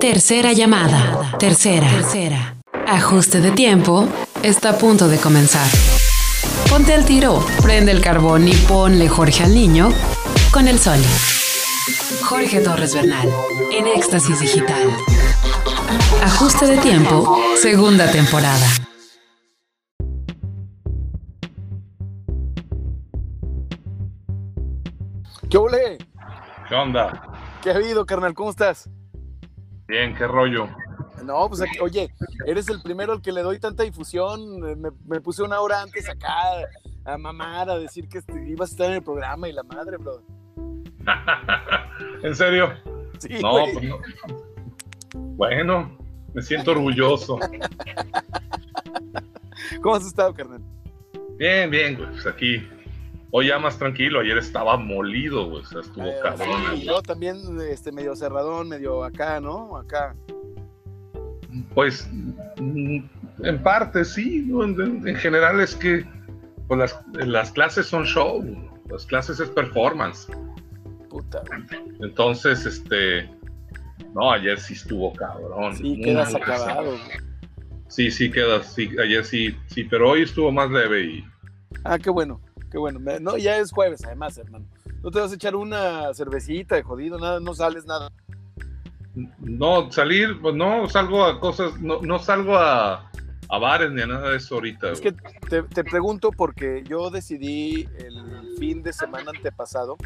Tercera 0.00 0.52
llamada. 0.52 1.38
Tercera. 1.38 1.88
Tercera. 1.88 2.56
Ajuste 2.86 3.40
de 3.40 3.50
tiempo. 3.52 4.06
Está 4.42 4.70
a 4.70 4.78
punto 4.78 5.08
de 5.08 5.16
comenzar. 5.16 5.66
Ponte 6.68 6.92
al 6.92 7.06
tiro, 7.06 7.42
prende 7.62 7.92
el 7.92 8.02
carbón 8.02 8.46
y 8.46 8.52
ponle 8.52 9.08
Jorge 9.08 9.44
al 9.44 9.54
niño 9.54 9.88
con 10.52 10.68
el 10.68 10.78
sol. 10.78 10.98
Jorge 12.28 12.60
Torres 12.60 12.94
Bernal, 12.94 13.26
en 13.72 13.86
Éxtasis 13.86 14.38
Digital. 14.38 14.90
Ajuste 16.22 16.66
de 16.66 16.76
tiempo, 16.76 17.38
segunda 17.56 18.10
temporada. 18.10 18.66
¿Qué 25.48 25.56
ole? 25.56 25.98
¿Qué 26.68 26.74
onda? 26.74 27.22
¿Qué 27.62 27.70
ha 27.70 27.76
habido, 27.76 28.04
carnal? 28.04 28.34
¿Cómo 28.34 28.50
estás? 28.50 28.90
Bien, 29.88 30.14
qué 30.14 30.26
rollo. 30.26 30.68
No, 31.24 31.48
pues 31.48 31.62
aquí- 31.62 31.78
oye, 31.80 32.10
eres 32.46 32.68
el 32.68 32.82
primero 32.82 33.12
al 33.12 33.22
que 33.22 33.32
le 33.32 33.42
doy 33.42 33.58
tanta 33.58 33.82
difusión. 33.82 34.60
Me, 34.60 34.90
me 35.06 35.20
puse 35.20 35.42
una 35.42 35.60
hora 35.60 35.80
antes 35.82 36.08
acá 36.08 36.28
a 37.04 37.16
mamar, 37.18 37.70
a 37.70 37.78
decir 37.78 38.08
que 38.08 38.18
este- 38.18 38.48
ibas 38.48 38.70
a 38.70 38.72
estar 38.72 38.86
en 38.88 38.94
el 38.94 39.02
programa 39.02 39.48
y 39.48 39.52
la 39.52 39.62
madre, 39.62 39.96
bro. 39.96 40.22
¿En 42.22 42.34
serio? 42.34 42.72
Sí, 43.18 43.28
No, 43.40 43.64
pues 43.72 43.82
no. 43.82 43.98
Bueno, 45.14 45.96
me 46.34 46.42
siento 46.42 46.72
orgulloso. 46.72 47.38
¿Cómo 49.82 49.94
has 49.94 50.04
estado, 50.06 50.34
carnal? 50.34 50.60
Bien, 51.38 51.70
bien. 51.70 51.96
Pues 51.96 52.26
aquí. 52.26 52.66
Hoy 53.38 53.48
ya 53.48 53.58
más 53.58 53.78
tranquilo. 53.78 54.20
Ayer 54.20 54.38
estaba 54.38 54.78
molido, 54.78 55.50
güey. 55.50 55.60
O 55.62 55.66
sea, 55.66 55.80
estuvo 55.82 56.06
Eh, 56.06 56.14
cabrón. 56.22 56.62
sí, 56.74 56.84
yo 56.86 57.02
también, 57.02 57.36
este, 57.70 57.92
medio 57.92 58.16
cerradón, 58.16 58.66
medio 58.70 59.04
acá, 59.04 59.40
¿no? 59.42 59.76
Acá. 59.76 60.16
Pues, 61.74 62.08
mm, 62.58 62.98
en 63.42 63.62
parte 63.62 64.06
sí. 64.06 64.42
¿no? 64.46 64.64
En, 64.64 64.80
en- 64.80 65.06
en 65.06 65.16
general 65.16 65.60
es 65.60 65.74
que 65.76 66.06
pues, 66.66 66.80
las, 66.80 66.98
las 67.26 67.50
clases 67.52 67.84
son 67.84 68.04
show. 68.06 68.42
Las 68.88 69.04
clases 69.04 69.38
es 69.38 69.50
performance. 69.50 70.28
Puta. 71.10 71.42
Entonces, 72.00 72.64
este. 72.64 73.28
No, 74.14 74.32
ayer 74.32 74.58
sí 74.58 74.72
estuvo 74.72 75.12
cabrón. 75.12 75.76
Sí, 75.76 76.00
quedas 76.00 76.34
acabado. 76.34 76.94
Sí, 77.88 78.10
sí, 78.10 78.30
queda, 78.30 78.62
sí, 78.62 78.88
ayer 78.98 79.24
sí, 79.26 79.54
sí, 79.66 79.84
pero 79.84 80.10
hoy 80.12 80.22
estuvo 80.22 80.50
más 80.50 80.70
leve 80.70 81.02
y 81.04 81.24
Ah, 81.84 81.98
qué 81.98 82.08
bueno, 82.10 82.40
qué 82.76 82.80
bueno. 82.80 83.00
No, 83.20 83.38
ya 83.38 83.56
es 83.56 83.72
jueves, 83.72 84.04
además, 84.04 84.36
hermano. 84.36 84.66
No 85.02 85.10
te 85.10 85.18
vas 85.18 85.32
a 85.32 85.34
echar 85.34 85.56
una 85.56 86.12
cervecita 86.12 86.74
de 86.76 86.82
jodido, 86.82 87.18
nada, 87.18 87.40
no 87.40 87.54
sales 87.54 87.86
nada. 87.86 88.12
no 89.38 89.90
salir, 89.90 90.38
pues 90.42 90.54
no 90.54 90.86
salgo 90.90 91.24
a 91.24 91.40
cosas, 91.40 91.80
no, 91.80 92.02
no 92.02 92.18
salgo 92.18 92.54
a, 92.54 93.10
a 93.48 93.58
bares 93.58 93.90
ni 93.92 94.02
a 94.02 94.06
nada 94.06 94.30
de 94.30 94.36
eso 94.36 94.56
ahorita. 94.56 94.90
Es 94.90 95.00
güey. 95.00 95.14
que 95.14 95.38
te, 95.48 95.62
te 95.62 95.84
pregunto 95.84 96.30
porque 96.32 96.84
yo 96.86 97.08
decidí 97.08 97.88
el 97.98 98.56
fin 98.58 98.82
de 98.82 98.92
semana 98.92 99.30
antepasado 99.34 99.96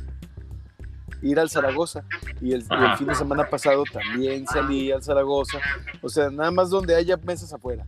ir 1.23 1.41
al 1.41 1.51
Zaragoza 1.51 2.05
y 2.41 2.53
el, 2.53 2.61
y 2.61 2.65
el 2.65 2.71
Ajá. 2.71 2.97
fin 2.99 3.09
de 3.09 3.15
semana 3.17 3.51
pasado 3.51 3.83
también 3.93 4.47
salí 4.47 4.93
al 4.93 5.03
Zaragoza. 5.03 5.59
O 6.03 6.09
sea, 6.09 6.31
nada 6.31 6.53
más 6.53 6.71
donde 6.71 6.95
haya 6.95 7.17
mesas 7.17 7.53
afuera. 7.53 7.85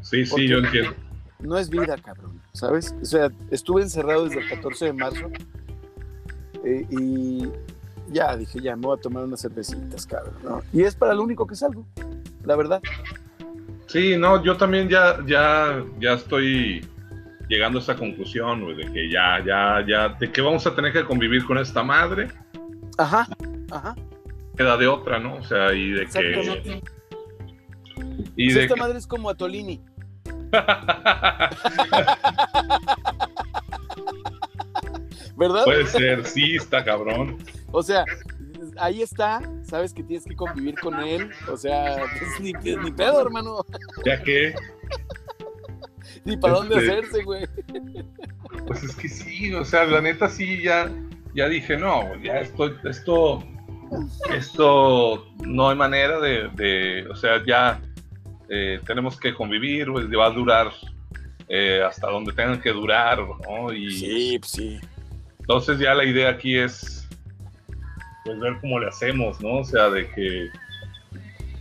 sí, 0.00 0.24
¿por 0.24 0.40
sí, 0.40 0.48
yo 0.48 0.58
entiendo. 0.58 0.94
No 1.40 1.58
es 1.58 1.68
vida, 1.70 1.96
cabrón, 1.98 2.40
¿sabes? 2.52 2.94
O 3.00 3.04
sea, 3.04 3.30
estuve 3.50 3.82
encerrado 3.82 4.24
desde 4.24 4.40
el 4.40 4.48
14 4.48 4.86
de 4.86 4.92
marzo 4.94 5.30
eh, 6.64 6.86
y 6.90 7.48
ya 8.10 8.36
dije, 8.36 8.60
ya 8.60 8.74
me 8.76 8.86
voy 8.86 8.96
a 8.98 9.00
tomar 9.00 9.24
unas 9.24 9.40
cervecitas, 9.42 10.06
cabrón. 10.06 10.34
¿no? 10.42 10.62
Y 10.72 10.82
es 10.82 10.94
para 10.94 11.12
lo 11.14 11.22
único 11.22 11.46
que 11.46 11.54
salgo, 11.54 11.86
la 12.44 12.56
verdad. 12.56 12.80
Sí, 13.86 14.16
no, 14.16 14.42
yo 14.42 14.56
también 14.56 14.88
ya, 14.88 15.18
ya, 15.26 15.84
ya 16.00 16.14
estoy 16.14 16.84
llegando 17.48 17.78
a 17.78 17.82
esa 17.82 17.94
conclusión, 17.96 18.62
güey, 18.64 18.76
de 18.76 18.92
que 18.92 19.10
ya, 19.10 19.38
ya, 19.44 19.84
ya, 19.86 20.08
de 20.08 20.32
que 20.32 20.40
vamos 20.40 20.66
a 20.66 20.74
tener 20.74 20.92
que 20.92 21.04
convivir 21.04 21.44
con 21.44 21.58
esta 21.58 21.82
madre, 21.84 22.28
Ajá, 22.98 23.28
ajá. 23.70 23.94
queda 24.56 24.76
de 24.76 24.86
otra, 24.88 25.18
¿no? 25.20 25.36
O 25.36 25.44
sea, 25.44 25.72
y 25.72 25.90
de 25.92 26.06
que, 26.06 26.80
y 28.36 28.44
Pues 28.46 28.54
de 28.54 28.62
esta 28.64 28.74
que- 28.74 28.80
madre 28.80 28.98
es 28.98 29.06
como 29.06 29.30
Atolini. 29.30 29.80
¿Verdad? 35.36 35.64
puede 35.64 35.86
ser, 35.86 36.24
sí, 36.26 36.56
está 36.56 36.82
cabrón. 36.84 37.36
O 37.72 37.82
sea, 37.82 38.04
ahí 38.78 39.02
está, 39.02 39.40
sabes 39.64 39.92
que 39.92 40.02
tienes 40.02 40.24
que 40.24 40.34
convivir 40.34 40.74
con 40.80 40.98
él. 41.00 41.30
O 41.52 41.56
sea, 41.56 41.96
pues, 42.18 42.40
ni, 42.40 42.52
ni 42.52 42.90
pedo, 42.92 43.20
hermano. 43.20 43.64
Ya 44.04 44.22
que, 44.22 44.54
Ni 46.24 46.36
para 46.36 46.54
dónde 46.54 46.76
Este- 46.76 46.90
hacerse, 46.90 47.22
güey. 47.22 47.46
Pues 48.66 48.82
es 48.82 48.96
que 48.96 49.08
sí, 49.08 49.52
o 49.54 49.64
sea, 49.64 49.84
la 49.84 50.00
neta 50.00 50.28
sí, 50.28 50.62
ya, 50.62 50.90
ya 51.34 51.48
dije, 51.48 51.76
no, 51.76 52.02
ya 52.22 52.40
esto, 52.40 52.66
esto, 52.88 53.44
esto 54.34 55.26
no 55.44 55.68
hay 55.68 55.76
manera 55.76 56.18
de, 56.18 56.48
de- 56.54 57.06
o 57.08 57.14
sea, 57.14 57.44
ya 57.46 57.80
eh, 58.48 58.80
tenemos 58.86 59.18
que 59.18 59.34
convivir, 59.34 59.90
pues, 59.90 60.06
va 60.08 60.26
a 60.26 60.30
durar 60.30 60.72
eh, 61.48 61.82
hasta 61.86 62.08
donde 62.08 62.32
tengan 62.32 62.60
que 62.60 62.72
durar, 62.72 63.18
¿no? 63.48 63.72
Y 63.72 63.90
Sí, 63.92 64.38
pues 64.40 64.50
sí. 64.50 64.80
entonces 65.40 65.78
ya 65.78 65.94
la 65.94 66.04
idea 66.04 66.30
aquí 66.30 66.56
es, 66.58 67.08
pues, 68.24 68.38
ver 68.40 68.58
cómo 68.60 68.78
le 68.80 68.88
hacemos, 68.88 69.40
¿no? 69.40 69.58
O 69.58 69.64
sea, 69.64 69.88
de 69.90 70.08
que 70.10 70.48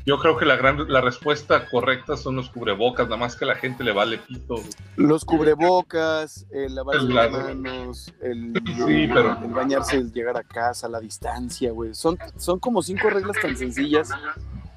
yo 0.07 0.19
creo 0.19 0.38
que 0.38 0.45
la 0.45 0.56
gran, 0.56 0.88
la 0.91 1.01
respuesta 1.01 1.68
correcta 1.68 2.16
son 2.16 2.35
los 2.35 2.50
cubrebocas, 2.50 3.06
nada 3.07 3.18
más 3.18 3.35
que 3.35 3.45
a 3.45 3.47
la 3.47 3.56
gente 3.56 3.84
le 3.84 3.91
vale 3.91 4.19
pito. 4.19 4.56
Los 4.95 5.25
cubrebocas, 5.25 6.45
el 6.51 6.75
lavarse 6.75 7.03
La- 7.07 7.28
las 7.28 7.56
manos, 7.56 8.13
el, 8.22 8.53
Sí, 8.85 9.07
pero- 9.12 9.38
el 9.44 9.51
bañarse, 9.51 9.97
el 9.97 10.12
llegar 10.13 10.38
a 10.38 10.44
casa, 10.44 10.88
la 10.90 11.00
distancia, 11.00 11.72
güey. 11.72 11.94
Son, 11.95 12.18
son 12.38 12.59
como 12.59 12.81
cinco 12.84 13.09
reglas 13.09 13.38
tan 13.41 13.56
sencillas. 13.57 14.09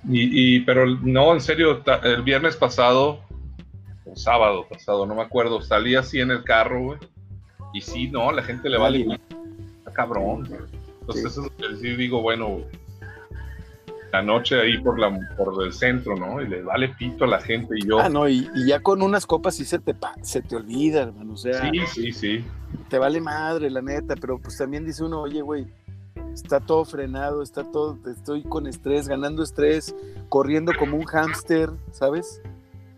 Y, 0.09 0.57
y- 0.57 0.61
pero 0.61 0.87
no, 0.87 1.33
en 1.35 1.41
serio, 1.41 1.83
el 2.05 2.23
viernes 2.23 2.57
pasado, 2.57 3.21
o 4.05 4.17
sábado 4.17 4.67
pasado, 4.69 5.07
no 5.07 5.15
me 5.15 5.23
acuerdo, 5.23 5.61
salí 5.61 5.95
así 5.95 6.21
en 6.21 6.31
el 6.31 6.45
carro, 6.45 6.83
güey. 6.85 6.99
Y 7.75 7.81
sí, 7.81 8.09
no, 8.09 8.31
la 8.33 8.43
gente 8.43 8.69
le 8.69 8.79
vale. 8.79 9.07
Está 9.79 9.93
cabrón. 9.93 10.45
güey. 10.49 10.61
Entonces, 11.01 11.25
eso 11.27 11.43
es 11.47 11.51
lo 11.51 11.57
que 11.57 11.77
sí 11.77 11.97
digo, 11.97 12.23
bueno, 12.23 12.61
la 14.13 14.23
noche 14.23 14.59
ahí 14.61 14.79
por, 14.79 14.99
la, 14.99 15.11
por 15.37 15.63
el 15.63 15.73
centro, 15.73 16.17
¿no? 16.17 16.41
Y 16.41 16.49
le 16.49 16.63
vale 16.63 16.89
pito 16.91 17.25
a 17.25 17.29
la 17.29 17.41
gente. 17.41 17.75
Y 17.79 17.87
yo, 17.87 17.99
Ah, 17.99 18.09
no, 18.09 18.27
y, 18.29 18.49
y 18.55 18.67
ya 18.67 18.81
con 18.81 19.03
unas 19.03 19.27
copas 19.27 19.57
sí 19.57 19.65
se 19.67 19.79
te, 19.79 19.95
se 20.23 20.41
te 20.41 20.57
olvida, 20.57 21.03
hermano. 21.03 21.35
O 21.35 21.37
sea, 21.37 21.61
sí, 21.71 21.81
sí, 21.93 22.13
sí. 22.13 22.45
te 22.89 22.99
vale 22.99 23.21
madre, 23.21 23.69
la 23.71 23.83
neta. 23.83 24.15
Pero 24.17 24.39
pues 24.39 24.57
también 24.57 24.87
dice 24.87 25.05
uno, 25.05 25.21
oye, 25.21 25.43
güey, 25.43 25.67
está 26.33 26.61
todo 26.61 26.85
frenado, 26.85 27.43
está 27.43 27.65
todo, 27.65 27.99
estoy 28.11 28.43
con 28.43 28.67
estrés, 28.67 29.09
ganando 29.09 29.43
estrés, 29.43 29.95
corriendo 30.29 30.73
como 30.79 30.97
un 30.97 31.05
hámster, 31.05 31.71
¿sabes? 31.93 32.41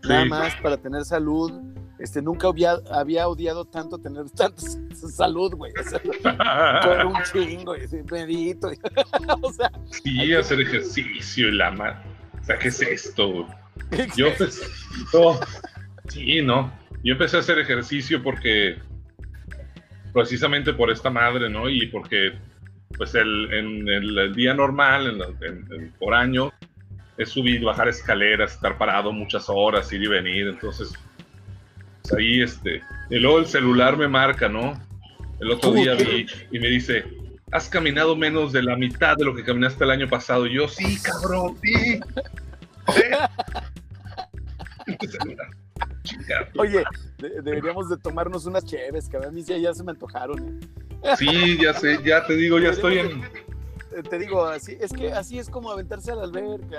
Nada 0.03 0.25
más 0.25 0.55
para 0.61 0.77
tener 0.77 1.05
salud. 1.05 1.51
Este, 1.99 2.19
nunca 2.19 2.47
había, 2.47 2.77
había 2.91 3.27
odiado 3.27 3.63
tanto 3.65 3.99
tener 3.99 4.27
tanta 4.35 4.61
salud, 4.93 5.53
güey. 5.53 5.71
O 5.79 5.83
sea, 5.83 7.05
un 7.05 7.13
chingo 7.31 7.75
y 7.75 7.87
medito. 8.11 8.71
o 9.41 9.53
sea, 9.53 9.71
Sí, 10.03 10.33
hacer 10.33 10.61
ejercicio 10.61 11.49
y 11.49 11.51
la 11.51 11.71
madre. 11.71 11.97
O 12.41 12.43
sea, 12.43 12.57
¿qué 12.57 12.69
es 12.69 12.81
esto? 12.81 13.47
Yo 14.15 14.27
empecé, 14.27 14.65
no, 15.13 15.39
sí, 16.07 16.41
no. 16.41 16.71
Yo 17.03 17.13
empecé 17.13 17.37
a 17.37 17.39
hacer 17.41 17.59
ejercicio 17.59 18.21
porque, 18.23 18.77
precisamente 20.13 20.73
por 20.73 20.91
esta 20.91 21.09
madre, 21.09 21.49
¿no? 21.49 21.69
Y 21.69 21.87
porque, 21.87 22.33
pues, 22.97 23.15
el, 23.15 23.53
en 23.53 23.87
el, 23.89 24.33
día 24.35 24.53
normal, 24.53 25.21
en 25.41 25.45
en- 25.73 25.91
por 25.99 26.13
año, 26.13 26.51
es 27.17 27.29
subir, 27.29 27.63
bajar 27.63 27.87
escaleras, 27.87 28.53
estar 28.53 28.77
parado 28.77 29.11
muchas 29.11 29.45
horas, 29.49 29.91
ir 29.93 30.03
y 30.03 30.07
venir. 30.07 30.47
Entonces, 30.47 30.93
pues, 32.01 32.13
ahí, 32.13 32.41
este. 32.41 32.81
Y 33.09 33.19
luego 33.19 33.39
el 33.39 33.45
celular 33.47 33.97
me 33.97 34.07
marca, 34.07 34.47
¿no? 34.49 34.73
El 35.39 35.51
otro 35.51 35.71
día 35.73 35.93
vi 35.95 36.25
y 36.51 36.59
me 36.59 36.67
dice, 36.69 37.03
has 37.51 37.67
caminado 37.67 38.15
menos 38.15 38.51
de 38.53 38.61
la 38.63 38.75
mitad 38.75 39.17
de 39.17 39.25
lo 39.25 39.35
que 39.35 39.43
caminaste 39.43 39.83
el 39.83 39.91
año 39.91 40.07
pasado. 40.07 40.45
Y 40.47 40.53
yo, 40.55 40.67
sí, 40.67 40.97
cabrón, 41.01 41.57
sí. 41.63 41.99
Sí. 42.93 43.01
Chingado. 46.03 46.47
oye, 46.57 46.83
de- 47.19 47.41
deberíamos 47.41 47.89
de 47.89 47.97
tomarnos 47.97 48.45
unas 48.45 48.65
cheves, 48.65 49.07
que 49.07 49.17
a 49.17 49.31
mí 49.31 49.43
ya, 49.43 49.57
ya 49.57 49.73
se 49.73 49.83
me 49.83 49.91
antojaron. 49.91 50.39
¿eh? 50.39 50.67
Sí, 51.17 51.57
ya 51.61 51.73
sé, 51.73 51.99
ya 52.03 52.25
te 52.25 52.35
digo, 52.35 52.59
ya 52.59 52.69
estoy 52.69 52.99
en. 52.99 53.23
Eh, 53.23 54.03
Te 54.09 54.17
digo, 54.19 54.45
así, 54.45 54.77
es 54.79 54.93
que 54.93 55.11
así 55.11 55.37
es 55.37 55.49
como 55.49 55.69
aventarse 55.71 56.11
a 56.11 56.15
la 56.15 56.23
alberca, 56.23 56.77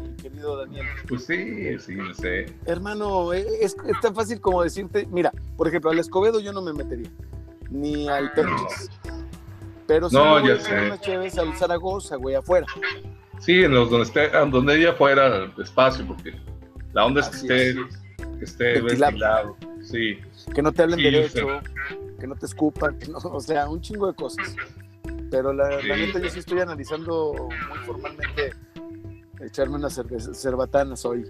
mi 0.00 0.14
querido 0.16 0.56
Daniel. 0.58 0.86
Pues 1.08 1.24
sí, 1.26 1.78
sí, 1.80 1.96
no 1.96 2.14
sé. 2.14 2.46
Hermano, 2.66 3.32
eh, 3.32 3.44
es, 3.60 3.74
es 3.88 4.00
tan 4.00 4.14
fácil 4.14 4.40
como 4.40 4.62
decirte, 4.62 5.08
mira, 5.10 5.32
por 5.56 5.66
ejemplo, 5.66 5.90
al 5.90 5.98
Escobedo 5.98 6.38
yo 6.38 6.52
no 6.52 6.62
me 6.62 6.72
metería, 6.72 7.10
ni 7.70 8.08
al 8.08 8.30
Perches. 8.32 8.90
Pero 9.88 10.08
sí 10.08 10.14
No, 10.14 10.38
ya 10.46 10.60
sé. 10.60 10.72
unas 10.72 11.38
al 11.38 11.56
Zaragoza, 11.56 12.14
güey, 12.16 12.36
afuera. 12.36 12.66
Sí, 13.40 13.64
en 13.64 13.74
los 13.74 13.90
donde 13.90 14.04
esté, 14.06 14.28
donde 14.28 14.76
ella 14.78 14.92
fuera 14.92 15.48
despacio, 15.56 16.06
porque 16.06 16.32
la 16.92 17.04
onda 17.06 17.22
es 17.22 17.28
que 17.28 17.36
esté, 17.38 17.74
que 18.38 18.44
esté 18.44 18.80
ventilado. 18.80 19.56
Sí. 19.82 20.18
Que 20.54 20.62
no 20.62 20.70
te 20.70 20.82
hablen 20.82 21.02
derecho, 21.02 21.60
que 22.22 22.28
no 22.28 22.36
te 22.36 22.46
escupan, 22.46 22.96
que 22.98 23.08
no, 23.08 23.18
o 23.24 23.40
sea, 23.40 23.68
un 23.68 23.80
chingo 23.80 24.06
de 24.06 24.14
cosas. 24.14 24.54
Pero 25.28 25.52
la, 25.52 25.82
neta 25.82 26.20
yo 26.20 26.30
sí 26.30 26.38
estoy 26.38 26.60
analizando 26.60 27.34
muy 27.34 27.78
formalmente 27.84 28.54
echarme 29.40 29.74
unas 29.74 30.00
cerbatanas 30.34 31.04
hoy. 31.04 31.24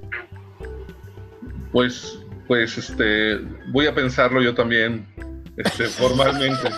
Pues, 1.72 2.22
pues, 2.46 2.76
este, 2.76 3.38
voy 3.70 3.86
a 3.86 3.94
pensarlo 3.94 4.42
yo 4.42 4.54
también, 4.54 5.06
este, 5.56 5.84
formalmente. 5.86 6.68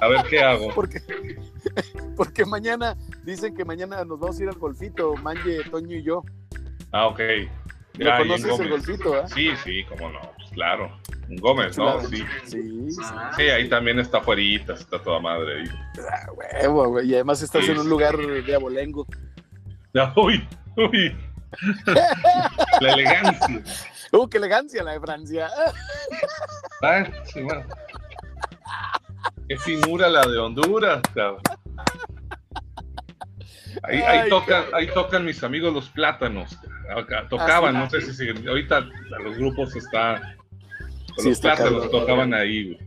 A 0.00 0.08
ver 0.08 0.24
qué 0.30 0.42
hago. 0.42 0.70
Porque, 0.74 1.00
porque 2.16 2.44
mañana, 2.44 2.96
dicen 3.24 3.54
que 3.54 3.64
mañana 3.64 4.04
nos 4.04 4.18
vamos 4.18 4.38
a 4.40 4.42
ir 4.42 4.48
al 4.48 4.58
golfito, 4.58 5.14
Manje, 5.16 5.62
Toño 5.70 5.96
y 5.96 6.02
yo. 6.02 6.24
Ah, 6.90 7.06
ok. 7.08 7.20
Ya, 7.94 8.18
conoces 8.18 8.58
el 8.58 8.70
golfito, 8.70 9.18
eh? 9.18 9.24
Sí, 9.26 9.50
sí, 9.62 9.84
cómo 9.84 10.10
no, 10.10 10.20
claro. 10.52 10.96
Un 11.28 11.36
Gómez, 11.36 11.76
¿no? 11.78 12.00
Sí. 12.02 12.24
Sí, 12.44 12.88
sí. 13.36 13.42
ahí 13.42 13.68
también 13.68 13.98
está 13.98 14.20
fuerita, 14.20 14.74
está 14.74 15.02
toda 15.02 15.20
madre 15.20 15.60
ahí. 15.60 15.68
Ah, 15.98 16.32
huevo, 16.32 16.88
güey. 16.88 17.08
Y 17.08 17.14
además 17.14 17.42
estás 17.42 17.68
en 17.68 17.78
un 17.78 17.88
lugar 17.88 18.16
de 18.16 18.54
abolengo. 18.54 19.06
uy, 20.16 20.46
uy. 20.76 21.16
la 22.80 22.92
elegancia. 22.92 23.62
Uh, 24.12 24.28
qué 24.28 24.38
elegancia 24.38 24.82
la 24.82 24.92
de 24.92 25.00
Francia. 25.00 25.48
Ah, 26.82 27.04
sí, 27.24 27.40
bueno. 27.42 27.64
Qué 29.48 29.56
figura 29.58 30.08
la 30.08 30.26
de 30.26 30.38
Honduras, 30.38 31.00
cabrón. 31.14 31.42
Ahí, 33.84 34.02
ahí, 34.02 34.28
tocan, 34.28 34.64
ahí 34.74 34.86
tocan 34.88 35.24
mis 35.24 35.42
amigos 35.42 35.72
los 35.72 35.88
plátanos. 35.88 36.58
Tocaban, 37.28 37.74
no 37.74 37.88
sé 37.88 38.00
si 38.02 38.12
siguen. 38.12 38.46
Ahorita 38.46 38.80
los 39.24 39.36
grupos 39.36 39.74
está. 39.76 40.36
Los 41.24 41.40
plátanos 41.40 41.90
tocaban 41.90 42.34
ahí, 42.34 42.78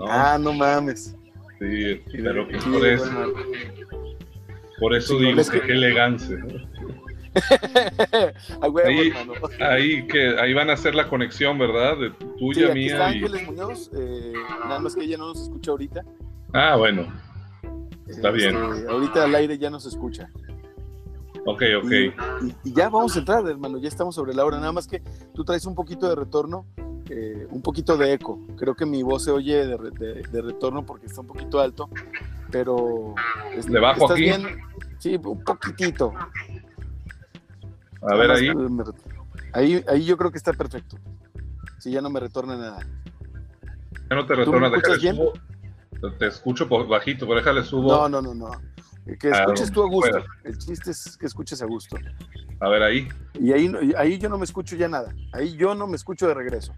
Ah, 0.00 0.38
no 0.40 0.52
mames. 0.52 1.16
Sí, 1.58 2.00
pero 2.12 2.46
que 2.46 2.58
por 2.58 2.86
eso. 2.86 3.10
Por 4.78 4.94
eso 4.94 5.18
digo, 5.18 5.42
que... 5.50 5.60
qué 5.60 5.72
elegancia. 5.72 6.36
ahí, 8.84 9.12
ahí, 9.60 10.06
que, 10.06 10.38
ahí 10.40 10.54
van 10.54 10.70
a 10.70 10.74
hacer 10.74 10.94
la 10.94 11.08
conexión, 11.08 11.58
¿verdad? 11.58 11.96
De 11.98 12.10
tuya, 12.38 12.72
mía. 12.72 12.92
Está 12.92 13.06
Ángeles 13.08 13.46
Muñoz, 13.46 13.90
eh, 13.96 14.32
nada 14.64 14.78
más 14.78 14.94
que 14.94 15.04
ella 15.04 15.18
no 15.18 15.28
nos 15.28 15.42
escucha 15.42 15.72
ahorita. 15.72 16.04
Ah, 16.52 16.76
bueno. 16.76 17.06
Está 18.06 18.30
bien. 18.30 18.56
Este, 18.56 18.90
ahorita 18.90 19.24
al 19.24 19.34
aire 19.34 19.58
ya 19.58 19.70
nos 19.70 19.84
escucha. 19.86 20.30
Ok, 21.44 21.62
ok. 21.82 21.92
Y, 22.64 22.72
ya 22.72 22.88
vamos 22.88 23.16
a 23.16 23.18
entrar, 23.18 23.46
hermano, 23.46 23.78
ya 23.78 23.88
estamos 23.88 24.14
sobre 24.14 24.34
la 24.34 24.44
hora. 24.44 24.58
Nada 24.58 24.72
más 24.72 24.86
que 24.86 25.02
tú 25.34 25.44
traes 25.44 25.66
un 25.66 25.74
poquito 25.74 26.08
de 26.08 26.14
retorno, 26.14 26.66
eh, 27.10 27.46
un 27.50 27.62
poquito 27.62 27.96
de 27.96 28.12
eco. 28.12 28.40
Creo 28.56 28.74
que 28.74 28.86
mi 28.86 29.02
voz 29.02 29.24
se 29.24 29.30
oye 29.30 29.66
de, 29.66 30.42
retorno 30.42 30.84
porque 30.84 31.06
está 31.06 31.20
un 31.20 31.26
poquito 31.26 31.60
alto, 31.60 31.88
pero... 32.50 33.14
¿Le 33.68 33.80
bajo 33.80 34.02
¿estás 34.02 34.10
aquí? 34.12 34.22
Bien? 34.22 34.42
Sí, 34.98 35.20
un 35.22 35.42
poquitito. 35.42 36.12
A 38.02 38.14
ver 38.14 38.30
ahí. 38.30 38.48
ahí. 39.52 39.84
Ahí 39.88 40.04
yo 40.04 40.16
creo 40.16 40.30
que 40.30 40.38
está 40.38 40.52
perfecto. 40.52 40.98
Si 41.78 41.90
ya 41.90 42.00
no 42.00 42.10
me 42.10 42.20
retorna 42.20 42.56
nada. 42.56 42.86
Ya 44.10 44.16
no 44.16 44.26
te 44.26 44.34
retorna. 44.34 44.70
¿Tú 44.70 45.00
bien? 45.00 45.18
Te 46.18 46.26
escucho 46.26 46.68
bajito, 46.68 47.26
pero 47.26 47.38
déjale 47.38 47.64
subo. 47.64 47.88
No, 47.88 48.08
no, 48.08 48.22
no, 48.22 48.34
no. 48.34 48.50
Que 49.16 49.28
ah, 49.28 49.40
escuches 49.40 49.72
tú 49.72 49.82
a 49.82 49.88
gusto. 49.88 50.22
El 50.44 50.58
chiste 50.58 50.90
es 50.90 51.16
que 51.16 51.26
escuches 51.26 51.62
a 51.62 51.66
gusto. 51.66 51.96
A 52.60 52.68
ver 52.68 52.82
ahí. 52.82 53.08
Y 53.40 53.52
ahí, 53.52 53.72
ahí 53.96 54.18
yo 54.18 54.28
no 54.28 54.36
me 54.36 54.44
escucho 54.44 54.76
ya 54.76 54.88
nada. 54.88 55.14
Ahí 55.32 55.56
yo 55.56 55.74
no 55.74 55.86
me 55.86 55.96
escucho 55.96 56.28
de 56.28 56.34
regreso. 56.34 56.72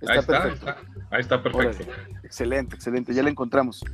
Está 0.00 0.12
ahí 0.12 0.18
está, 0.18 0.42
perfecto. 0.42 0.74
Ahí 1.10 1.20
está 1.20 1.42
perfecto. 1.42 1.92
excelente, 2.22 2.76
excelente. 2.76 3.14
Ya 3.14 3.22
la 3.22 3.30
encontramos. 3.30 3.84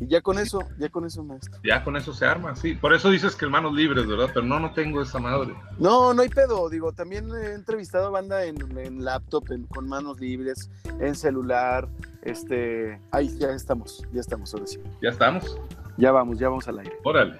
Y 0.00 0.08
ya 0.08 0.20
con 0.20 0.38
eso, 0.38 0.60
ya 0.78 0.88
con 0.88 1.04
eso, 1.04 1.22
maestro. 1.22 1.60
Ya 1.62 1.84
con 1.84 1.96
eso 1.96 2.12
se 2.12 2.26
arma, 2.26 2.56
sí. 2.56 2.74
Por 2.74 2.94
eso 2.94 3.10
dices 3.10 3.36
que 3.36 3.46
manos 3.46 3.74
libres, 3.74 4.06
¿verdad? 4.06 4.30
Pero 4.34 4.44
no, 4.44 4.58
no 4.58 4.72
tengo 4.72 5.00
esa 5.00 5.18
madre. 5.18 5.54
No, 5.78 6.12
no 6.12 6.22
hay 6.22 6.28
pedo. 6.28 6.68
Digo, 6.68 6.92
también 6.92 7.30
he 7.30 7.52
entrevistado 7.52 8.08
a 8.08 8.10
banda 8.10 8.44
en, 8.44 9.04
laptop, 9.04 9.44
con 9.68 9.88
manos 9.88 10.18
libres, 10.18 10.70
en 10.98 11.14
celular. 11.14 11.88
Este, 12.22 13.00
ahí 13.12 13.36
ya 13.38 13.50
estamos, 13.50 14.02
ya 14.12 14.20
estamos, 14.20 14.52
ahora 14.54 14.66
sí. 14.66 14.80
¿Ya 15.00 15.10
estamos? 15.10 15.58
Ya 15.96 16.12
vamos, 16.12 16.38
ya 16.38 16.48
vamos 16.48 16.66
al 16.68 16.78
aire. 16.80 16.96
Órale. 17.04 17.38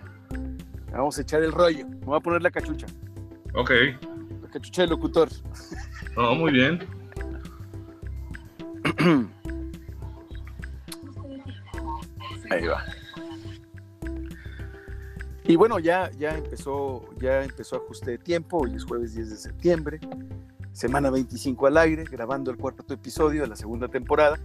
Vamos 0.93 1.19
a 1.19 1.23
echar 1.23 1.43
el 1.43 1.53
rollo. 1.53 1.87
Me 1.87 2.07
voy 2.07 2.17
a 2.17 2.21
poner 2.21 2.43
la 2.43 2.51
cachucha. 2.51 2.87
Ok. 3.55 3.71
La 4.43 4.49
cachucha 4.49 4.83
del 4.83 4.91
locutor. 4.91 5.29
No, 6.17 6.35
muy 6.35 6.53
bien. 6.53 6.79
Ahí 12.51 12.67
va. 12.67 12.85
Y 15.47 15.57
bueno, 15.57 15.79
ya, 15.79 16.11
ya 16.13 16.39
empezó, 16.39 17.05
ya 17.21 17.43
empezó 17.43 17.77
ajuste 17.77 18.13
de 18.13 18.19
tiempo. 18.19 18.59
Hoy 18.59 18.75
es 18.77 18.85
jueves 18.85 19.15
10 19.15 19.31
de 19.31 19.37
septiembre, 19.37 20.01
semana 20.73 21.11
25 21.11 21.67
al 21.67 21.77
aire, 21.77 22.05
grabando 22.05 22.51
el 22.51 22.57
cuarto 22.57 22.95
episodio 22.95 23.43
de 23.43 23.49
la 23.49 23.57
segunda 23.57 23.89
temporada 23.89 24.39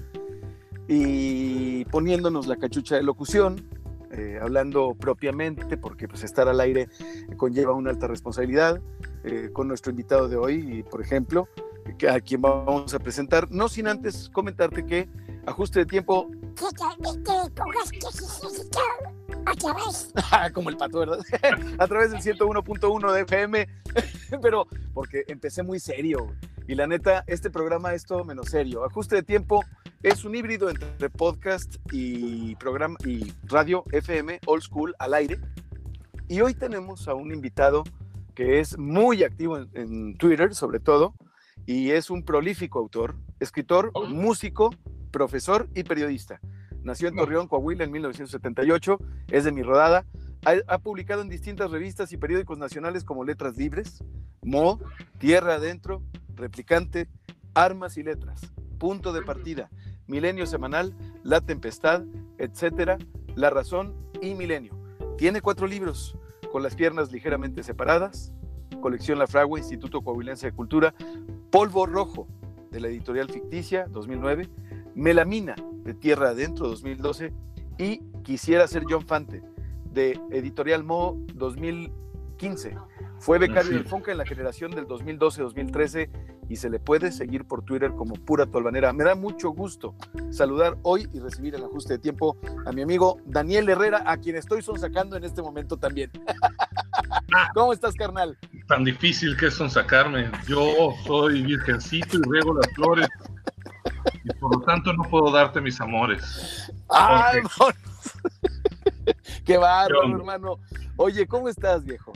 y 0.90 1.86
poniéndonos 1.86 2.48
la 2.48 2.58
cachucha 2.58 2.96
de 2.96 3.04
locución, 3.04 3.64
eh, 4.12 4.40
hablando 4.42 4.96
propiamente, 4.96 5.78
porque 5.78 6.08
pues 6.08 6.24
estar 6.24 6.48
al 6.48 6.60
aire 6.60 6.90
conlleva 7.38 7.74
una 7.74 7.92
alta 7.92 8.08
responsabilidad, 8.08 8.82
eh, 9.24 9.50
con 9.54 9.68
nuestro 9.68 9.92
invitado 9.92 10.28
de 10.28 10.38
hoy, 10.38 10.84
por 10.84 11.02
ejemplo, 11.02 11.48
a 12.10 12.20
quien 12.20 12.42
vamos 12.42 12.94
a 12.94 13.00
presentar, 13.00 13.50
no 13.52 13.68
sin 13.68 13.88
antes 13.88 14.30
comentarte 14.30 14.86
que 14.86 15.10
ajuste 15.46 15.80
de 15.80 15.86
tiempo. 15.86 16.30
Como 20.54 20.70
el 20.70 20.78
pato, 20.78 21.00
¿verdad? 21.00 21.20
a 21.78 21.88
través 21.88 22.12
del 22.12 22.22
101.1 22.22 23.14
de 23.14 23.22
FM, 23.22 23.68
pero 24.42 24.68
porque 24.94 25.24
empecé 25.28 25.64
muy 25.64 25.80
serio. 25.80 26.34
Y 26.70 26.76
la 26.76 26.86
neta, 26.86 27.24
este 27.26 27.50
programa 27.50 27.96
es 27.96 28.06
todo 28.06 28.24
menos 28.24 28.50
serio. 28.50 28.86
Ajuste 28.86 29.16
de 29.16 29.24
tiempo 29.24 29.66
es 30.04 30.24
un 30.24 30.36
híbrido 30.36 30.70
entre 30.70 31.10
podcast 31.10 31.78
y 31.92 32.56
programa 32.58 32.96
y 33.04 33.34
radio 33.46 33.84
FM 33.92 34.40
old 34.46 34.62
school 34.62 34.94
al 35.00 35.16
aire. 35.16 35.40
Y 36.28 36.42
hoy 36.42 36.54
tenemos 36.54 37.08
a 37.08 37.16
un 37.16 37.34
invitado 37.34 37.84
que 38.36 38.60
es 38.60 38.78
muy 38.78 39.24
activo 39.24 39.58
en 39.74 40.16
Twitter, 40.18 40.54
sobre 40.54 40.80
todo, 40.80 41.16
y 41.66 41.90
es 41.90 42.12
un 42.12 42.22
prolífico 42.24 42.78
autor, 42.78 43.16
escritor, 43.40 43.90
oh. 43.96 44.06
músico, 44.06 44.70
profesor 45.10 45.68
y 45.74 45.82
periodista. 45.82 46.40
Nació 46.84 47.08
en 47.08 47.16
Torreón, 47.16 47.48
Coahuila 47.48 47.84
en 47.84 47.92
1978, 47.92 49.00
es 49.30 49.44
de 49.44 49.52
mi 49.52 49.64
rodada. 49.64 50.06
Ha, 50.46 50.78
publicado 50.78 51.24
en 51.24 51.30
distintas 51.30 51.72
revistas 51.72 52.14
y 52.14 52.18
periódicos 52.18 52.60
nacionales 52.60 53.04
como 53.04 53.26
Letras 53.26 53.58
Libres, 53.58 54.04
Mo, 54.44 54.80
Tierra 55.18 55.56
Adentro, 55.56 56.04
Replicante, 56.40 57.08
Armas 57.54 57.98
y 57.98 58.04
Letras, 58.04 58.42
Punto 58.80 59.14
de 59.14 59.22
Partida, 59.22 59.70
Milenio 60.08 60.48
Semanal, 60.48 60.96
La 61.24 61.42
Tempestad, 61.42 62.04
etcétera, 62.38 62.98
La 63.36 63.50
Razón 63.50 63.94
y 64.22 64.34
Milenio. 64.34 64.74
Tiene 65.18 65.42
cuatro 65.42 65.68
libros, 65.68 66.18
con 66.52 66.64
las 66.64 66.76
piernas 66.76 67.12
ligeramente 67.12 67.62
separadas, 67.62 68.32
Colección 68.82 69.20
La 69.20 69.28
Fragua, 69.28 69.60
Instituto 69.60 70.02
Coahuilense 70.02 70.48
de 70.48 70.54
Cultura, 70.54 70.96
Polvo 71.52 71.86
Rojo, 71.86 72.28
de 72.72 72.80
la 72.80 72.88
editorial 72.88 73.30
ficticia, 73.30 73.86
2009, 73.88 74.50
Melamina, 74.96 75.56
de 75.84 75.94
Tierra 75.94 76.30
Adentro, 76.30 76.68
2012, 76.68 77.34
y 77.78 78.02
Quisiera 78.24 78.68
ser 78.68 78.84
John 78.88 79.06
Fante, 79.06 79.42
de 79.92 80.20
editorial 80.32 80.84
Mo, 80.84 81.18
2015. 82.40 82.78
Fue 83.20 83.38
becario 83.38 83.72
del 83.72 83.86
Fonca 83.86 84.12
en 84.12 84.18
la 84.18 84.26
generación 84.26 84.72
del 84.72 84.88
2012-2013 84.88 86.10
y 86.48 86.56
se 86.56 86.70
le 86.70 86.80
puede 86.80 87.12
seguir 87.12 87.46
por 87.46 87.64
Twitter 87.64 87.92
como 87.92 88.16
Pura 88.16 88.46
Tolvanera. 88.46 88.94
Me 88.94 89.04
da 89.04 89.14
mucho 89.14 89.50
gusto 89.50 89.94
saludar 90.32 90.78
hoy 90.84 91.08
y 91.14 91.20
recibir 91.20 91.56
el 91.56 91.66
ajuste 91.66 91.94
de 91.94 92.00
tiempo 92.00 92.38
a 92.66 92.72
mi 92.72 92.82
amigo 92.82 93.18
Daniel 93.26 93.68
Herrera, 93.68 94.04
a 94.06 94.18
quien 94.18 94.38
estoy 94.38 94.62
sonsacando 94.62 95.18
en 95.18 95.26
este 95.26 95.42
momento 95.42 95.78
también. 95.78 96.12
¿Cómo 97.54 97.74
estás, 97.74 97.94
carnal? 97.96 98.38
Tan 98.68 98.86
difícil 98.86 99.36
que 99.36 99.48
es 99.48 99.56
sonsacarme. 99.56 100.32
Yo 100.48 100.94
soy 101.06 101.44
virgencito 101.44 102.18
y 102.18 102.22
riego 102.32 102.54
las 102.54 102.72
flores. 102.74 103.08
Y 104.24 104.34
por 104.36 104.56
lo 104.56 104.62
tanto 104.62 104.94
no 104.94 105.04
puedo 105.04 105.30
darte 105.32 105.60
mis 105.60 105.80
amores. 105.82 106.72
¡Ay, 106.90 107.42
¡Qué 109.46 109.58
bárbaro, 109.58 110.16
hermano! 110.16 110.60
Oye, 110.96 111.28
¿cómo 111.28 111.50
estás, 111.50 111.84
viejo? 111.84 112.14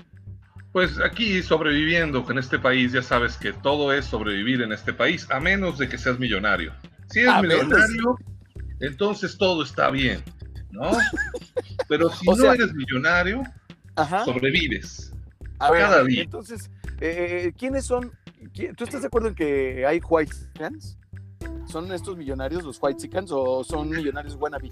Pues 0.73 0.99
aquí 0.99 1.43
sobreviviendo 1.43 2.25
en 2.27 2.39
este 2.39 2.57
país, 2.57 2.91
ya 2.91 3.03
sabes 3.03 3.37
que 3.37 3.53
todo 3.53 3.93
es 3.93 4.05
sobrevivir 4.05 4.63
en 4.63 4.71
este 4.71 4.91
país, 4.91 5.27
a 5.29 5.39
menos 5.39 5.77
de 5.77 5.87
que 5.87 5.99
seas 5.99 6.17
millonario. 6.17 6.73
Si 7.11 7.19
eres 7.19 7.43
millonario, 7.43 8.17
entonces 8.79 9.37
todo 9.37 9.63
está 9.63 9.91
bien, 9.91 10.23
¿no? 10.71 10.89
Pero 11.87 12.09
si 12.09 12.25
no 12.25 12.51
eres 12.51 12.73
millonario, 12.73 13.43
sobrevives. 14.25 15.13
A 15.59 15.69
cada 15.69 16.03
día. 16.05 16.23
Entonces, 16.23 16.71
eh, 16.99 17.43
eh, 17.45 17.53
¿quiénes 17.55 17.85
son? 17.85 18.11
¿Tú 18.75 18.83
estás 18.83 19.01
de 19.01 19.07
acuerdo 19.07 19.27
en 19.27 19.35
que 19.35 19.85
hay 19.85 20.01
white 20.09 20.35
cans? 20.57 20.97
¿Son 21.67 21.91
estos 21.91 22.17
millonarios 22.17 22.63
los 22.63 22.79
white 22.81 22.99
chickens 22.99 23.31
o 23.31 23.63
son 23.63 23.91
millonarios 23.91 24.35
wannabe? 24.35 24.71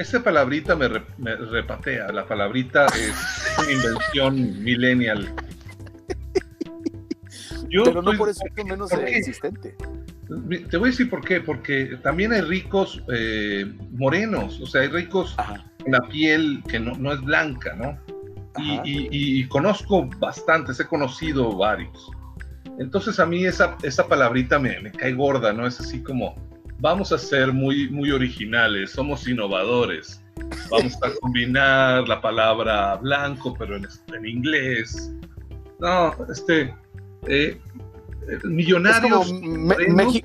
Esa 0.00 0.22
palabrita 0.22 0.74
me, 0.74 0.88
repatea. 0.88 2.10
La 2.10 2.26
palabrita 2.26 2.86
es 2.86 3.54
una 3.58 3.70
invención 3.70 4.64
millennial. 4.64 5.30
Pero 7.70 8.00
no 8.00 8.14
por 8.14 8.30
eso 8.30 8.40
es 8.46 8.64
menos 8.64 8.90
existente. 8.92 9.76
Te 10.70 10.76
voy 10.78 10.88
a 10.88 10.90
decir 10.92 11.10
por 11.10 11.22
qué. 11.22 11.42
Porque 11.42 11.98
también 12.02 12.32
hay 12.32 12.40
ricos 12.40 13.02
eh, 13.12 13.70
morenos. 13.90 14.58
O 14.62 14.66
sea, 14.66 14.80
hay 14.80 14.88
ricos 14.88 15.36
con 15.36 15.92
la 15.92 16.00
piel 16.08 16.62
que 16.66 16.80
no, 16.80 17.12
es 17.12 17.20
blanca, 17.20 17.74
¿no? 17.74 17.98
Y, 18.82 19.46
conozco 19.48 20.08
bastantes, 20.18 20.80
he 20.80 20.86
conocido 20.86 21.54
varios. 21.58 22.10
Entonces 22.78 23.20
a 23.20 23.26
mí 23.26 23.44
esa, 23.44 23.76
esa 23.82 24.08
palabrita 24.08 24.58
me, 24.58 24.80
me, 24.80 24.92
cae 24.92 25.12
gorda, 25.12 25.52
¿no? 25.52 25.66
Es 25.66 25.78
así 25.78 26.02
como, 26.02 26.49
vamos 26.80 27.12
a 27.12 27.18
ser 27.18 27.52
muy, 27.52 27.88
muy 27.90 28.10
originales, 28.10 28.90
somos 28.90 29.26
innovadores, 29.28 30.22
vamos 30.70 30.96
a 31.02 31.10
combinar 31.20 32.08
la 32.08 32.20
palabra 32.20 32.96
blanco, 32.96 33.54
pero 33.58 33.76
en, 33.76 33.86
en 34.14 34.26
inglés. 34.26 35.12
No, 35.78 36.14
este, 36.30 36.74
eh, 37.26 37.60
millonarios. 38.44 39.32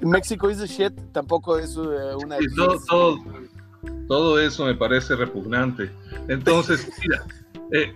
México 0.02 0.50
is 0.50 0.60
the 0.60 0.68
shit, 0.68 0.94
tampoco 1.12 1.58
es 1.58 1.76
eh, 1.76 2.16
una. 2.24 2.38
todo, 2.56 3.18
todo, 4.08 4.40
eso 4.40 4.66
me 4.66 4.76
parece 4.76 5.16
repugnante. 5.16 5.90
Entonces, 6.28 6.90
mira, 7.02 7.24
eh, 7.72 7.94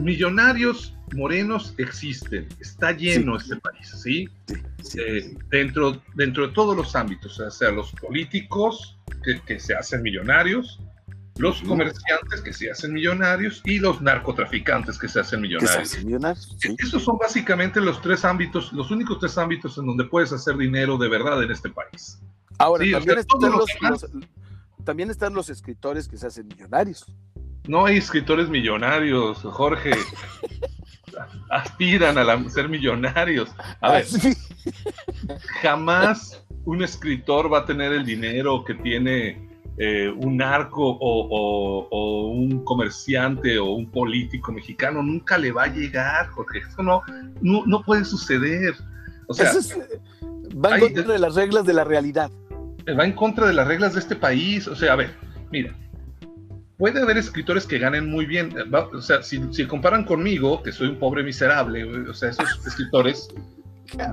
millonarios 0.00 0.94
morenos 1.14 1.74
existen, 1.78 2.48
está 2.60 2.92
lleno 2.92 3.36
este 3.36 3.56
país, 3.56 3.90
¿sí? 4.02 4.28
Eh, 4.98 5.36
dentro, 5.50 6.02
dentro 6.14 6.48
de 6.48 6.52
todos 6.52 6.76
los 6.76 6.94
ámbitos, 6.94 7.38
o 7.40 7.50
sea, 7.50 7.70
los 7.70 7.92
políticos 7.92 8.98
que, 9.46 9.60
se 9.60 9.74
hacen 9.74 10.02
millonarios, 10.02 10.80
los 11.36 11.62
comerciantes 11.62 12.40
que 12.40 12.52
se 12.52 12.70
hacen 12.70 12.92
millonarios 12.92 13.62
y 13.64 13.78
los 13.78 14.00
narcotraficantes 14.00 14.98
que 14.98 15.08
se 15.08 15.20
hacen 15.20 15.40
millonarios. 15.40 15.88
Se 15.88 16.74
Esos 16.78 17.04
son 17.04 17.16
básicamente 17.18 17.80
los 17.80 18.00
tres 18.02 18.24
ámbitos, 18.24 18.72
los 18.72 18.90
únicos 18.90 19.18
tres 19.20 19.38
ámbitos 19.38 19.78
en 19.78 19.86
donde 19.86 20.04
puedes 20.04 20.32
hacer 20.32 20.56
dinero 20.56 20.98
de 20.98 21.08
verdad 21.08 21.42
en 21.42 21.50
este 21.50 21.70
país. 21.70 22.20
Ahora, 22.58 22.84
también, 22.90 23.18
están 23.18 23.52
los, 23.52 24.06
también 24.84 25.10
están 25.10 25.32
los 25.32 25.48
escritores 25.48 26.08
que 26.08 26.16
se 26.16 26.26
hacen 26.26 26.48
millonarios. 26.48 27.06
No 27.68 27.84
hay 27.84 27.98
escritores 27.98 28.48
millonarios, 28.48 29.38
Jorge. 29.42 29.90
Aspiran 31.50 32.16
a 32.16 32.50
ser 32.50 32.68
millonarios. 32.68 33.50
A 33.80 33.92
ver, 33.92 34.06
jamás 35.62 36.42
un 36.64 36.82
escritor 36.82 37.52
va 37.52 37.58
a 37.58 37.64
tener 37.66 37.92
el 37.92 38.06
dinero 38.06 38.64
que 38.64 38.74
tiene 38.74 39.48
eh, 39.76 40.08
un 40.08 40.38
narco 40.38 40.98
o, 40.98 42.30
un 42.30 42.64
comerciante 42.64 43.58
o 43.58 43.72
un 43.72 43.90
político 43.90 44.50
mexicano. 44.50 45.02
Nunca 45.02 45.36
le 45.36 45.52
va 45.52 45.64
a 45.64 45.68
llegar, 45.68 46.28
Jorge. 46.28 46.60
Eso 46.60 46.82
no, 46.82 47.02
no, 47.42 47.82
puede 47.82 48.06
suceder. 48.06 48.74
O 49.26 49.34
sea, 49.34 49.52
va 50.54 50.74
en 50.74 50.80
contra 50.80 51.12
de 51.12 51.18
las 51.18 51.34
reglas 51.34 51.66
de 51.66 51.74
la 51.74 51.84
realidad. 51.84 52.30
Va 52.98 53.04
en 53.04 53.12
contra 53.12 53.46
de 53.46 53.52
las 53.52 53.68
reglas 53.68 53.92
de 53.92 54.00
este 54.00 54.16
país. 54.16 54.66
O 54.66 54.74
sea, 54.74 54.94
a 54.94 54.96
ver, 54.96 55.14
mira, 55.52 55.76
puede 56.78 57.02
haber 57.02 57.18
escritores 57.18 57.66
que 57.66 57.78
ganen 57.78 58.08
muy 58.08 58.24
bien. 58.24 58.54
Eh, 58.56 58.76
o 58.94 59.02
sea, 59.02 59.22
si, 59.22 59.42
si, 59.52 59.66
comparan 59.66 60.04
conmigo, 60.04 60.62
que 60.62 60.72
soy 60.72 60.88
un 60.88 60.98
pobre 60.98 61.22
miserable, 61.22 61.84
o 62.08 62.14
sea, 62.14 62.30
esos 62.30 62.66
escritores 62.66 63.28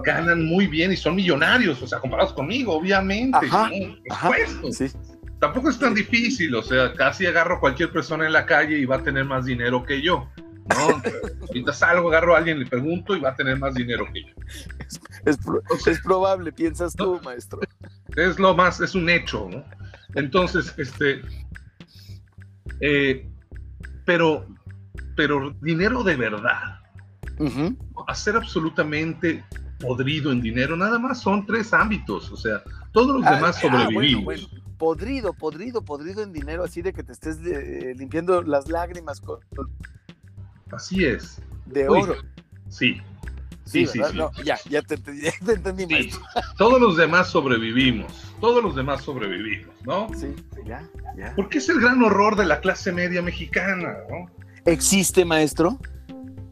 ganan 0.04 0.46
muy 0.46 0.68
bien 0.68 0.92
y 0.92 0.98
son 0.98 1.16
millonarios, 1.16 1.82
o 1.82 1.88
sea, 1.88 2.00
comparados 2.00 2.34
conmigo, 2.34 2.74
obviamente. 2.74 3.48
por 3.48 4.48
supuesto. 4.48 5.00
Tampoco 5.40 5.70
es 5.70 5.78
tan 5.78 5.94
difícil, 5.94 6.56
o 6.56 6.64
sea, 6.64 6.94
casi 6.94 7.26
agarro 7.26 7.58
a 7.58 7.60
cualquier 7.60 7.92
persona 7.92 8.26
en 8.26 8.34
la 8.34 8.46
calle 8.46 8.80
y 8.80 8.86
va 8.86 8.96
a 8.96 9.04
tener 9.04 9.26
más 9.26 9.46
dinero 9.46 9.84
que 9.84 10.02
yo. 10.02 10.30
¿no? 10.70 11.02
Ahorita 11.48 11.74
salgo, 11.74 12.10
agarro 12.10 12.34
a 12.34 12.40
alguien, 12.40 12.60
le 12.60 12.66
pregunto 12.66 13.16
y 13.16 13.20
va 13.20 13.30
a 13.30 13.36
tener 13.36 13.60
más 13.60 13.76
dinero 13.76 14.08
que 14.12 14.24
yo. 14.24 14.34
Es, 15.26 16.00
probable, 16.02 16.52
piensas 16.52 16.96
tú, 16.96 17.20
maestro. 17.24 17.60
Es 18.16 18.40
lo 18.40 18.56
más, 18.56 18.80
es 18.80 18.96
un 18.96 19.10
hecho, 19.10 19.48
¿no? 19.52 19.64
Entonces, 20.16 20.74
este, 20.78 21.22
eh, 22.80 23.28
pero, 24.06 24.46
pero 25.16 25.52
dinero 25.62 26.04
de 26.04 26.16
verdad. 26.16 26.80
Hacer 28.08 28.36
absolutamente 28.36 29.44
podrido 29.80 30.32
en 30.32 30.42
dinero, 30.42 30.78
nada 30.78 31.00
más 31.00 31.20
son 31.20 31.46
tres 31.46 31.74
ámbitos, 31.74 32.32
o 32.32 32.38
sea, 32.38 32.64
todos 32.92 33.18
los 33.18 33.26
ah, 33.26 33.36
demás 33.36 33.58
ah, 33.58 33.62
sobrevivimos. 33.62 34.50
Podrido, 34.78 35.34
podrido, 35.34 35.82
podrido 35.84 36.22
en 36.22 36.34
dinero, 36.34 36.64
así 36.64 36.82
de 36.82 36.94
que 36.94 37.04
te 37.04 37.14
estés 37.14 37.38
eh, 37.46 37.94
limpiando 37.98 38.42
las 38.42 38.70
lágrimas 38.70 39.22
con... 39.22 39.40
Así 40.72 41.06
es. 41.06 41.42
De 41.66 41.88
oro. 41.88 42.16
Sí. 42.70 43.02
Sí, 43.66 43.88
sí, 43.88 44.00
sí. 44.00 44.44
ya, 44.44 44.60
ya 44.70 44.82
te, 44.84 44.96
entendí. 44.96 46.12
Todos 46.58 46.80
los 46.80 46.98
demás 46.98 47.30
sobrevivimos. 47.30 48.34
Todos 48.40 48.64
los 48.64 48.76
demás 48.76 49.02
sobrevivimos, 49.02 49.74
¿no? 49.84 50.08
Sí, 50.16 50.36
ya, 50.66 50.88
ya. 51.18 51.34
Porque 51.36 51.58
es 51.58 51.70
el 51.70 51.80
gran 51.80 52.02
horror 52.04 52.36
de 52.36 52.46
la 52.46 52.60
clase 52.60 52.92
media 52.92 53.22
mexicana, 53.22 53.96
¿no? 54.10 54.30
¿Existe, 54.66 55.26
maestro? 55.26 55.80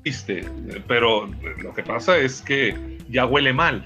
Existe, 0.03 0.50
pero 0.88 1.27
lo 1.62 1.74
que 1.74 1.84
pasa 1.84 2.17
es 2.17 2.41
que 2.41 2.98
ya 3.10 3.25
huele 3.25 3.53
mal. 3.53 3.86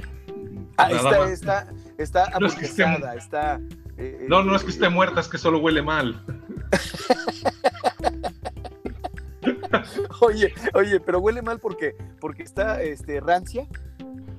Ah, 0.78 0.90
está, 0.92 1.32
está, 1.32 1.68
está, 1.98 2.40
no 2.40 2.48
está... 2.48 3.60
Eh, 3.98 4.26
no, 4.28 4.44
no 4.44 4.56
es 4.56 4.64
que 4.64 4.70
esté 4.70 4.90
muerta, 4.90 5.20
es 5.20 5.28
que 5.28 5.38
solo 5.38 5.60
huele 5.60 5.82
mal. 5.82 6.24
oye, 10.22 10.54
oye, 10.74 11.00
pero 11.00 11.20
huele 11.20 11.42
mal 11.42 11.60
porque, 11.60 11.96
porque 12.20 12.44
está 12.44 12.82
este, 12.82 13.20
rancia. 13.20 13.68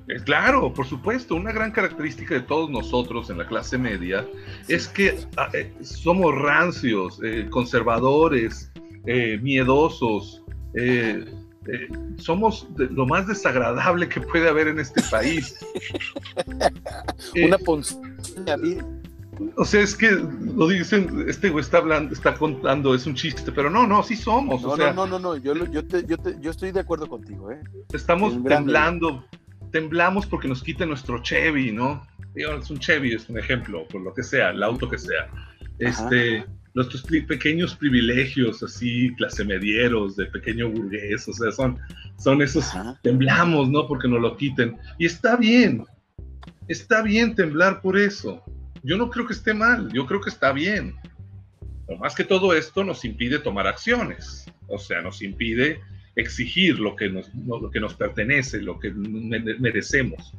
Eh, 0.09 0.19
claro, 0.23 0.73
por 0.73 0.87
supuesto, 0.87 1.35
una 1.35 1.51
gran 1.51 1.71
característica 1.71 2.33
de 2.33 2.41
todos 2.41 2.69
nosotros 2.69 3.29
en 3.29 3.37
la 3.37 3.45
clase 3.45 3.77
media 3.77 4.27
es 4.67 4.87
que 4.87 5.19
ah, 5.37 5.49
eh, 5.53 5.71
somos 5.81 6.35
rancios, 6.35 7.19
eh, 7.23 7.47
conservadores, 7.49 8.71
miedosos, 9.41 10.43
somos 12.17 12.67
lo 12.77 13.07
más 13.07 13.27
desagradable 13.27 14.07
que 14.07 14.21
puede 14.21 14.47
haber 14.49 14.67
en 14.67 14.79
este 14.79 15.01
país. 15.09 15.57
una 17.43 17.57
ponzoña 17.57 18.55
o 19.55 19.65
sea, 19.65 19.81
es 19.81 19.95
que 19.95 20.11
lo 20.11 20.67
dicen, 20.67 21.25
este 21.27 21.49
güey 21.49 21.63
está 21.63 21.77
hablando, 21.77 22.13
está 22.13 22.35
contando, 22.35 22.93
es 22.93 23.05
un 23.05 23.15
chiste, 23.15 23.51
pero 23.51 23.69
no, 23.69 23.87
no, 23.87 24.03
sí 24.03 24.15
somos. 24.15 24.61
No, 24.61 24.75
no, 24.75 25.07
no, 25.07 25.19
no, 25.19 25.37
yo, 25.37 25.53
yo, 25.53 25.85
te, 25.85 26.05
yo, 26.05 26.17
te, 26.17 26.35
yo, 26.41 26.51
estoy 26.51 26.71
de 26.71 26.81
acuerdo 26.81 27.07
contigo, 27.07 27.51
¿eh? 27.51 27.61
Estamos 27.93 28.41
temblando, 28.43 29.25
temblamos 29.71 30.25
porque 30.25 30.47
nos 30.47 30.61
quiten 30.61 30.89
nuestro 30.89 31.21
Chevy, 31.21 31.71
¿no? 31.71 32.05
Es 32.35 32.69
un 32.69 32.79
Chevy, 32.79 33.13
es 33.13 33.29
un 33.29 33.37
ejemplo, 33.37 33.87
por 33.87 34.01
lo 34.01 34.13
que 34.13 34.23
sea, 34.23 34.49
el 34.49 34.61
auto 34.61 34.89
que 34.89 34.97
sea. 34.97 35.29
Este, 35.77 36.45
nuestros 36.73 37.03
pequeños 37.03 37.75
privilegios, 37.75 38.61
así, 38.61 39.13
clase 39.15 39.45
medieros, 39.45 40.15
de 40.15 40.25
pequeño 40.25 40.69
burgués, 40.69 41.27
o 41.27 41.33
sea, 41.33 41.51
son, 41.51 41.77
son 42.17 42.41
esos, 42.41 42.71
temblamos, 43.03 43.69
¿no? 43.69 43.87
Porque 43.87 44.07
nos 44.07 44.21
lo 44.21 44.35
quiten. 44.35 44.77
Y 44.97 45.05
está 45.05 45.37
bien, 45.37 45.85
está 46.67 47.01
bien 47.01 47.35
temblar 47.35 47.81
por 47.81 47.97
eso 47.97 48.43
yo 48.83 48.97
no 48.97 49.09
creo 49.09 49.25
que 49.25 49.33
esté 49.33 49.53
mal, 49.53 49.91
yo 49.91 50.05
creo 50.05 50.21
que 50.21 50.29
está 50.29 50.51
bien. 50.51 50.95
Más 51.99 52.15
que 52.15 52.23
todo 52.23 52.53
esto 52.53 52.83
nos 52.83 53.03
impide 53.03 53.39
tomar 53.39 53.67
acciones, 53.67 54.45
o 54.67 54.77
sea, 54.77 55.01
nos 55.01 55.21
impide 55.21 55.81
exigir 56.15 56.79
lo 56.79 56.95
que 56.95 57.09
nos, 57.09 57.33
lo 57.33 57.71
que 57.71 57.79
nos 57.79 57.95
pertenece, 57.95 58.61
lo 58.61 58.79
que 58.79 58.91
merecemos. 58.91 60.33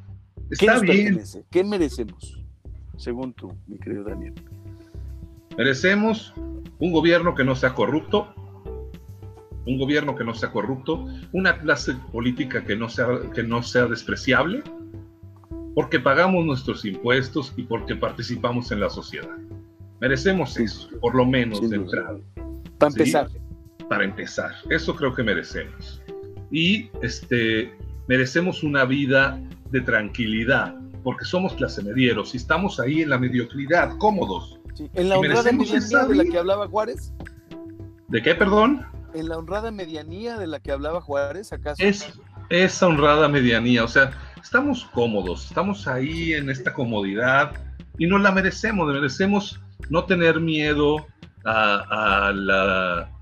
Está 0.50 0.78
bien. 0.78 1.20
¿Qué 1.50 1.64
merecemos, 1.64 2.40
según 2.96 3.32
tú, 3.32 3.56
mi 3.66 3.78
querido 3.78 4.04
Daniel? 4.04 4.34
Merecemos 5.56 6.32
un 6.78 6.92
gobierno 6.92 7.34
que 7.34 7.44
no 7.44 7.54
sea 7.54 7.74
corrupto, 7.74 8.32
un 9.66 9.78
gobierno 9.78 10.16
que 10.16 10.24
no 10.24 10.34
sea 10.34 10.52
corrupto, 10.52 11.06
una 11.32 11.58
clase 11.58 11.94
política 12.12 12.64
que 12.64 12.76
no 12.76 12.88
sea, 12.88 13.06
que 13.34 13.42
no 13.42 13.62
sea 13.62 13.86
despreciable, 13.86 14.62
porque 15.74 16.00
pagamos 16.00 16.44
nuestros 16.44 16.84
impuestos 16.84 17.52
y 17.56 17.62
porque 17.62 17.96
participamos 17.96 18.70
en 18.72 18.80
la 18.80 18.90
sociedad. 18.90 19.36
Merecemos 20.00 20.58
eso, 20.58 20.88
por 21.00 21.14
lo 21.14 21.24
menos 21.26 21.68
de 21.68 21.76
entrada. 21.76 22.18
Para 22.78 22.90
empezar. 22.90 23.28
Para 23.88 24.04
empezar, 24.04 24.52
eso 24.70 24.94
creo 24.94 25.14
que 25.14 25.22
merecemos. 25.22 26.00
Y 26.50 26.88
este, 27.02 27.74
merecemos 28.06 28.62
una 28.62 28.84
vida 28.84 29.40
de 29.70 29.80
tranquilidad, 29.80 30.74
porque 31.02 31.24
somos 31.24 31.54
clase 31.54 31.82
medieros 31.82 32.34
y 32.34 32.38
estamos 32.38 32.80
ahí 32.80 33.02
en 33.02 33.10
la 33.10 33.18
mediocridad, 33.18 33.96
cómodos. 33.98 34.60
en 34.94 35.08
la 35.08 35.18
honrada 35.18 35.50
de 35.52 36.14
la 36.14 36.24
que 36.24 36.38
hablaba 36.38 36.68
Juárez. 36.68 37.12
¿De 38.08 38.22
qué, 38.22 38.34
perdón? 38.34 38.86
en 39.14 39.28
la 39.28 39.38
honrada 39.38 39.70
medianía 39.70 40.38
de 40.38 40.46
la 40.46 40.60
que 40.60 40.72
hablaba 40.72 41.00
Juárez, 41.00 41.52
acaso? 41.52 41.82
Es 41.82 42.12
esa 42.48 42.86
honrada 42.86 43.28
medianía, 43.28 43.84
o 43.84 43.88
sea, 43.88 44.12
estamos 44.42 44.84
cómodos, 44.92 45.46
estamos 45.46 45.86
ahí 45.86 46.34
en 46.34 46.50
esta 46.50 46.72
comodidad 46.72 47.52
y 47.98 48.06
no 48.06 48.18
la 48.18 48.32
merecemos, 48.32 48.92
merecemos 48.92 49.60
no 49.88 50.04
tener 50.04 50.40
miedo 50.40 51.06
a, 51.44 52.32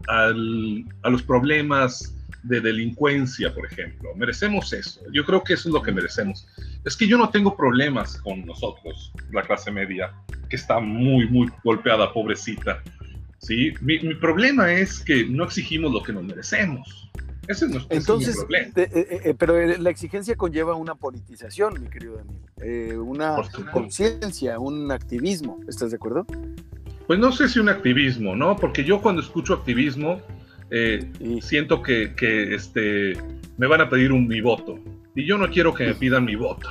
a 0.09 0.31
los 0.31 1.23
problemas 1.23 2.15
de 2.43 2.61
delincuencia, 2.61 3.55
por 3.55 3.67
ejemplo. 3.67 4.15
Merecemos 4.17 4.73
eso. 4.73 5.01
Yo 5.13 5.25
creo 5.25 5.43
que 5.43 5.55
eso 5.55 5.69
es 5.69 5.75
lo 5.75 5.83
que 5.83 5.93
merecemos. 5.93 6.47
Es 6.85 6.97
que 6.97 7.07
yo 7.07 7.19
no 7.19 7.31
tengo 7.31 7.57
problemas 7.57 8.17
con 8.19 8.45
nosotros, 8.47 9.13
la 9.33 9.43
clase 9.43 9.71
media, 9.71 10.13
que 10.49 10.57
está 10.57 10.81
muy, 10.81 11.29
muy 11.29 11.51
golpeada, 11.65 12.13
pobrecita. 12.13 12.83
¿sí? 13.39 13.75
Mi, 13.81 13.99
problema 14.15 14.73
es 14.73 15.01
que 15.01 15.27
no 15.27 15.45
exigimos 15.45 15.93
lo 15.93 16.03
que 16.03 16.13
nos 16.13 16.25
merecemos. 16.25 17.08
Ese 17.49 17.65
es 17.65 17.71
nuestro 17.71 17.97
Entonces, 17.97 18.37
problema. 18.37 18.69
Eh, 18.77 18.91
eh, 18.95 19.21
eh, 19.25 19.35
pero 19.37 19.79
la 19.79 19.89
exigencia 19.89 20.37
conlleva 20.37 20.75
una 20.75 20.95
politización, 20.95 21.81
mi 21.81 21.89
querido 21.89 22.17
Daniel, 22.17 22.99
una 22.99 23.37
conciencia, 23.73 24.59
un 24.59 24.93
activismo. 24.93 25.59
¿Estás 25.67 25.91
de 25.91 25.97
acuerdo? 25.97 26.27
Pues 27.07 27.19
no 27.19 27.33
sé 27.33 27.49
si 27.49 27.59
un 27.59 27.71
activismo, 27.71 28.37
¿no? 28.37 28.55
Porque 28.55 28.85
yo 28.85 29.01
cuando 29.01 29.23
escucho 29.23 29.55
activismo, 29.55 30.21
siento 31.41 31.83
que, 31.83 32.15
que, 32.15 32.55
este, 32.55 33.15
me 33.57 33.67
van 33.67 33.81
a 33.81 33.89
pedir 33.89 34.13
un 34.13 34.29
mi 34.29 34.43
voto. 34.43 34.79
Y 35.15 35.25
yo 35.25 35.39
no 35.39 35.49
quiero 35.49 35.73
que 35.73 35.87
me 35.87 35.95
pidan 35.95 36.27
mi 36.27 36.37
voto. 36.37 36.69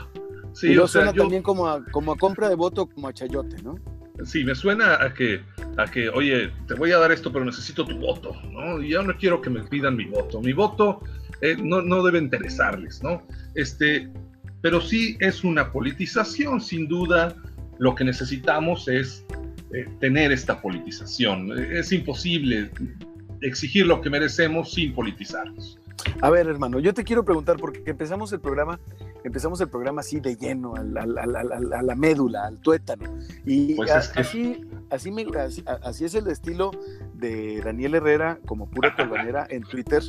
Sí, 0.54 0.74
y 0.74 0.88
suena 0.88 1.12
también 1.12 1.42
como 1.42 1.68
a, 1.68 1.84
como 1.86 2.12
a 2.12 2.18
compra 2.18 2.50
de 2.50 2.56
voto, 2.56 2.86
como 2.86 3.08
a 3.08 3.14
chayote, 3.14 3.62
¿no? 3.64 3.80
Sí, 4.26 4.44
me 4.44 4.56
suena 4.56 4.96
a 4.96 5.14
que, 5.14 5.42
a 5.78 5.86
que, 5.86 6.10
oye, 6.10 6.52
te 6.68 6.74
voy 6.74 6.92
a 6.92 6.98
dar 6.98 7.12
esto, 7.12 7.32
pero 7.32 7.46
necesito 7.46 7.86
tu 7.86 7.98
voto, 7.98 8.36
¿no? 8.52 8.82
Y 8.82 8.90
yo 8.90 9.04
no 9.04 9.16
quiero 9.16 9.42
que 9.42 9.50
me 9.50 9.62
pidan 9.64 9.96
mi 9.96 10.06
voto. 10.06 10.42
Mi 10.42 10.54
voto 10.54 11.02
eh, 11.42 11.56
no, 11.62 11.82
no 11.82 12.04
debe 12.04 12.20
interesarles, 12.20 13.04
¿no? 13.04 13.24
Este, 13.56 14.10
pero 14.62 14.82
sí 14.82 15.18
es 15.20 15.44
una 15.44 15.72
politización, 15.72 16.60
sin 16.62 16.88
duda. 16.88 17.36
Lo 17.80 17.94
que 17.94 18.04
necesitamos 18.04 18.88
es 18.88 19.24
eh, 19.74 19.88
tener 20.00 20.32
esta 20.32 20.62
politización. 20.62 21.52
Es 21.72 21.92
imposible 21.92 22.72
exigir 23.42 23.86
lo 23.86 24.02
que 24.02 24.10
merecemos 24.10 24.74
sin 24.74 24.94
politizarnos. 24.94 25.78
A 26.22 26.30
ver, 26.30 26.48
hermano, 26.48 26.80
yo 26.80 26.94
te 26.94 27.04
quiero 27.04 27.24
preguntar, 27.24 27.58
porque 27.58 27.82
empezamos 27.86 28.32
el 28.34 28.40
programa, 28.40 28.80
empezamos 29.28 29.62
el 29.62 29.70
programa 29.70 30.02
así 30.02 30.20
de 30.20 30.36
lleno, 30.36 30.76
a 30.76 30.84
la, 30.84 31.96
médula, 31.96 32.46
al 32.46 32.58
tuétano. 32.60 33.06
Y 33.46 33.76
pues 33.76 33.92
así, 33.92 34.66
así, 34.90 35.14
así, 35.84 36.06
es 36.06 36.16
el 36.16 36.28
estilo 36.28 36.72
de 37.14 37.62
Daniel 37.64 37.96
Herrera, 37.96 38.40
como 38.46 38.70
pura 38.70 38.96
colbanera 38.96 39.46
en 39.50 39.64
Twitter, 39.64 40.02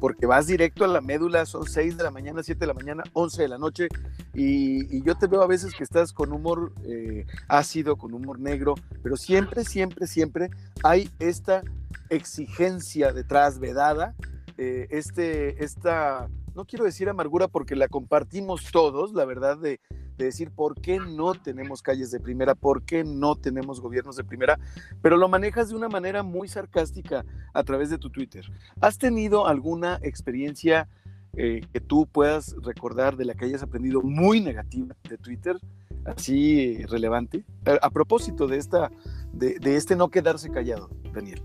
porque 0.00 0.26
vas 0.26 0.46
directo 0.46 0.84
a 0.84 0.88
la 0.88 1.00
médula, 1.00 1.46
son 1.46 1.66
6 1.66 1.96
de 1.96 2.04
la 2.04 2.10
mañana, 2.10 2.42
7 2.42 2.58
de 2.58 2.66
la 2.66 2.74
mañana, 2.74 3.02
11 3.12 3.42
de 3.42 3.48
la 3.48 3.58
noche, 3.58 3.88
y, 4.34 5.02
yo 5.02 5.16
te 5.16 5.26
veo 5.26 5.42
a 5.42 5.46
veces 5.46 5.74
que 5.74 5.84
estás 5.84 6.12
con 6.12 6.32
humor 6.32 6.72
eh, 6.84 7.26
ácido, 7.48 7.96
con 7.96 8.14
humor 8.14 8.38
negro, 8.38 8.74
pero 9.02 9.16
siempre, 9.16 9.64
siempre, 9.64 10.06
siempre 10.06 10.50
hay 10.82 11.10
esta 11.18 11.62
exigencia 12.08 13.12
detrás 13.12 13.58
vedada 13.58 14.14
eh, 14.56 14.86
este, 14.90 15.64
esta, 15.64 16.28
no 16.54 16.64
quiero 16.64 16.84
decir 16.84 17.08
amargura 17.08 17.48
porque 17.48 17.76
la 17.76 17.88
compartimos 17.88 18.70
todos, 18.70 19.12
la 19.12 19.24
verdad, 19.24 19.58
de, 19.58 19.80
decir 20.16 20.52
por 20.52 20.80
qué 20.80 21.00
no 21.00 21.34
tenemos 21.34 21.82
calles 21.82 22.12
de 22.12 22.20
primera, 22.20 22.54
por 22.54 22.84
qué 22.84 23.02
no 23.02 23.34
tenemos 23.34 23.80
gobiernos 23.80 24.14
de 24.14 24.22
primera, 24.22 24.60
pero 25.02 25.16
lo 25.16 25.28
manejas 25.28 25.70
de 25.70 25.74
una 25.74 25.88
manera 25.88 26.22
muy 26.22 26.46
sarcástica 26.46 27.24
a 27.52 27.64
través 27.64 27.90
de 27.90 27.98
tu 27.98 28.10
Twitter. 28.10 28.44
¿Has 28.80 28.96
tenido 28.96 29.48
alguna 29.48 29.98
experiencia 30.02 30.88
eh, 31.36 31.62
que 31.72 31.80
tú 31.80 32.06
puedas 32.06 32.54
recordar 32.62 33.16
de 33.16 33.24
la 33.24 33.34
que 33.34 33.46
hayas 33.46 33.64
aprendido 33.64 34.02
muy 34.02 34.40
negativa 34.40 34.94
de 35.08 35.18
Twitter, 35.18 35.56
así 36.04 36.84
relevante? 36.84 37.44
A, 37.82 37.90
propósito 37.90 38.46
de, 38.46 38.58
esta, 38.58 38.92
de, 39.32 39.58
este 39.74 39.96
no 39.96 40.10
quedarse 40.10 40.48
callado, 40.48 40.90
Daniel. 41.12 41.42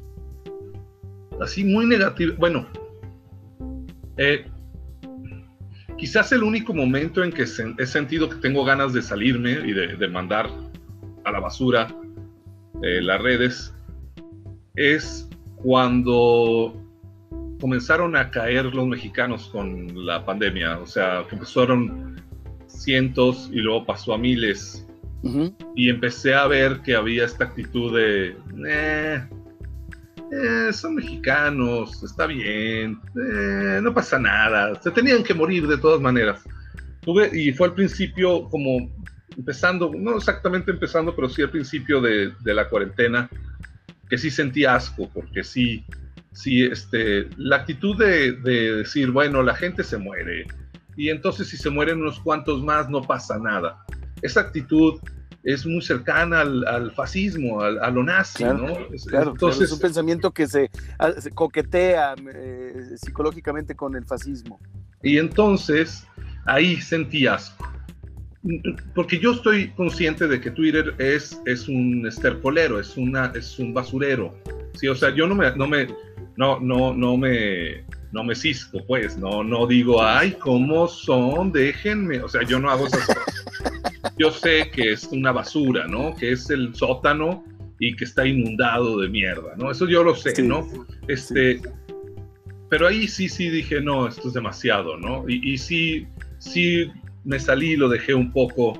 Así 1.41 1.63
muy 1.63 1.87
negativo. 1.87 2.35
Bueno, 2.37 2.67
eh, 4.17 4.45
quizás 5.99 6.31
el 6.31 6.43
único 6.43 6.73
momento 6.73 7.23
en 7.23 7.31
que 7.31 7.43
he 7.43 7.85
sentido 7.85 8.29
que 8.29 8.37
tengo 8.37 8.63
ganas 8.63 8.93
de 8.93 9.01
salirme 9.01 9.51
y 9.51 9.73
de, 9.73 10.07
mandar 10.07 10.49
a 11.25 11.31
la 11.31 11.39
basura 11.39 11.87
eh, 12.81 13.01
las 13.01 13.21
redes 13.21 13.73
es 14.75 15.29
cuando 15.57 16.73
comenzaron 17.59 18.15
a 18.15 18.31
caer 18.31 18.65
los 18.73 18.87
mexicanos 18.87 19.49
con 19.49 20.05
la 20.05 20.25
pandemia. 20.25 20.79
O 20.79 20.87
sea, 20.87 21.25
que 21.27 21.35
empezaron 21.35 22.21
cientos 22.67 23.49
y 23.51 23.57
luego 23.57 23.85
pasó 23.85 24.13
a 24.13 24.17
miles. 24.17 24.85
Y 25.75 25.89
empecé 25.89 26.33
a 26.33 26.47
ver 26.47 26.79
que 26.79 26.95
había 26.95 27.25
esta 27.25 27.43
actitud 27.43 27.93
de, 27.93 28.37
eh, 28.65 29.27
eh, 30.31 30.71
son 30.73 30.95
mexicanos, 30.95 32.03
está 32.03 32.27
bien, 32.27 32.99
eh, 33.15 33.79
no 33.81 33.93
pasa 33.93 34.19
nada, 34.19 34.79
se 34.81 34.91
tenían 34.91 35.23
que 35.23 35.33
morir 35.33 35.67
de 35.67 35.77
todas 35.77 35.99
maneras. 35.99 36.41
Tuve, 37.01 37.29
y 37.33 37.51
fue 37.53 37.67
al 37.67 37.73
principio 37.73 38.47
como 38.49 38.91
empezando, 39.35 39.91
no 39.95 40.17
exactamente 40.17 40.71
empezando, 40.71 41.15
pero 41.15 41.29
sí 41.29 41.41
al 41.41 41.49
principio 41.49 42.01
de, 42.01 42.33
la 42.43 42.67
cuarentena, 42.67 43.29
que 44.09 44.17
sí 44.17 44.29
sentí 44.29 44.65
asco, 44.65 45.09
porque 45.13 45.43
sí, 45.43 45.83
sí, 46.31 46.63
este, 46.63 47.27
la 47.37 47.57
actitud 47.57 47.97
de, 47.97 48.33
de 48.33 48.75
decir, 48.77 49.11
bueno, 49.11 49.41
la 49.41 49.55
gente 49.55 49.83
se 49.83 49.97
muere, 49.97 50.45
y 50.95 51.09
entonces 51.09 51.47
si 51.47 51.57
se 51.57 51.69
mueren 51.69 52.01
unos 52.01 52.19
cuantos 52.19 52.61
más 52.61 52.89
no 52.89 53.01
pasa 53.01 53.39
nada. 53.39 53.85
Esa 54.21 54.41
actitud 54.41 54.99
es 55.53 55.65
muy 55.65 55.81
cercana 55.81 56.41
al, 56.41 56.91
fascismo, 56.91 57.61
al, 57.61 57.79
a 57.79 57.89
lo 57.89 58.03
nazi, 58.03 58.43
¿no? 58.43 58.67
Claro, 59.07 59.31
Entonces, 59.31 59.63
es 59.63 59.71
un 59.71 59.79
pensamiento 59.79 60.31
que 60.31 60.47
se, 60.47 60.69
coquetea 61.33 62.13
eh, 62.35 62.73
psicológicamente 62.95 63.75
con 63.75 63.95
el 63.95 64.05
fascismo. 64.05 64.59
Y 65.01 65.17
entonces 65.17 66.05
ahí 66.45 66.79
sentí 66.79 67.25
asco. 67.25 67.67
Porque 68.93 69.17
yo 69.17 69.31
estoy 69.31 69.71
consciente 69.71 70.27
de 70.27 70.39
que 70.39 70.51
Twitter 70.51 70.93
es, 70.99 71.41
es 71.45 71.67
un 71.67 72.05
estercolero, 72.07 72.79
es, 72.79 72.95
una, 72.95 73.31
es 73.33 73.57
un 73.57 73.73
basurero. 73.73 74.35
Sí, 74.75 74.87
o 74.87 74.95
sea, 74.95 75.09
yo 75.09 75.25
no 75.25 75.33
me, 75.33 75.51
no 75.55 75.67
me, 75.67 75.87
no, 76.37 76.59
no, 76.59 76.93
no 76.93 77.17
me, 77.17 77.83
no 78.11 78.23
me 78.23 78.35
cisco, 78.35 78.85
pues, 78.87 79.17
no, 79.17 79.43
no 79.43 79.65
digo, 79.65 80.03
ay, 80.03 80.33
¿cómo 80.39 80.87
son? 80.87 81.51
Déjenme. 81.51 82.21
O 82.21 82.29
sea, 82.29 82.43
yo 82.43 82.59
no 82.59 82.69
hago 82.69 82.85
esas 82.85 83.05
cosas 83.07 83.28
yo 84.17 84.31
sé 84.31 84.69
que 84.71 84.93
es 84.93 85.05
una 85.05 85.31
basura, 85.31 85.87
¿no? 85.87 86.15
Que 86.15 86.31
es 86.31 86.49
el 86.49 86.73
sótano 86.75 87.43
y 87.79 87.95
que 87.95 88.05
está 88.05 88.25
inundado 88.25 88.99
de 88.99 89.09
mierda, 89.09 89.55
¿no? 89.57 89.71
Eso 89.71 89.87
yo 89.87 90.03
lo 90.03 90.15
sé, 90.15 90.41
¿no? 90.43 90.67
Este, 91.07 91.61
pero 92.69 92.87
ahí 92.87 93.07
sí, 93.07 93.29
sí 93.29 93.49
dije, 93.49 93.81
no, 93.81 94.07
esto 94.07 94.27
es 94.27 94.33
demasiado, 94.33 94.97
¿no? 94.97 95.27
Y, 95.27 95.57
sí, 95.57 96.07
sí 96.37 96.91
me 97.23 97.39
salí 97.39 97.71
y 97.71 97.77
lo 97.77 97.89
dejé 97.89 98.13
un 98.13 98.31
poco 98.31 98.73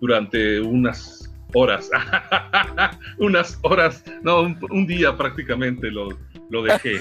durante 0.00 0.60
unas 0.60 1.32
horas, 1.52 1.90
unas 3.18 3.58
horas, 3.62 4.04
no, 4.22 4.42
un, 4.42 4.86
día 4.86 5.16
prácticamente 5.16 5.90
lo, 5.90 6.08
lo 6.50 6.62
dejé. 6.62 7.00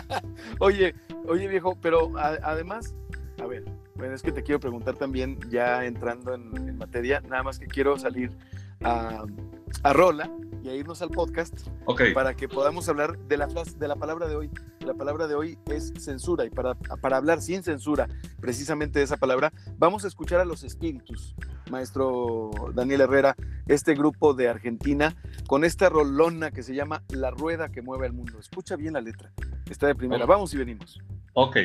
oye, 0.58 0.94
oye 1.26 1.48
viejo, 1.48 1.76
pero 1.80 2.12
además, 2.16 2.94
a 3.42 3.46
ver, 3.46 3.64
bueno, 4.00 4.14
es 4.14 4.22
que 4.22 4.32
te 4.32 4.42
quiero 4.42 4.58
preguntar 4.58 4.96
también, 4.96 5.38
ya 5.50 5.84
entrando 5.84 6.32
en, 6.32 6.78
materia, 6.78 7.20
nada 7.20 7.42
más 7.42 7.58
que 7.58 7.66
quiero 7.66 7.98
salir 7.98 8.30
a, 8.82 9.26
Rola 9.92 10.30
y 10.62 10.70
a 10.70 10.74
irnos 10.74 11.02
al 11.02 11.10
podcast 11.10 11.68
para 12.14 12.34
que 12.34 12.48
podamos 12.48 12.88
hablar 12.88 13.18
de 13.18 13.36
la, 13.36 13.46
de 13.46 13.88
la 13.88 13.96
palabra 13.96 14.26
de 14.26 14.36
hoy. 14.36 14.50
La 14.80 14.94
palabra 14.94 15.26
de 15.28 15.34
hoy 15.34 15.58
es 15.66 15.92
censura 15.98 16.46
y 16.46 16.50
para, 16.50 16.74
para 16.74 17.18
hablar 17.18 17.42
sin 17.42 17.62
censura 17.62 18.08
precisamente 18.40 19.00
de 19.00 19.04
esa 19.04 19.18
palabra, 19.18 19.52
vamos 19.76 20.06
a 20.06 20.08
escuchar 20.08 20.40
a 20.40 20.46
los 20.46 20.64
espíritus, 20.64 21.34
maestro 21.70 22.50
Daniel 22.72 23.02
Herrera, 23.02 23.36
este 23.66 23.94
grupo 23.94 24.32
de 24.32 24.48
Argentina, 24.48 25.14
con 25.46 25.62
esta 25.62 25.90
rolona 25.90 26.52
que 26.52 26.62
se 26.62 26.74
llama 26.74 27.02
La 27.10 27.30
Rueda 27.30 27.68
que 27.68 27.82
mueve 27.82 28.06
al 28.06 28.14
mundo. 28.14 28.38
Escucha 28.38 28.76
bien 28.76 28.94
la 28.94 29.02
letra, 29.02 29.30
está 29.70 29.88
de 29.88 29.94
primera. 29.94 30.24
Vamos 30.24 30.54
y 30.54 30.56
venimos. 30.56 30.98
Ok. 31.34 31.58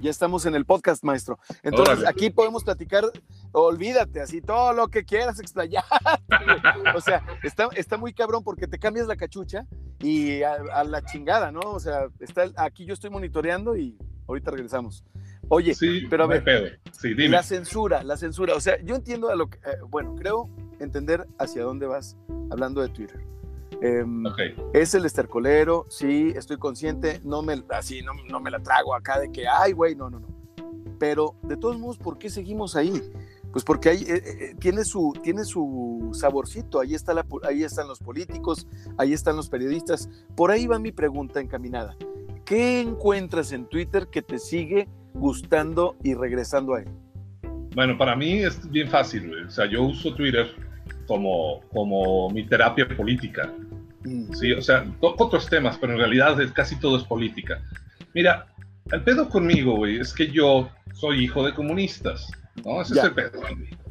Ya 0.00 0.10
estamos 0.10 0.46
en 0.46 0.54
el 0.54 0.64
podcast, 0.64 1.02
maestro. 1.02 1.38
Entonces, 1.62 2.06
aquí 2.06 2.30
podemos 2.30 2.62
platicar, 2.64 3.04
olvídate, 3.52 4.20
así 4.20 4.40
todo 4.40 4.72
lo 4.72 4.88
que 4.88 5.04
quieras 5.04 5.40
explayar. 5.40 5.84
o 6.94 7.00
sea, 7.00 7.22
está, 7.42 7.68
está 7.74 7.96
muy 7.96 8.12
cabrón 8.12 8.44
porque 8.44 8.66
te 8.66 8.78
cambias 8.78 9.06
la 9.06 9.16
cachucha 9.16 9.66
y 10.00 10.42
a, 10.42 10.84
la 10.84 11.04
chingada, 11.04 11.50
¿no? 11.50 11.60
O 11.60 11.80
sea, 11.80 12.08
está, 12.20 12.50
aquí 12.56 12.84
yo 12.84 12.94
estoy 12.94 13.10
monitoreando 13.10 13.76
y 13.76 13.98
ahorita 14.28 14.50
regresamos. 14.52 15.04
Oye, 15.48 15.74
pero 16.10 16.24
a 16.24 16.26
ver, 16.26 16.80
la 17.02 17.42
censura, 17.42 18.02
la 18.02 18.16
censura, 18.16 18.54
o 18.54 18.60
sea, 18.60 18.80
yo 18.82 18.94
entiendo 18.94 19.30
a 19.30 19.36
lo 19.36 19.48
que, 19.48 19.58
eh, 19.58 19.78
bueno, 19.88 20.14
creo 20.14 20.50
entender 20.78 21.26
hacia 21.38 21.62
dónde 21.62 21.86
vas 21.86 22.16
hablando 22.50 22.82
de 22.82 22.90
Twitter. 22.90 23.24
Em, 23.80 24.24
es 24.72 24.94
el 24.94 25.04
estercolero, 25.04 25.86
sí, 25.88 26.32
estoy 26.34 26.56
consciente, 26.56 27.20
no 27.24 27.42
me, 27.42 27.62
así, 27.70 28.02
no, 28.02 28.12
no 28.28 28.40
me 28.40 28.50
la 28.50 28.60
trago 28.60 28.94
acá 28.94 29.20
de 29.20 29.30
que, 29.30 29.46
ay, 29.46 29.72
güey, 29.72 29.94
no, 29.94 30.10
no, 30.10 30.20
no. 30.20 30.28
Pero 30.98 31.36
de 31.42 31.56
todos 31.56 31.78
modos, 31.78 31.96
¿por 31.98 32.18
qué 32.18 32.28
seguimos 32.28 32.74
ahí? 32.74 33.00
Pues 33.52 33.64
porque 33.64 33.88
ahí 33.88 34.02
eh, 34.02 34.22
eh, 34.24 34.54
tiene, 34.58 34.84
su, 34.84 35.12
tiene 35.22 35.44
su 35.44 36.10
saborcito, 36.12 36.80
ahí, 36.80 36.94
está 36.94 37.14
la, 37.14 37.24
ahí 37.44 37.62
están 37.62 37.88
los 37.88 37.98
políticos, 38.00 38.66
ahí 38.98 39.12
están 39.12 39.36
los 39.36 39.48
periodistas. 39.48 40.08
Por 40.36 40.50
ahí 40.50 40.66
va 40.66 40.78
mi 40.78 40.92
pregunta 40.92 41.40
encaminada. 41.40 41.96
¿Qué 42.44 42.80
encuentras 42.80 43.52
en 43.52 43.66
Twitter 43.66 44.08
que 44.08 44.22
te 44.22 44.38
sigue 44.38 44.88
gustando 45.14 45.96
y 46.02 46.14
regresando 46.14 46.74
a 46.74 46.80
él? 46.80 46.88
Bueno, 47.74 47.96
para 47.96 48.16
mí 48.16 48.38
es 48.38 48.68
bien 48.70 48.88
fácil, 48.88 49.46
O 49.46 49.50
sea, 49.50 49.66
yo 49.66 49.82
uso 49.82 50.14
Twitter 50.14 50.48
como, 51.06 51.60
como 51.72 52.28
mi 52.30 52.46
terapia 52.46 52.86
política. 52.88 53.52
Sí, 54.34 54.52
o 54.52 54.62
sea, 54.62 54.84
toco 55.00 55.26
otros 55.26 55.48
temas, 55.48 55.78
pero 55.78 55.92
en 55.94 55.98
realidad 55.98 56.36
casi 56.54 56.76
todo 56.76 56.98
es 56.98 57.04
política. 57.04 57.60
Mira, 58.14 58.46
el 58.92 59.02
pedo 59.02 59.28
conmigo, 59.28 59.76
güey, 59.76 59.98
es 59.98 60.12
que 60.12 60.28
yo 60.28 60.70
soy 60.94 61.24
hijo 61.24 61.44
de 61.44 61.54
comunistas, 61.54 62.30
¿no? 62.64 62.82
Ese 62.82 62.98
es 62.98 63.04
el 63.04 63.12
pedo. 63.12 63.40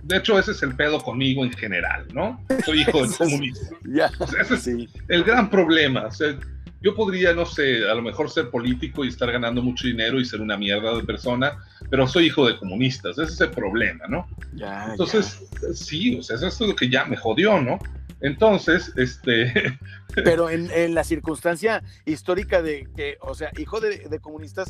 De 0.04 0.18
hecho, 0.18 0.40
ese 0.40 0.52
es 0.52 0.64
el 0.64 0.76
pedo 0.76 1.00
conmigo 1.00 1.44
en 1.44 1.52
general, 1.52 2.08
¿no? 2.14 2.42
Soy 2.66 2.82
hijo 2.82 3.06
de 3.06 3.16
comunistas. 3.16 3.70
Ya. 3.86 4.10
ese 4.40 4.56
es 4.56 4.68
el 5.08 5.24
gran 5.24 5.50
problema. 5.50 6.06
O 6.08 6.12
sea, 6.12 6.38
yo 6.82 6.96
podría, 6.96 7.34
no 7.34 7.46
sé, 7.46 7.90
a 7.90 7.96
lo 7.96 8.02
mejor 8.02 8.30
ser 8.30 8.50
político 8.50 9.04
y 9.04 9.08
estar 9.08 9.32
ganando 9.32 9.62
mucho 9.62 9.88
dinero 9.88 10.20
y 10.20 10.26
ser 10.26 10.42
una 10.42 10.58
mierda 10.58 10.96
de 10.96 11.04
persona, 11.04 11.58
pero 11.90 12.08
soy 12.08 12.28
hijo 12.28 12.48
de 12.48 12.58
comunistas. 12.58 13.18
Ese 13.18 13.34
es 13.34 13.42
el 13.42 13.52
problema, 13.52 14.06
¿no? 14.08 14.28
Ya, 14.54 14.88
Entonces, 14.92 15.42
sí, 15.74 16.18
o 16.18 16.24
sea, 16.24 16.36
eso 16.36 16.48
es 16.48 16.60
lo 16.60 16.76
que 16.76 16.90
ya 16.90 17.06
me 17.06 17.18
jodió, 17.18 17.60
¿no? 17.62 17.80
Entonces, 18.22 18.94
este... 18.96 19.78
Pero 20.16 20.50
en, 20.50 20.96
la 20.96 21.04
circunstancia 21.04 21.84
histórica 22.06 22.62
de 22.62 22.88
que, 22.96 23.18
o 23.22 23.36
sea, 23.36 23.52
hijo 23.58 23.80
de, 23.80 24.20
comunistas 24.20 24.68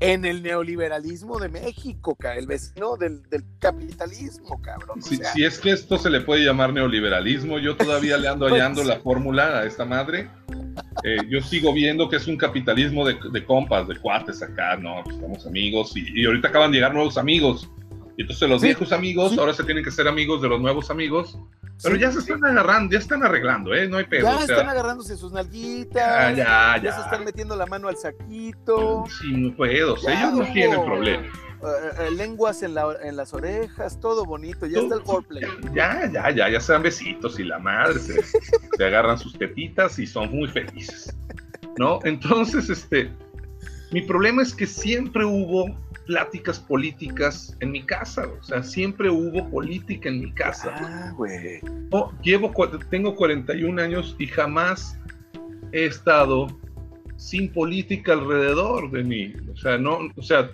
en 0.00 0.24
el 0.24 0.42
neoliberalismo 0.42 1.38
de 1.38 1.50
México, 1.50 2.16
el 2.34 2.46
vecino 2.46 2.96
del, 2.96 3.22
capitalismo, 3.58 4.60
cabrón. 4.62 5.02
Si, 5.02 5.44
es 5.44 5.58
que 5.58 5.72
esto 5.72 5.98
se 5.98 6.08
le 6.08 6.22
puede 6.22 6.44
llamar 6.44 6.72
neoliberalismo, 6.72 7.58
yo 7.58 7.76
todavía 7.76 8.16
le 8.16 8.28
ando 8.28 8.46
hallando 8.50 8.82
la 8.82 8.98
fórmula 9.00 9.58
a 9.58 9.66
esta 9.66 9.84
madre. 9.84 10.30
Eh, 11.04 11.18
yo 11.28 11.42
sigo 11.42 11.74
viendo 11.74 12.08
que 12.08 12.16
es 12.16 12.26
un 12.26 12.38
capitalismo 12.38 13.06
de, 13.06 13.44
compas, 13.44 13.86
de 13.88 13.96
cuates 13.96 14.42
acá, 14.42 14.76
¿no? 14.76 15.02
Pues 15.04 15.16
estamos 15.16 15.46
amigos 15.46 15.94
y, 15.96 16.22
y, 16.22 16.24
ahorita 16.24 16.48
acaban 16.48 16.70
de 16.70 16.78
llegar 16.78 16.94
nuevos 16.94 17.18
amigos. 17.18 17.68
Y 18.16 18.22
entonces 18.22 18.48
los 18.48 18.62
viejos 18.62 18.92
amigos 18.92 19.36
ahora 19.36 19.52
se 19.52 19.64
tienen 19.64 19.84
que 19.84 19.90
ser 19.90 20.08
amigos 20.08 20.40
de 20.40 20.48
los 20.48 20.60
nuevos 20.60 20.90
amigos 20.90 21.38
pero 21.82 21.96
ya 21.96 22.10
se 22.10 22.20
están 22.20 22.44
agarrando, 22.44 22.92
ya 22.92 22.98
están 22.98 23.22
arreglando, 23.22 23.74
¿eh? 23.74 23.88
No 23.88 23.98
hay 23.98 24.04
pedo. 24.04 24.22
Ya 24.22 24.40
están 24.40 24.68
agarrándose 24.68 25.16
sus 25.16 25.32
nalguitas. 25.32 26.36
Ya, 26.36 26.76
ya, 26.76 26.82
ya. 26.82 26.92
se 26.92 27.00
están 27.02 27.24
metiendo 27.24 27.56
la 27.56 27.66
mano 27.66 27.88
al 27.88 27.96
saquito. 27.96 29.04
Sí, 29.20 29.32
no 29.32 29.54
puedo. 29.54 29.96
ellos 29.96 30.32
no 30.32 30.52
tienen 30.52 30.84
problema. 30.84 31.22
Eh, 31.62 31.90
eh, 32.00 32.10
lenguas 32.10 32.62
en, 32.62 32.74
la, 32.74 32.96
en, 33.02 33.16
las 33.16 33.32
orejas, 33.32 33.98
todo 33.98 34.24
bonito, 34.24 34.66
ya 34.66 34.80
está 34.80 34.96
el 34.96 35.02
foreplay. 35.02 35.42
Ya, 35.74 36.10
ya, 36.12 36.30
ya, 36.30 36.48
ya 36.50 36.60
se 36.60 36.72
dan 36.72 36.82
besitos 36.82 37.38
y 37.40 37.44
la 37.44 37.58
madre 37.58 37.98
se, 37.98 38.22
se 38.22 38.84
agarran 38.84 39.18
sus 39.18 39.36
tetitas 39.38 39.98
y 39.98 40.06
son 40.06 40.30
muy 40.30 40.48
felices. 40.48 41.16
¿No? 41.78 41.98
Entonces, 42.04 42.68
este, 42.68 43.10
mi 43.90 44.02
problema 44.02 44.42
es 44.42 44.54
que 44.54 44.66
siempre 44.66 45.24
hubo 45.24 45.74
pláticas 46.06 46.60
políticas 46.60 47.56
en 47.60 47.72
mi 47.72 47.82
casa, 47.82 48.26
o 48.40 48.42
sea, 48.42 48.62
siempre 48.62 49.10
hubo 49.10 49.50
política 49.50 50.08
en 50.08 50.20
mi 50.20 50.32
casa. 50.32 50.72
Ah, 50.76 51.12
güey. 51.16 51.60
llevo, 52.22 52.52
tengo 52.90 53.14
41 53.14 53.82
años 53.82 54.16
y 54.18 54.26
jamás 54.26 54.98
he 55.72 55.86
estado 55.86 56.46
sin 57.16 57.52
política 57.52 58.12
alrededor 58.12 58.90
de 58.90 59.04
mí. 59.04 59.34
O 59.52 59.56
sea, 59.56 59.78
no, 59.78 59.98
o 60.16 60.22
sea, 60.22 60.50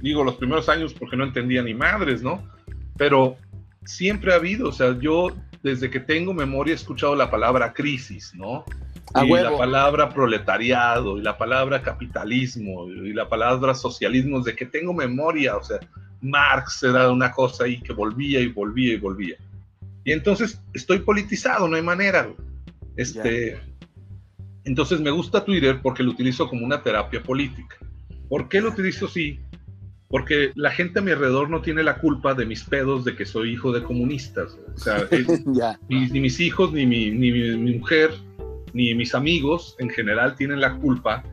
digo 0.00 0.24
los 0.24 0.36
primeros 0.36 0.68
años 0.68 0.94
porque 0.94 1.16
no 1.16 1.24
entendía 1.24 1.62
ni 1.62 1.74
madres, 1.74 2.22
¿no? 2.22 2.42
Pero 2.96 3.36
siempre 3.84 4.32
ha 4.32 4.36
habido, 4.36 4.68
o 4.68 4.72
sea, 4.72 4.98
yo 4.98 5.28
desde 5.62 5.90
que 5.90 6.00
tengo 6.00 6.34
memoria 6.34 6.72
he 6.72 6.74
escuchado 6.74 7.14
la 7.14 7.30
palabra 7.30 7.72
crisis, 7.72 8.34
¿no? 8.34 8.64
Y 9.14 9.28
la 9.30 9.56
palabra 9.56 10.08
proletariado, 10.08 11.18
y 11.18 11.22
la 11.22 11.36
palabra 11.36 11.82
capitalismo, 11.82 12.88
y 12.88 13.12
la 13.12 13.28
palabra 13.28 13.74
socialismo, 13.74 14.40
de 14.40 14.54
que 14.54 14.66
tengo 14.66 14.94
memoria, 14.94 15.56
o 15.56 15.62
sea, 15.62 15.78
Marx 16.22 16.82
era 16.82 17.10
una 17.10 17.30
cosa 17.30 17.64
ahí 17.64 17.80
que 17.80 17.92
volvía 17.92 18.40
y 18.40 18.48
volvía 18.48 18.94
y 18.94 18.98
volvía. 18.98 19.36
Y 20.04 20.12
entonces 20.12 20.60
estoy 20.72 21.00
politizado, 21.00 21.68
no 21.68 21.76
hay 21.76 21.82
manera. 21.82 22.28
Este, 22.96 23.60
Entonces 24.64 25.00
me 25.00 25.10
gusta 25.10 25.44
Twitter 25.44 25.80
porque 25.82 26.02
lo 26.02 26.12
utilizo 26.12 26.48
como 26.48 26.64
una 26.64 26.82
terapia 26.82 27.22
política. 27.22 27.76
¿Por 28.28 28.48
qué 28.48 28.60
lo 28.60 28.70
utilizo 28.70 29.06
así? 29.06 29.40
Porque 30.08 30.52
la 30.54 30.70
gente 30.70 30.98
a 30.98 31.02
mi 31.02 31.10
alrededor 31.10 31.50
no 31.50 31.62
tiene 31.62 31.82
la 31.82 31.98
culpa 31.98 32.34
de 32.34 32.46
mis 32.46 32.62
pedos 32.64 33.04
de 33.04 33.16
que 33.16 33.24
soy 33.24 33.52
hijo 33.52 33.72
de 33.72 33.82
comunistas. 33.82 34.58
O 34.74 34.78
sea, 34.78 35.08
ni, 35.88 36.20
mis 36.20 36.40
hijos, 36.40 36.72
ni 36.72 36.86
mi, 36.86 37.10
ni 37.10 37.32
mi 37.32 37.78
mujer, 37.78 38.10
ni 38.72 38.94
mis 38.94 39.14
amigos 39.14 39.76
en 39.78 39.90
general 39.90 40.34
tienen 40.36 40.60
la 40.60 40.76
culpa 40.78 41.24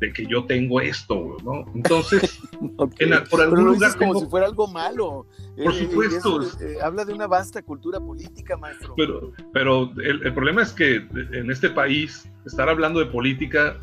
de 0.00 0.12
que 0.12 0.26
yo 0.26 0.44
tengo 0.44 0.80
esto, 0.80 1.36
¿no? 1.44 1.64
Entonces, 1.74 2.40
por 3.30 3.40
algún 3.40 3.64
lugar 3.64 3.96
como 3.96 4.18
si 4.20 4.26
fuera 4.26 4.46
algo 4.46 4.66
malo. 4.66 5.26
Por 5.56 5.72
eh, 5.72 5.78
supuesto. 5.78 6.42
Eh, 6.60 6.76
habla 6.82 7.04
de 7.04 7.14
una 7.14 7.26
vasta 7.26 7.62
cultura 7.62 7.98
política, 7.98 8.56
maestro. 8.56 8.94
Pero, 8.96 9.32
pero 9.52 9.92
el, 10.02 10.34
problema 10.34 10.62
es 10.62 10.72
que 10.72 10.96
en 11.32 11.50
este 11.50 11.70
país 11.70 12.30
estar 12.44 12.68
hablando 12.68 13.00
de 13.00 13.06
política, 13.06 13.76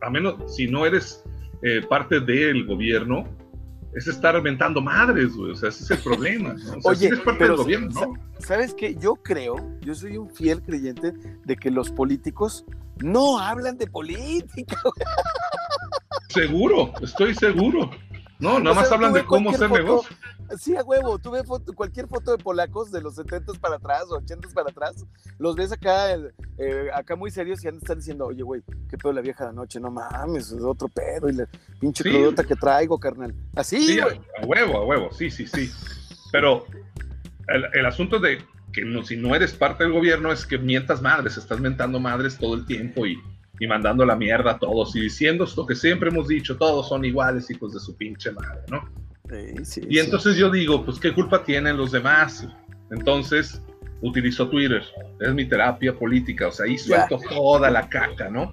a 0.00 0.10
menos 0.10 0.54
si 0.54 0.66
no 0.66 0.86
eres 0.86 1.22
eh, 1.62 1.82
parte 1.88 2.20
del 2.20 2.66
gobierno, 2.66 3.24
es 3.94 4.06
estar 4.06 4.36
inventando 4.36 4.80
madres, 4.80 5.34
güey. 5.34 5.52
O 5.52 5.54
sea, 5.54 5.68
ese 5.68 5.84
es 5.84 5.90
el 5.92 5.98
problema. 5.98 6.56
Oye, 6.82 7.10
pero, 7.38 7.56
¿no? 7.56 8.14
¿sabes 8.38 8.74
qué? 8.74 8.94
Yo 8.96 9.14
creo, 9.14 9.56
yo 9.80 9.94
soy 9.94 10.16
un 10.16 10.30
fiel 10.30 10.62
creyente 10.62 11.12
de 11.44 11.56
que 11.56 11.70
los 11.70 11.90
políticos 11.90 12.64
no 13.02 13.38
hablan 13.38 13.78
de 13.78 13.86
política. 13.86 14.76
Seguro, 16.28 16.92
estoy 17.00 17.34
seguro. 17.34 17.90
No, 18.38 18.58
nada 18.58 18.74
más 18.74 18.90
hablan 18.90 19.12
de 19.12 19.24
cómo 19.24 19.50
hacer 19.50 19.70
negocio. 19.70 20.16
Sí, 20.58 20.76
a 20.76 20.82
huevo, 20.82 21.18
tú 21.18 21.30
ves 21.30 21.44
cualquier 21.74 22.06
foto 22.06 22.36
de 22.36 22.42
polacos 22.42 22.90
de 22.90 23.00
los 23.00 23.14
70 23.14 23.54
para 23.54 23.76
atrás 23.76 24.04
o 24.10 24.16
80 24.16 24.48
para 24.50 24.70
atrás, 24.70 25.04
los 25.38 25.56
ves 25.56 25.72
acá, 25.72 26.14
eh, 26.14 26.88
acá 26.92 27.16
muy 27.16 27.30
serios 27.30 27.64
y 27.64 27.68
están 27.68 27.98
diciendo, 27.98 28.26
oye, 28.26 28.42
güey, 28.42 28.62
qué 28.90 28.98
pedo 28.98 29.12
la 29.12 29.20
vieja 29.20 29.46
de 29.46 29.54
noche, 29.54 29.80
no 29.80 29.90
mames, 29.90 30.52
es 30.52 30.62
otro 30.62 30.88
pedo 30.88 31.28
y 31.28 31.32
la 31.34 31.48
pinche 31.80 32.04
sí. 32.04 32.44
que 32.46 32.56
traigo, 32.56 32.98
carnal. 32.98 33.34
Así, 33.56 33.80
sí, 33.86 34.00
a, 34.00 34.08
huevo, 34.44 34.78
a 34.78 34.84
huevo, 34.84 35.12
sí, 35.12 35.30
sí, 35.30 35.46
sí. 35.46 35.70
Pero 36.30 36.66
el, 37.48 37.86
asunto 37.86 38.18
de 38.18 38.38
que 38.72 38.84
no, 38.84 39.04
si 39.04 39.16
no 39.16 39.34
eres 39.34 39.54
parte 39.54 39.84
del 39.84 39.92
gobierno 39.92 40.32
es 40.32 40.44
que 40.44 40.58
mientas 40.58 41.00
madres, 41.00 41.36
estás 41.36 41.60
mentando 41.60 42.00
madres 42.00 42.36
todo 42.36 42.54
el 42.54 42.66
tiempo 42.66 43.06
y, 43.06 43.16
y 43.60 43.66
mandando 43.66 44.04
la 44.04 44.16
mierda 44.16 44.52
a 44.52 44.58
todos 44.58 44.94
y 44.96 45.00
diciendo 45.00 45.44
esto 45.44 45.66
que 45.66 45.74
siempre 45.74 46.10
hemos 46.10 46.28
dicho, 46.28 46.56
todos 46.56 46.88
son 46.88 47.04
iguales, 47.04 47.50
hijos 47.50 47.72
de 47.72 47.80
su 47.80 47.96
pinche 47.96 48.32
madre, 48.32 48.62
¿no? 48.70 48.82
y 49.88 49.98
entonces 49.98 50.36
yo 50.36 50.50
digo, 50.50 50.84
pues 50.84 51.00
qué 51.00 51.12
culpa 51.12 51.42
tienen 51.42 51.76
los 51.76 51.92
demás. 51.92 52.46
Entonces 52.90 53.60
utilizo 54.02 54.48
Twitter, 54.50 54.82
es 55.20 55.34
mi 55.34 55.46
terapia 55.46 55.98
política, 55.98 56.48
o 56.48 56.52
sea, 56.52 56.66
ahí 56.66 56.76
suelto 56.76 57.18
toda 57.28 57.70
la 57.70 57.88
caca, 57.88 58.28
¿no? 58.28 58.52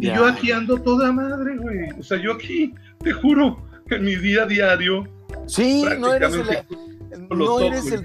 Y 0.00 0.06
yo 0.06 0.26
aquí 0.26 0.52
ando 0.52 0.76
toda 0.78 1.12
madre, 1.12 1.56
güey. 1.56 1.90
O 1.98 2.02
sea, 2.02 2.20
yo 2.20 2.32
aquí, 2.32 2.74
te 2.98 3.12
juro, 3.12 3.58
que 3.88 3.96
en 3.96 4.04
mi 4.04 4.16
día 4.16 4.42
a 4.42 4.46
diario. 4.46 5.04
Sí, 5.46 5.84
no 5.98 6.14
eres 6.14 6.34
el, 6.34 7.28
no 7.28 7.60
eres 7.60 7.90
el 7.90 8.04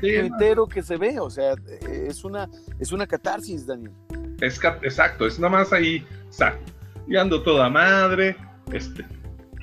que 0.71 0.84
se 0.84 0.97
ve, 0.97 1.19
o 1.19 1.30
sea, 1.30 1.54
es 1.82 2.23
una, 2.23 2.49
es 2.80 2.91
una 2.91 3.08
catarsis, 3.08 3.65
Daniel. 3.65 3.91
Es, 4.41 4.60
exacto, 4.63 5.25
es 5.25 5.39
nada 5.39 5.52
más 5.52 5.73
ahí, 5.73 6.06
exacto. 6.25 6.71
Y 7.08 7.15
ando 7.15 7.41
toda 7.41 7.69
madre, 7.69 8.36
este, 8.71 9.06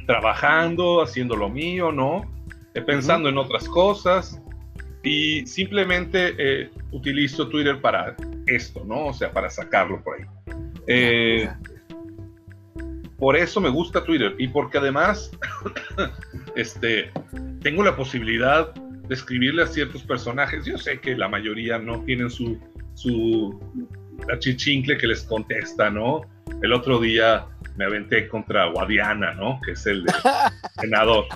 trabajando, 0.07 1.03
haciendo 1.03 1.37
lo 1.37 1.49
mío, 1.49 1.93
¿no? 1.93 2.31
Eh, 2.75 2.81
pensando 2.81 3.29
en 3.29 3.39
otras 3.39 3.69
cosas 3.69 4.41
y 5.03 5.47
simplemente 5.47 6.35
eh, 6.39 6.71
utilizo 6.91 7.49
Twitter 7.49 7.81
para 7.81 8.17
esto, 8.47 8.85
¿no? 8.85 9.07
O 9.07 9.13
sea, 9.13 9.33
para 9.33 9.49
sacarlo 9.49 10.03
por 10.03 10.19
ahí. 10.19 10.27
Eh, 10.87 11.49
por 13.19 13.37
eso 13.37 13.61
me 13.61 13.69
gusta 13.69 14.05
Twitter 14.05 14.35
y 14.39 14.49
porque 14.49 14.79
además 14.79 15.31
este, 16.57 17.11
tengo 17.63 17.83
la 17.83 17.97
posibilidad 17.97 18.75
de 18.75 19.15
escribirle 19.15 19.63
a 19.63 19.67
ciertos 19.67 20.03
personajes. 20.03 20.65
Yo 20.67 20.77
sé 20.77 21.01
que 21.01 21.17
la 21.17 21.29
mayoría 21.29 21.79
no 21.79 22.03
tienen 22.03 22.29
su, 22.29 22.59
su 22.95 23.59
la 24.29 24.39
chichincle 24.39 24.97
que 24.97 25.07
les 25.07 25.23
contesta, 25.23 25.91
¿no? 25.91 26.23
El 26.63 26.73
otro 26.73 27.01
día 27.01 27.47
me 27.77 27.85
aventé 27.85 28.29
contra 28.29 28.67
Guadiana, 28.67 29.35
¿no? 29.35 29.61
Que 29.65 29.73
es 29.73 29.87
el 29.87 30.05
senador. 30.81 31.27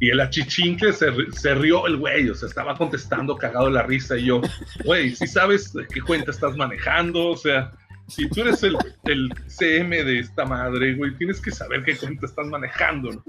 Y 0.00 0.10
el 0.10 0.20
achichincle 0.20 0.92
se, 0.92 1.08
se 1.32 1.54
rió 1.54 1.86
el 1.86 1.96
güey, 1.96 2.28
o 2.28 2.34
sea, 2.34 2.48
estaba 2.48 2.76
contestando 2.76 3.36
cagado 3.36 3.70
la 3.70 3.82
risa 3.82 4.16
y 4.16 4.26
yo, 4.26 4.40
güey, 4.84 5.14
si 5.14 5.26
sabes 5.26 5.72
qué 5.92 6.00
cuenta 6.00 6.30
estás 6.30 6.56
manejando, 6.56 7.28
o 7.28 7.36
sea, 7.36 7.70
si 8.08 8.28
tú 8.28 8.42
eres 8.42 8.62
el, 8.62 8.76
el, 9.04 9.32
CM 9.46 10.04
de 10.04 10.20
esta 10.20 10.44
madre, 10.44 10.94
güey, 10.94 11.16
tienes 11.16 11.40
que 11.40 11.50
saber 11.50 11.82
qué 11.84 11.96
cuenta 11.96 12.26
estás 12.26 12.46
manejando. 12.46 13.12
¿no? 13.12 13.24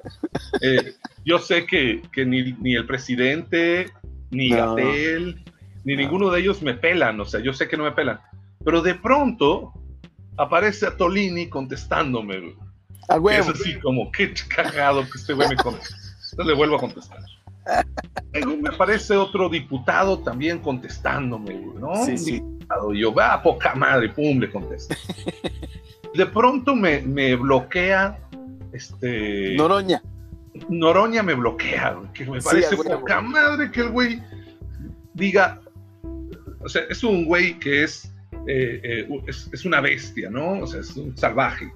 Eh, 0.62 0.94
yo 1.26 1.40
sé 1.40 1.66
que, 1.66 2.02
que 2.12 2.26
ni, 2.26 2.54
ni, 2.54 2.76
el 2.76 2.86
presidente, 2.86 3.90
ni 4.30 4.50
no. 4.50 4.76
Gatel, 4.76 5.44
ni 5.84 5.96
no. 5.96 6.02
ninguno 6.02 6.30
de 6.30 6.42
ellos 6.42 6.62
me 6.62 6.74
pelan, 6.74 7.20
o 7.20 7.26
sea, 7.26 7.40
yo 7.40 7.54
sé 7.54 7.68
que 7.68 7.78
no 7.78 7.86
me 7.86 7.92
pelan. 7.92 8.20
Pero 8.68 8.82
de 8.82 8.96
pronto 8.96 9.72
aparece 10.36 10.88
a 10.88 10.98
Tolini 10.98 11.48
contestándome, 11.48 12.38
güey. 12.38 12.56
A 13.08 13.18
huevo. 13.18 13.50
Es 13.50 13.62
así 13.62 13.80
como, 13.80 14.12
qué 14.12 14.34
cagado 14.54 15.04
que 15.04 15.12
este 15.16 15.32
güey 15.32 15.48
me 15.48 15.56
conteste. 15.56 15.96
Entonces 16.32 16.48
le 16.48 16.54
vuelvo 16.54 16.76
a 16.76 16.80
contestar. 16.80 17.20
Luego 18.34 18.62
me 18.62 18.68
aparece 18.68 19.16
otro 19.16 19.48
diputado 19.48 20.20
también 20.20 20.60
contestándome, 20.60 21.54
güey, 21.54 21.78
¿no? 21.78 21.96
Sí, 22.04 22.18
sí. 22.18 22.44
Y 22.92 23.00
yo, 23.00 23.14
va, 23.14 23.42
poca 23.42 23.74
madre, 23.74 24.10
pum, 24.10 24.38
le 24.38 24.52
contesto. 24.52 24.94
De 26.14 26.26
pronto 26.26 26.76
me, 26.76 27.00
me 27.04 27.38
bloquea 27.38 28.20
este. 28.74 29.56
Noroña. 29.56 30.04
Noroña 30.68 31.24
me 31.24 31.36
bloquea, 31.36 31.92
güey, 31.92 32.12
que 32.12 32.26
me 32.26 32.42
parece 32.42 32.72
sí, 32.72 32.76
poca 32.76 33.22
güey. 33.22 33.32
madre 33.32 33.72
que 33.72 33.80
el 33.80 33.92
güey 33.92 34.22
diga. 35.14 35.62
O 36.60 36.68
sea, 36.68 36.82
es 36.90 37.02
un 37.02 37.24
güey 37.24 37.58
que 37.60 37.84
es, 37.84 38.12
eh, 38.48 38.82
eh, 38.84 39.08
es, 39.28 39.50
es 39.52 39.66
una 39.66 39.82
bestia, 39.82 40.30
¿no? 40.30 40.60
O 40.60 40.68
sea, 40.68 40.80
es 40.80 40.96
un 40.96 41.16
salvaje. 41.18 41.72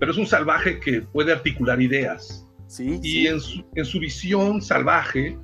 Pero 0.00 0.12
es 0.12 0.18
un 0.18 0.26
salvaje 0.26 0.80
que 0.80 1.02
puede 1.02 1.32
articular 1.32 1.80
ideas. 1.80 2.46
Sí, 2.66 2.98
y 3.02 3.10
sí. 3.10 3.26
En, 3.26 3.40
su, 3.40 3.64
en, 3.74 3.84
su, 3.84 4.00
visión 4.00 4.60
salvaje 4.60 5.38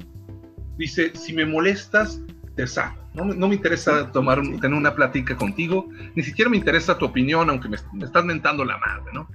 dice, 0.76 1.12
si 1.14 1.32
me 1.32 1.46
molestas, 1.46 2.20
te 2.56 2.66
saco. 2.66 3.00
No, 3.14 3.24
no 3.24 3.48
me 3.48 3.54
interesa 3.54 4.10
tomar, 4.10 4.40
tener 4.42 4.74
una 4.74 4.94
plática 4.94 5.36
contigo, 5.36 5.88
ni 6.14 6.22
siquiera 6.22 6.50
me 6.50 6.56
interesa 6.56 6.96
tu 6.96 7.04
opinión, 7.04 7.48
aunque 7.50 7.68
me, 7.68 7.76
me, 7.92 8.06
estás 8.06 8.24
mentando 8.24 8.64
la 8.64 8.78
madre, 8.78 9.12
¿no? 9.12 9.28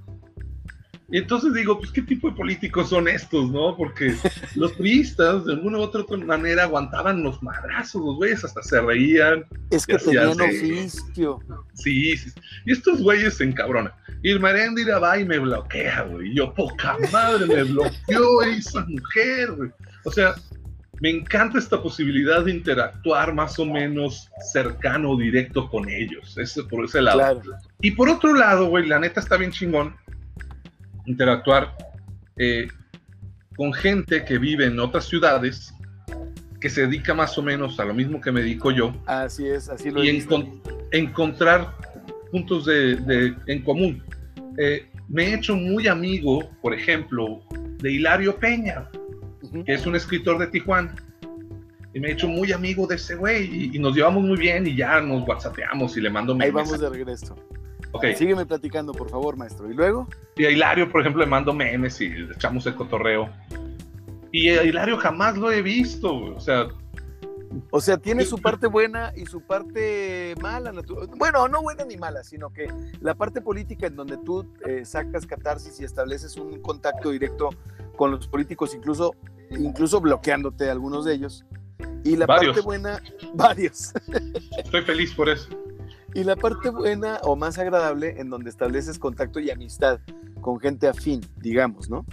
Y 1.09 1.19
entonces 1.19 1.53
digo, 1.53 1.79
pues, 1.79 1.91
¿qué 1.91 2.01
tipo 2.01 2.29
de 2.29 2.35
políticos 2.35 2.89
son 2.89 3.07
estos, 3.07 3.49
no? 3.49 3.77
Porque 3.77 4.13
los 4.55 4.73
priistas, 4.73 5.45
de 5.45 5.53
alguna 5.53 5.77
u 5.77 5.81
otra, 5.81 6.01
otra 6.01 6.17
manera, 6.17 6.63
aguantaban 6.63 7.23
los 7.23 7.41
madrazos, 7.41 8.01
los 8.03 8.15
güeyes 8.17 8.43
hasta 8.43 8.61
se 8.61 8.81
reían. 8.81 9.45
Es 9.69 9.85
que 9.85 9.97
tenían 9.97 10.39
oficio. 10.41 11.39
Sí, 11.73 12.17
sí, 12.17 12.31
y 12.65 12.71
estos 12.73 13.01
güeyes 13.01 13.35
se 13.35 13.45
encabronan. 13.45 13.93
Y 14.21 14.31
el 14.31 14.39
Meréndira 14.41 14.99
va 14.99 15.17
y 15.17 15.23
me 15.23 15.39
bloquea, 15.39 16.01
güey. 16.03 16.33
Yo, 16.33 16.53
poca 16.53 16.97
madre, 17.11 17.45
me 17.45 17.63
bloqueó 17.63 18.41
esa 18.41 18.85
mujer, 18.85 19.51
güey. 19.53 19.69
O 20.03 20.11
sea, 20.11 20.35
me 20.99 21.09
encanta 21.11 21.59
esta 21.59 21.81
posibilidad 21.81 22.43
de 22.43 22.51
interactuar 22.51 23.33
más 23.33 23.57
o 23.59 23.65
menos 23.65 24.29
cercano 24.51 25.11
o 25.11 25.17
directo 25.17 25.69
con 25.69 25.87
ellos. 25.87 26.37
Ese, 26.37 26.63
por 26.63 26.83
ese 26.83 27.01
lado. 27.01 27.19
Claro. 27.19 27.41
Y 27.81 27.91
por 27.91 28.09
otro 28.09 28.33
lado, 28.33 28.67
güey, 28.67 28.87
la 28.87 28.99
neta 28.99 29.21
está 29.21 29.37
bien 29.37 29.51
chingón 29.51 29.95
interactuar 31.07 31.75
eh, 32.37 32.67
con 33.55 33.73
gente 33.73 34.23
que 34.23 34.37
vive 34.37 34.65
en 34.65 34.79
otras 34.79 35.05
ciudades 35.05 35.73
que 36.61 36.69
se 36.69 36.81
dedica 36.81 37.13
más 37.13 37.37
o 37.37 37.41
menos 37.43 37.79
a 37.79 37.85
lo 37.85 37.93
mismo 37.93 38.21
que 38.21 38.31
me 38.31 38.41
dedico 38.41 38.71
yo. 38.71 38.93
Así 39.05 39.47
es, 39.47 39.69
así 39.69 39.89
lo 39.89 40.03
y 40.03 40.09
encon 40.09 40.61
encontrar 40.91 41.75
puntos 42.31 42.65
de, 42.65 42.95
de, 42.97 43.35
en 43.47 43.63
común. 43.63 44.03
Eh, 44.57 44.87
me 45.07 45.25
he 45.25 45.33
hecho 45.35 45.55
muy 45.55 45.87
amigo, 45.87 46.49
por 46.61 46.73
ejemplo, 46.73 47.41
de 47.79 47.91
Hilario 47.91 48.35
Peña, 48.35 48.89
uh 49.41 49.47
-huh. 49.47 49.65
que 49.65 49.73
es 49.73 49.85
un 49.85 49.95
escritor 49.95 50.37
de 50.39 50.47
Tijuana. 50.47 50.95
Y 51.93 51.99
me 51.99 52.09
he 52.09 52.11
hecho 52.11 52.27
muy 52.27 52.51
amigo 52.51 52.85
de 52.85 52.95
ese 52.95 53.15
güey 53.15 53.45
y, 53.45 53.75
y, 53.75 53.79
nos 53.79 53.95
llevamos 53.95 54.23
muy 54.23 54.37
bien 54.37 54.67
y 54.67 54.75
ya 54.75 54.99
nos 55.01 55.27
whatsappeamos 55.27 55.95
y 55.97 56.01
le 56.01 56.09
mando 56.09 56.37
Ahí 56.39 56.51
vamos 56.51 56.79
de 56.79 56.89
regreso. 56.89 57.35
Okay. 57.91 58.15
Sígueme 58.15 58.45
platicando, 58.45 58.93
por 58.93 59.10
favor, 59.10 59.38
maestro. 59.38 59.69
¿Y 59.69 59.73
luego? 59.73 60.08
Y 60.36 60.45
a 60.45 60.52
Hilario, 60.52 60.91
por 60.91 61.02
ejemplo, 61.02 61.23
le 61.23 61.30
mando 61.30 61.54
memes 61.54 62.00
y 62.02 62.10
le 62.10 62.34
echamos 62.34 62.65
el 62.65 62.76
cotorreo. 62.76 63.30
Y 64.32 64.50
a 64.50 64.63
Hilario 64.63 64.97
jamás 64.97 65.38
lo 65.38 65.52
he 65.52 65.62
visto, 65.62 66.13
o 66.13 66.39
sea... 66.39 66.67
O 67.71 67.80
sea, 67.80 67.97
tiene 67.97 68.26
su 68.26 68.38
parte 68.38 68.67
buena 68.67 69.13
y 69.15 69.26
su 69.26 69.41
parte 69.41 70.36
mala. 70.41 70.73
Bueno, 71.15 71.47
no 71.47 71.62
buena 71.62 71.86
ni 71.86 71.95
mala, 71.95 72.23
sino 72.23 72.52
que 72.52 72.67
la 73.00 73.15
parte 73.15 73.41
política 73.41 73.88
en 73.88 73.95
donde 73.95 74.17
tú 74.17 74.45
eh, 74.65 74.84
sacas 74.84 75.26
catarsis 75.26 75.80
y 75.80 75.86
estableces 75.86 76.36
un 76.36 76.60
contacto 76.62 77.10
directo 77.10 77.50
con 77.95 78.12
los 78.12 78.28
políticos, 78.28 78.76
incluso, 78.76 79.15
incluso 79.50 80.02
bloqueándote 80.02 80.67
a 80.67 80.73
algunos 80.73 81.06
de 81.06 81.13
ellos. 81.13 81.45
Y 82.04 82.15
la 82.15 82.26
varios. 82.26 82.54
parte 82.54 82.65
buena, 82.65 83.02
varios. 83.34 83.93
Estoy 84.58 84.82
feliz 84.82 85.13
por 85.13 85.30
eso. 85.30 85.50
Y 86.17 86.23
la 86.23 86.36
parte 86.36 86.71
buena 86.71 87.19
o 87.21 87.36
más 87.36 87.60
agradable 87.60 88.19
en 88.19 88.32
donde 88.32 88.49
estableces 88.49 88.97
contacto 88.97 89.39
y 89.39 89.51
amistad 89.51 89.99
con 90.41 90.60
gente 90.60 90.88
afín, 90.88 91.21
digamos, 91.36 91.91
¿no? 91.91 92.08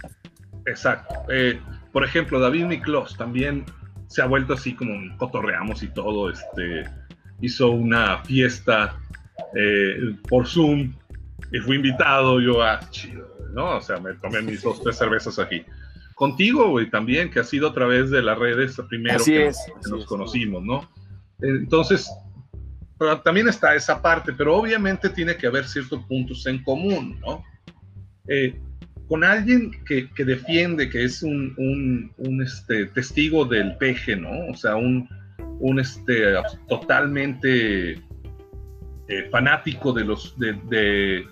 Exacto. 0.67 1.15
Eh, 1.31 1.59
por 1.91 2.03
ejemplo, 2.05 2.39
David 2.39 2.65
Miklos 2.65 3.17
también 3.17 3.65
se 4.05 4.21
ha 4.21 4.27
vuelto 4.27 4.53
así 4.53 4.75
como 4.75 4.93
cotorreamos 5.17 5.81
y 5.81 5.87
todo. 5.87 6.29
Este, 6.29 6.83
hizo 7.41 7.71
una 7.71 8.23
fiesta 8.25 8.95
eh, 9.55 10.15
por 10.29 10.45
Zoom 10.45 10.93
y 11.51 11.57
fui 11.61 11.77
invitado. 11.77 12.39
Yo, 12.39 12.61
ah, 12.61 12.79
chido, 12.91 13.27
¿no? 13.53 13.77
O 13.77 13.81
sea, 13.81 13.97
me 13.97 14.13
tomé 14.13 14.43
mis 14.43 14.61
dos, 14.61 14.83
tres 14.83 14.97
cervezas 14.97 15.39
aquí. 15.39 15.65
Contigo, 16.13 16.69
güey, 16.69 16.91
también, 16.91 17.31
que 17.31 17.39
ha 17.39 17.43
sido 17.43 17.69
a 17.69 17.73
través 17.73 18.11
de 18.11 18.21
las 18.21 18.37
redes 18.37 18.79
primero 18.87 19.15
así 19.15 19.31
que, 19.31 19.47
es, 19.47 19.57
nos, 19.67 19.77
así 19.79 19.89
nos 19.89 20.05
conocimos, 20.05 20.63
¿no? 20.63 20.87
Entonces, 21.41 22.07
pero 22.97 23.19
también 23.21 23.47
está 23.47 23.75
esa 23.75 24.01
parte, 24.01 24.31
pero 24.33 24.55
obviamente 24.55 25.09
tiene 25.09 25.35
que 25.35 25.47
haber 25.47 25.65
ciertos 25.65 26.03
puntos 26.05 26.45
en 26.45 26.63
común, 26.63 27.19
¿no? 27.21 27.43
Eh, 28.27 28.59
con 29.07 29.23
alguien 29.23 29.71
que, 29.85 30.09
que, 30.11 30.23
defiende, 30.23 30.89
que 30.89 31.03
es 31.03 31.21
un, 31.21 31.53
un, 31.57 32.11
un 32.17 32.41
este, 32.41 32.87
testigo 32.87 33.45
del 33.45 33.77
peje, 33.77 34.15
¿no? 34.15 34.47
O 34.49 34.55
sea, 34.55 34.75
un, 34.77 35.07
un 35.59 35.79
este, 35.79 36.33
totalmente 36.67 37.91
eh, 39.07 39.29
fanático 39.29 39.93
de 39.93 40.05
los, 40.05 40.37
de, 40.39 40.53
de, 40.69 41.27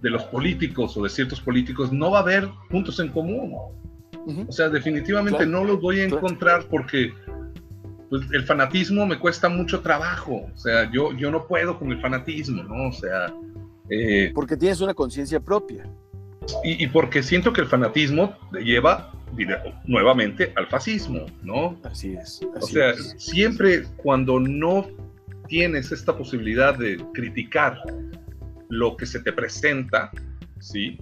de, 0.00 0.10
los 0.10 0.24
políticos 0.24 0.96
o 0.96 1.04
de 1.04 1.10
ciertos 1.10 1.40
políticos, 1.40 1.92
no 1.92 2.10
va 2.10 2.18
a 2.18 2.22
haber 2.22 2.48
puntos 2.70 2.98
en 2.98 3.08
común. 3.08 3.52
Uh 4.24 4.32
-huh. 4.32 4.48
O 4.48 4.52
sea, 4.52 4.68
definitivamente 4.68 5.44
claro. 5.44 5.52
no 5.52 5.64
los 5.64 5.80
voy 5.80 6.00
a 6.00 6.04
encontrar 6.04 6.64
porque 6.68 7.12
pues, 8.12 8.30
el 8.30 8.44
fanatismo 8.44 9.06
me 9.06 9.18
cuesta 9.18 9.48
mucho 9.48 9.80
trabajo. 9.80 10.46
O 10.54 10.58
sea, 10.58 10.90
yo, 10.92 11.16
yo 11.16 11.30
no 11.30 11.46
puedo 11.46 11.78
con 11.78 11.90
el 11.90 11.98
fanatismo, 11.98 12.62
¿no? 12.62 12.88
O 12.88 12.92
sea... 12.92 13.32
Eh, 13.88 14.30
porque 14.34 14.54
tienes 14.54 14.82
una 14.82 14.92
conciencia 14.92 15.40
propia. 15.40 15.86
Y, 16.62 16.84
y, 16.84 16.88
porque 16.88 17.22
siento 17.22 17.54
que 17.54 17.62
el 17.62 17.68
fanatismo 17.68 18.36
te 18.52 18.62
lleva 18.62 19.12
nuevamente 19.86 20.52
al 20.56 20.66
fascismo, 20.66 21.24
¿no? 21.42 21.78
Así 21.84 22.12
es. 22.12 22.42
Así 22.54 22.64
o 22.64 22.66
sea, 22.66 22.90
es. 22.90 23.14
siempre 23.16 23.84
cuando 23.96 24.38
no 24.38 24.86
tienes 25.48 25.90
esta 25.90 26.14
posibilidad 26.14 26.76
de 26.76 27.02
criticar 27.14 27.78
lo 28.68 28.94
que 28.94 29.06
se 29.06 29.20
te 29.20 29.32
presenta, 29.32 30.10
¿sí? 30.60 31.00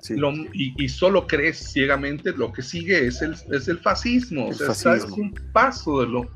Sí. 0.00 0.16
Lo, 0.16 0.32
y, 0.32 0.74
y, 0.76 0.88
solo 0.88 1.26
crees 1.26 1.72
ciegamente, 1.72 2.32
lo 2.32 2.52
que 2.52 2.62
sigue 2.62 3.06
es 3.06 3.22
el, 3.22 3.34
es 3.52 3.68
el 3.68 3.78
fascismo. 3.78 4.48
El 4.48 4.54
o 4.54 4.54
sea, 4.54 4.66
fascismo. 4.68 5.14
es 5.14 5.18
un 5.18 5.34
paso 5.52 6.00
de 6.00 6.08
lo... 6.08 6.30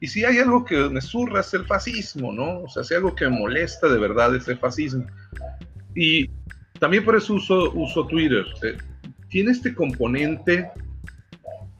Y 0.00 0.06
si 0.06 0.24
hay 0.24 0.38
algo 0.38 0.64
que 0.64 0.76
me 0.88 1.00
surra 1.00 1.40
es 1.40 1.52
el 1.52 1.66
fascismo, 1.66 2.32
¿no? 2.32 2.60
O 2.62 2.68
sea, 2.68 2.82
si 2.82 2.94
hay 2.94 2.98
algo 2.98 3.14
que 3.14 3.28
me 3.28 3.38
molesta 3.38 3.88
de 3.88 3.98
verdad 3.98 4.34
es 4.34 4.48
el 4.48 4.58
fascismo. 4.58 5.06
Y 5.94 6.30
también 6.78 7.04
por 7.04 7.16
eso 7.16 7.34
uso, 7.34 7.70
uso 7.72 8.06
Twitter. 8.06 8.44
Eh, 8.62 8.76
tiene 9.28 9.52
este 9.52 9.74
componente 9.74 10.70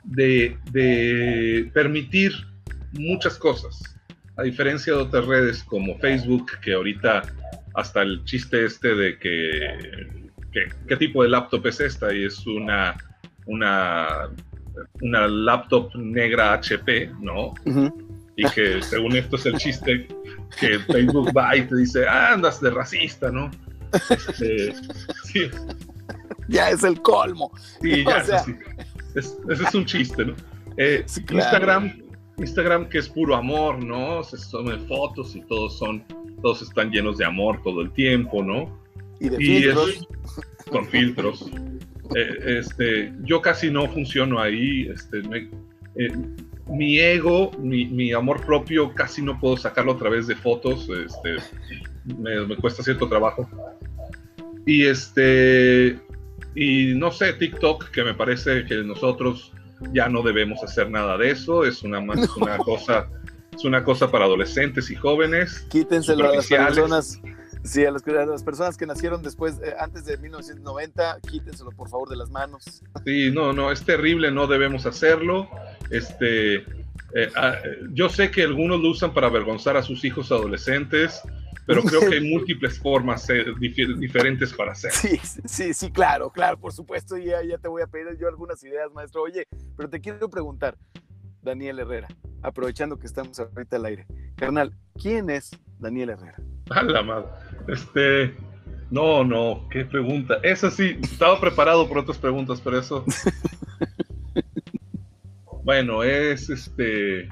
de, 0.05 0.57
de, 0.71 1.71
permitir 1.73 2.33
muchas 2.93 3.37
cosas, 3.39 3.83
a 4.37 4.43
diferencia 4.43 4.93
de 4.93 5.01
otras 5.01 5.27
redes 5.27 5.63
como 5.65 5.99
Facebook, 5.99 6.51
que 6.63 6.75
ahorita 6.75 7.23
hasta 7.75 8.03
el 8.03 8.25
chiste 8.25 8.65
este 8.65 8.95
de 8.95 9.19
que, 9.19 10.09
qué 10.53 10.97
tipo 10.97 11.23
de 11.23 11.29
laptop 11.29 11.67
es 11.67 11.81
esta 11.81 12.13
y 12.13 12.25
es 12.25 12.47
una, 12.47 12.97
una, 13.47 14.29
una 15.01 15.29
laptop 15.29 15.95
negra 15.97 16.55
HP, 16.55 17.13
¿no? 17.21 17.49
Uh 17.49 17.55
-huh. 17.65 18.07
Y 18.37 18.45
que 18.51 18.83
según 18.83 19.17
esto 19.17 19.37
es 19.37 19.47
el 19.47 19.57
chiste 19.59 20.09
que 20.59 20.79
Facebook 20.79 21.31
va 21.37 21.57
y 21.57 21.63
te 21.63 21.77
dice, 21.77 22.07
ah, 22.07 22.33
andas 22.33 22.61
de 22.61 22.71
racista, 22.71 23.31
¿no? 23.31 23.51
Este, 23.93 24.75
sí. 25.25 25.51
Ya 26.49 26.71
es 26.71 26.83
el 26.85 27.01
colmo. 27.03 27.53
Sí, 27.81 28.05
ya, 28.05 28.19
o 28.19 28.25
sea... 28.25 28.39
sí. 28.41 28.55
Es, 29.15 29.37
ese 29.49 29.65
es 29.65 29.75
un 29.75 29.85
chiste, 29.85 30.25
¿no? 30.25 30.35
Eh, 30.77 31.03
sí, 31.07 31.23
claro. 31.25 31.45
Instagram, 31.45 32.03
Instagram 32.39 32.89
que 32.89 32.99
es 32.99 33.09
puro 33.09 33.35
amor, 33.35 33.83
¿no? 33.85 34.23
Se 34.23 34.39
son 34.39 34.67
fotos 34.87 35.35
y 35.35 35.41
todos 35.43 35.79
son, 35.79 36.05
todos 36.41 36.63
están 36.63 36.91
llenos 36.91 37.19
de 37.19 37.25
amor 37.25 37.61
todo 37.63 37.83
el 37.83 37.91
tiempo, 37.93 38.43
¿no? 38.43 38.81
Y 39.21 39.29
de 39.29 39.37
y 39.39 39.47
filtros. 39.47 39.89
Es, 39.91 40.71
con 40.71 40.87
filtros. 40.87 41.51
eh, 42.17 42.59
este, 42.59 43.13
yo 43.23 43.41
casi 43.41 43.71
no 43.71 43.87
funciono 43.89 44.41
ahí. 44.41 44.89
Este, 44.93 45.23
me, 45.23 45.51
eh, 45.97 46.13
mi 46.69 46.99
ego, 46.99 47.51
mi, 47.59 47.87
mi, 47.87 48.13
amor 48.13 48.45
propio, 48.45 48.95
casi 48.95 49.23
no 49.23 49.39
puedo 49.39 49.57
sacarlo 49.57 49.93
a 49.93 49.99
través 49.99 50.27
de 50.27 50.35
fotos. 50.35 50.89
Este, 50.89 51.37
me, 52.17 52.57
cuesta 52.57 52.83
cierto 52.83 53.09
trabajo. 53.09 53.49
Y 54.67 54.87
este, 54.87 55.99
y 56.55 56.95
no 56.95 57.11
sé, 57.13 57.33
TikTok, 57.35 57.91
que 57.91 58.05
me 58.05 58.15
parece 58.15 58.65
que 58.65 58.77
nosotros 58.83 59.53
ya 59.93 60.09
no 60.09 60.23
debemos 60.23 60.63
hacer 60.63 60.91
nada 60.91 61.17
de 61.17 61.31
eso, 61.31 61.65
es 61.65 61.83
una, 61.83 62.01
es 62.15 62.29
una 62.37 62.59
cosa 62.59 63.09
es 63.61 63.65
una 63.65 63.85
cosa 63.85 64.11
para 64.11 64.25
adolescentes 64.25 64.91
y 64.91 64.95
jóvenes. 64.95 65.67
Quítenselo 65.69 66.29
a 66.29 66.37
las 66.37 66.47
personas. 66.47 67.21
Sí, 67.63 67.85
a, 67.85 67.91
las 67.91 68.43
personas 68.43 68.77
que 68.77 68.87
nacieron 68.87 69.23
después, 69.23 69.61
eh, 69.63 69.75
antes 69.79 70.05
de 70.05 70.17
1990, 70.17 71.21
quítenselo 71.29 71.71
por 71.71 71.89
favor 71.89 72.09
de 72.09 72.17
las 72.17 72.31
manos. 72.31 72.83
Sí, 73.05 73.31
no, 73.31 73.53
no, 73.53 73.71
es 73.71 73.85
terrible, 73.85 74.31
no 74.31 74.47
debemos 74.47 74.87
hacerlo. 74.87 75.49
Este, 75.91 76.57
eh, 76.57 77.31
ah, 77.37 77.57
yo 77.93 78.09
sé 78.09 78.31
que 78.31 78.43
algunos 78.45 78.81
lo 78.81 78.91
usan 78.91 79.13
para 79.13 79.27
avergonzar 79.27 79.77
a 79.77 79.83
sus 79.83 80.05
hijos 80.05 80.33
adolescentes, 80.33 81.23
pero 81.67 81.83
creo 81.83 82.01
que 82.01 82.17
hay 82.17 82.21
múltiples 82.33 82.79
formas 82.79 83.29
eh, 83.31 83.45
diferentes 83.59 84.55
para 84.55 84.73
hacer. 84.73 84.93
Sí, 84.93 85.21
sí, 85.45 85.75
sí, 85.75 85.91
claro, 85.91 86.31
claro, 86.31 86.59
por 86.59 86.73
supuesto, 86.73 87.17
ya, 87.17 87.43
ya 87.43 87.59
te 87.59 87.69
voy 87.69 87.83
a 87.83 87.87
pedir 87.87 88.17
yo 88.19 88.29
algunas 88.29 88.63
ideas, 88.65 88.91
maestro. 88.93 89.23
Oye, 89.23 89.47
pero 89.77 89.89
te 89.89 90.01
quiero 90.01 90.31
preguntar, 90.31 90.77
Daniel 91.43 91.79
Herrera, 91.81 92.09
aprovechando 92.43 92.99
que 92.99 93.07
estamos 93.07 93.39
ahorita 93.39 93.77
al 93.77 93.85
aire. 93.85 94.07
Carnal, 94.37 94.75
¿quién 95.01 95.31
es 95.31 95.51
Daniel 95.79 96.11
Herrera? 96.11 96.43
A 96.71 96.83
la 96.83 97.03
madre. 97.03 97.29
Este. 97.69 98.35
No, 98.91 99.23
no, 99.23 99.69
qué 99.71 99.85
pregunta. 99.85 100.39
Eso 100.43 100.71
sí, 100.71 100.99
estaba 101.01 101.41
preparado 101.41 101.89
por 101.89 101.99
otras 101.99 102.19
preguntas, 102.19 102.61
pero 102.63 102.79
eso. 102.79 103.05
bueno, 105.65 106.03
es 106.03 106.51
este. 106.51 107.29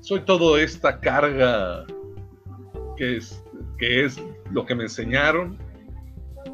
Soy 0.00 0.20
todo 0.20 0.56
esta 0.56 1.00
carga 1.00 1.84
que 2.96 3.16
es, 3.16 3.42
que 3.78 4.04
es 4.04 4.22
lo 4.52 4.64
que 4.64 4.76
me 4.76 4.84
enseñaron, 4.84 5.58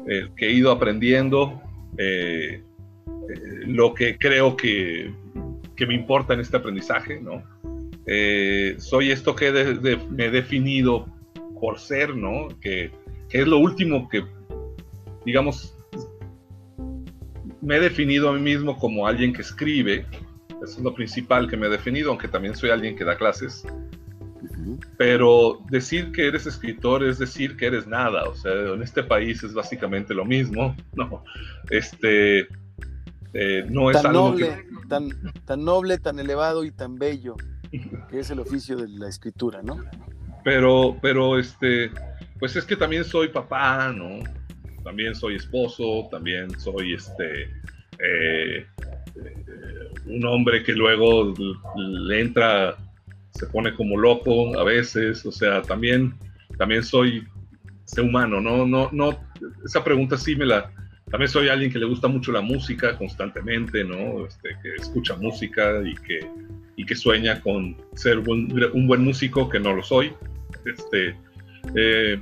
eh, 0.07 0.29
que 0.35 0.47
he 0.47 0.51
ido 0.53 0.71
aprendiendo. 0.71 1.61
Eh, 1.99 2.63
eh, 3.05 3.63
lo 3.67 3.93
que 3.93 4.17
creo 4.17 4.57
que, 4.57 5.13
que, 5.75 5.85
me 5.85 5.93
importa 5.93 6.33
en 6.33 6.39
este 6.39 6.57
aprendizaje, 6.57 7.21
¿no? 7.21 7.43
Soy 8.79 9.11
esto 9.11 9.35
que 9.35 9.51
me 10.09 10.25
he 10.25 10.31
definido 10.31 11.12
por 11.63 11.79
ser, 11.79 12.13
¿no? 12.13 12.49
Que, 12.59 12.91
que, 13.29 13.39
es 13.39 13.47
lo 13.47 13.57
último 13.57 14.09
que, 14.09 14.25
digamos, 15.25 15.73
me 17.61 17.77
he 17.77 17.79
definido 17.79 18.27
a 18.27 18.33
mí 18.33 18.41
mismo 18.41 18.77
como 18.77 19.07
alguien 19.07 19.31
que 19.31 19.43
escribe, 19.43 20.05
eso 20.61 20.77
es 20.77 20.79
lo 20.79 20.93
principal 20.93 21.49
que 21.49 21.55
me 21.55 21.67
he 21.67 21.69
definido, 21.69 22.09
aunque 22.09 22.27
también 22.27 22.53
soy 22.53 22.69
alguien 22.69 22.97
que 22.97 23.05
da 23.05 23.15
clases. 23.15 23.65
Pero 24.97 25.61
decir 25.69 26.11
que 26.11 26.27
eres 26.27 26.45
escritor 26.47 27.01
es 27.01 27.17
decir 27.17 27.55
que 27.55 27.67
eres 27.67 27.87
nada, 27.87 28.25
o 28.25 28.35
sea, 28.35 28.51
en 28.51 28.83
este 28.83 29.01
país 29.01 29.41
es 29.41 29.53
básicamente 29.53 30.13
lo 30.13 30.25
mismo, 30.25 30.75
¿no? 30.95 31.23
Este, 31.69 32.41
eh, 33.33 33.65
no 33.69 33.89
es 33.89 34.01
tan 34.01 34.11
noble, 34.11 34.65
tan, 34.89 35.07
tan 35.45 35.63
noble, 35.63 35.97
tan 35.97 36.19
elevado 36.19 36.65
y 36.65 36.71
tan 36.71 36.95
bello 36.95 37.37
que 38.09 38.19
es 38.19 38.29
el 38.31 38.41
oficio 38.41 38.75
de 38.75 38.89
la 38.89 39.07
escritura, 39.07 39.61
¿no? 39.63 39.77
Pero, 40.43 40.97
pero 41.01 41.39
este, 41.39 41.91
pues 42.39 42.55
es 42.55 42.65
que 42.65 42.75
también 42.75 43.03
soy 43.03 43.29
papá, 43.29 43.93
¿no? 43.95 44.23
También 44.83 45.15
soy 45.15 45.35
esposo, 45.35 46.07
también 46.11 46.59
soy 46.59 46.93
este 46.93 47.49
eh, 47.99 48.65
un 50.05 50.25
hombre 50.25 50.63
que 50.63 50.73
luego 50.73 51.33
le 51.77 52.21
entra, 52.21 52.75
se 53.31 53.45
pone 53.47 53.73
como 53.73 53.97
loco 53.97 54.57
a 54.59 54.63
veces, 54.63 55.25
o 55.25 55.31
sea, 55.31 55.61
también, 55.61 56.13
también 56.57 56.83
soy 56.83 57.25
ser 57.85 58.03
humano, 58.03 58.41
¿no? 58.41 58.65
No, 58.65 58.89
no, 58.91 59.17
esa 59.63 59.83
pregunta 59.83 60.17
sí 60.17 60.35
me 60.35 60.45
la, 60.45 60.71
también 61.09 61.29
soy 61.29 61.47
alguien 61.47 61.71
que 61.71 61.79
le 61.79 61.85
gusta 61.85 62.07
mucho 62.07 62.31
la 62.31 62.41
música 62.41 62.97
constantemente, 62.97 63.83
¿no? 63.83 64.25
Este, 64.25 64.49
que 64.61 64.75
escucha 64.75 65.15
música 65.15 65.81
y 65.85 65.93
que, 65.95 66.27
y 66.75 66.85
que 66.85 66.95
sueña 66.95 67.39
con 67.41 67.77
ser 67.93 68.19
un 68.19 68.87
buen 68.87 69.03
músico, 69.03 69.47
que 69.47 69.59
no 69.59 69.73
lo 69.73 69.83
soy. 69.83 70.11
Este, 70.65 71.17
eh, 71.75 72.19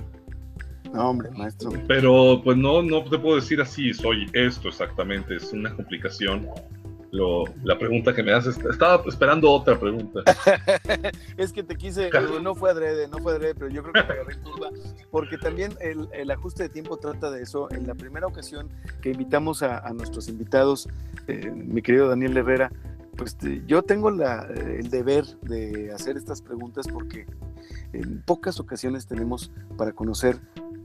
no, 0.94 1.10
hombre, 1.10 1.30
maestro. 1.32 1.72
Pero 1.88 2.42
pues 2.44 2.58
no, 2.58 2.82
no 2.82 3.04
te 3.04 3.18
puedo 3.18 3.36
decir 3.36 3.62
así, 3.62 3.94
soy 3.94 4.30
esto 4.34 4.70
exactamente, 4.70 5.36
es 5.36 5.54
una 5.54 5.74
complicación 5.74 6.48
la 7.64 7.78
pregunta 7.78 8.14
que 8.14 8.24
me 8.24 8.32
haces. 8.32 8.58
Estaba 8.58 9.04
esperando 9.08 9.52
otra 9.52 9.78
pregunta. 9.80 10.22
es 11.38 11.52
que 11.52 11.64
te 11.64 11.76
quise, 11.76 12.10
no 12.42 12.56
fue 12.56 12.72
adrede, 12.72 13.08
no 13.08 13.18
fue 13.18 13.34
adrede, 13.34 13.56
pero 13.56 13.70
yo 13.70 13.84
creo 13.84 13.94
que 13.94 14.04
te 14.04 14.14
agarré 14.14 14.40
curva, 14.40 14.70
porque 15.10 15.38
también 15.38 15.74
el, 15.82 16.32
ajuste 16.32 16.64
de 16.64 16.70
tiempo 16.70 16.98
trata 16.98 17.30
de 17.30 17.44
eso. 17.44 17.70
En 17.72 17.86
la 17.86 17.96
primera 17.96 18.28
ocasión 18.28 18.70
que 19.02 19.12
invitamos 19.12 19.62
a, 19.62 19.92
nuestros 19.94 20.30
invitados, 20.30 20.88
eh, 21.28 21.52
mi 21.52 21.82
querido 21.82 22.08
Daniel 22.08 22.38
Herrera, 22.38 22.72
pues 23.18 23.38
yo 23.66 23.84
tengo 23.84 24.10
el 24.10 24.90
deber 24.90 25.26
de 25.42 25.92
hacer 25.92 26.16
estas 26.16 26.42
preguntas 26.42 26.88
porque 26.88 27.28
en 27.94 28.22
pocas 28.22 28.60
ocasiones 28.60 29.08
tenemos 29.08 29.52
para 29.78 29.92
conocer 29.92 30.40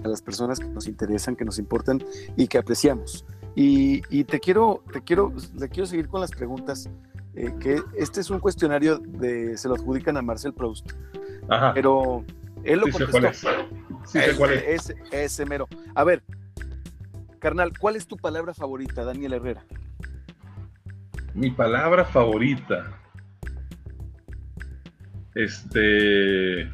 a 0.04 0.08
las 0.08 0.22
personas 0.22 0.58
que 0.58 0.68
nos 0.68 0.86
interesan, 0.86 1.36
que 1.36 1.44
nos 1.44 1.58
importan 1.58 2.02
y 2.36 2.48
que 2.48 2.58
apreciamos. 2.58 3.24
Y, 3.54 4.24
te 4.24 4.38
quiero, 4.38 4.82
te 4.92 5.00
quiero, 5.02 5.32
le 5.58 5.68
quiero 5.68 5.86
seguir 5.86 6.08
con 6.08 6.20
las 6.20 6.30
preguntas. 6.30 6.90
Eh, 7.34 7.54
que 7.60 7.82
este 7.96 8.20
es 8.20 8.30
un 8.30 8.38
cuestionario 8.38 8.98
de, 8.98 9.58
se 9.58 9.68
lo 9.68 9.74
adjudican 9.74 10.16
a 10.16 10.22
Marcel 10.22 10.54
Proust. 10.54 10.90
Ajá. 11.48 11.72
Pero 11.74 12.24
él 12.64 12.80
lo 12.80 12.86
contestó. 12.90 13.48
Sí, 14.06 14.18
cuál 14.36 14.52
es. 14.52 14.94
Ese, 15.10 15.46
mero. 15.46 15.68
A 15.94 16.04
ver, 16.04 16.22
carnal, 17.38 17.72
¿cuál 17.78 17.96
es 17.96 18.06
tu 18.06 18.16
palabra 18.16 18.54
favorita, 18.54 19.04
Daniel 19.04 19.34
Herrera? 19.34 19.64
Mi 21.34 21.50
palabra 21.50 22.04
favorita. 22.04 23.00
Este. 25.34 26.70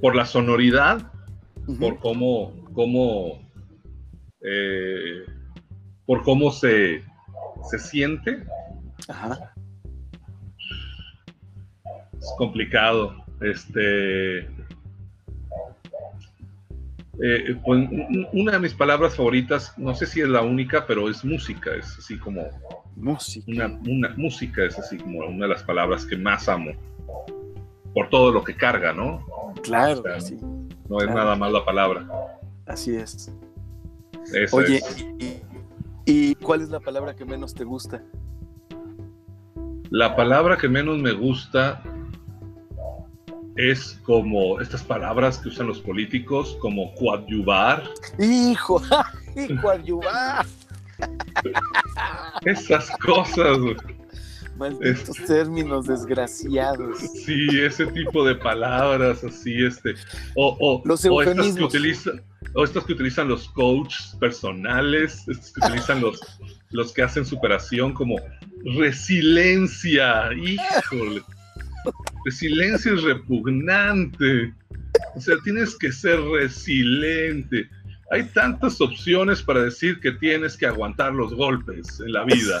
Por 0.00 0.14
la 0.14 0.26
sonoridad, 0.26 1.10
por 1.78 1.98
cómo, 1.98 2.52
cómo 2.72 3.40
eh, 4.40 5.24
por 6.06 6.22
cómo 6.22 6.50
se, 6.50 7.02
se 7.70 7.78
siente. 7.78 8.44
Es 12.18 12.34
complicado. 12.38 13.14
Este. 13.40 14.38
Eh, 17.20 17.56
pues, 17.64 17.88
una 18.32 18.52
de 18.52 18.58
mis 18.60 18.74
palabras 18.74 19.16
favoritas, 19.16 19.76
no 19.76 19.94
sé 19.94 20.06
si 20.06 20.20
es 20.20 20.28
la 20.28 20.42
única, 20.42 20.86
pero 20.86 21.10
es 21.10 21.24
música, 21.24 21.74
es 21.74 21.98
así 21.98 22.16
como... 22.16 22.48
Música. 22.94 23.78
Una, 23.86 24.14
música 24.16 24.64
es 24.64 24.78
así 24.78 24.98
como 24.98 25.26
una 25.26 25.46
de 25.46 25.52
las 25.52 25.64
palabras 25.64 26.06
que 26.06 26.16
más 26.16 26.48
amo, 26.48 26.70
por 27.94 28.08
todo 28.08 28.32
lo 28.32 28.44
que 28.44 28.56
carga, 28.56 28.92
¿no? 28.92 29.24
Claro, 29.62 30.02
No 30.88 31.00
es 31.00 31.08
nada 31.08 31.36
más 31.36 31.52
la 31.52 31.64
palabra. 31.64 32.06
Así 32.66 32.94
es. 32.94 33.32
Oye, 34.52 34.80
y, 36.04 36.34
cuál 36.36 36.62
es 36.62 36.70
la 36.70 36.80
palabra 36.80 37.14
que 37.14 37.24
menos 37.24 37.54
te 37.54 37.64
gusta? 37.64 38.02
La 39.90 40.16
palabra 40.16 40.56
que 40.56 40.68
menos 40.68 40.98
me 40.98 41.12
gusta 41.12 41.82
es 43.56 43.98
como 44.04 44.60
estas 44.60 44.82
palabras 44.82 45.38
que 45.38 45.48
usan 45.48 45.66
los 45.66 45.80
políticos, 45.80 46.56
como 46.60 46.94
coadyuvar. 46.94 47.82
Hijo, 48.18 48.80
coadyuvar. 49.62 50.46
Esas 52.44 52.90
cosas. 52.98 53.58
Malditos 54.58 55.16
términos 55.26 55.86
desgraciados. 55.86 56.98
Sí, 57.24 57.46
ese 57.60 57.86
tipo 57.86 58.24
de 58.26 58.34
palabras 58.34 59.22
así, 59.24 59.64
este. 59.64 59.94
O, 60.34 60.56
o, 60.60 60.82
los 60.84 61.04
o 61.04 61.22
estas 61.22 61.54
que 61.54 61.64
utilizan 61.64 62.22
o 62.54 62.64
estos 62.64 62.84
que 62.86 62.92
utilizan 62.92 63.28
los 63.28 63.48
coaches 63.50 64.16
personales, 64.18 65.26
estos 65.28 65.52
que 65.52 65.66
utilizan 65.66 66.00
los, 66.00 66.20
los 66.70 66.92
que 66.92 67.02
hacen 67.02 67.24
superación 67.24 67.92
como 67.92 68.16
resiliencia, 68.76 70.32
híjole. 70.32 71.22
Resiliencia 72.24 72.92
es 72.92 73.02
repugnante. 73.02 74.52
O 75.14 75.20
sea, 75.20 75.36
tienes 75.44 75.76
que 75.76 75.92
ser 75.92 76.20
resiliente. 76.20 77.68
Hay 78.10 78.24
tantas 78.24 78.80
opciones 78.80 79.42
para 79.42 79.62
decir 79.62 80.00
que 80.00 80.12
tienes 80.12 80.56
que 80.56 80.66
aguantar 80.66 81.12
los 81.12 81.34
golpes 81.34 82.00
en 82.00 82.12
la 82.12 82.24
vida. 82.24 82.60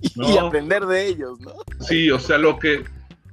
Y 0.16 0.38
aprender 0.38 0.86
de 0.86 1.06
ellos, 1.06 1.40
¿no? 1.40 1.52
Sí, 1.80 2.10
o 2.10 2.18
sea, 2.18 2.38
lo 2.38 2.58
que, 2.58 2.84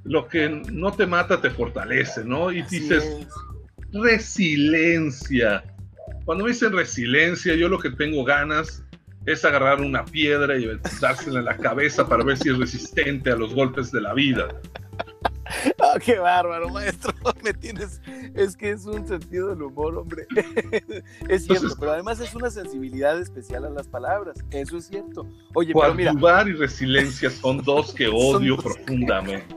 lo 0.04 0.28
que 0.28 0.48
no 0.48 0.92
te 0.92 1.06
mata 1.06 1.40
te 1.40 1.50
fortalece, 1.50 2.24
¿no? 2.24 2.50
Y 2.52 2.62
dices, 2.62 3.26
resiliencia. 3.92 5.64
Cuando 6.24 6.44
me 6.44 6.50
dicen 6.50 6.72
resiliencia, 6.72 7.54
yo 7.54 7.68
lo 7.68 7.78
que 7.78 7.90
tengo 7.90 8.24
ganas 8.24 8.82
es 9.26 9.44
agarrar 9.44 9.80
una 9.80 10.04
piedra 10.04 10.56
y 10.56 10.68
dársela 11.00 11.40
en 11.40 11.44
la 11.44 11.56
cabeza 11.56 12.08
para 12.08 12.24
ver 12.24 12.38
si 12.38 12.50
es 12.50 12.58
resistente 12.58 13.30
a 13.30 13.36
los 13.36 13.54
golpes 13.54 13.90
de 13.92 14.00
la 14.00 14.14
vida. 14.14 14.48
qué 16.04 16.18
bárbaro, 16.18 16.68
maestro. 16.68 17.12
Me 17.44 17.52
tienes. 17.52 18.00
Es 18.34 18.56
que 18.56 18.70
es 18.70 18.84
un 18.86 19.06
sentido 19.06 19.48
del 19.48 19.62
humor, 19.62 19.96
hombre. 19.96 20.26
es 21.28 21.44
cierto, 21.44 21.76
pero 21.78 21.92
además 21.92 22.20
es 22.20 22.34
una 22.34 22.50
sensibilidad 22.50 23.18
especial 23.20 23.64
a 23.64 23.70
las 23.70 23.88
palabras. 23.88 24.38
Eso 24.50 24.78
es 24.78 24.86
cierto. 24.86 25.28
Oye, 25.54 25.72
pero 25.74 25.94
mira. 25.94 26.44
y 26.46 26.52
resiliencia 26.52 27.30
son 27.30 27.62
dos 27.62 27.92
que 27.92 28.08
odio 28.08 28.56
profundamente. 28.56 29.54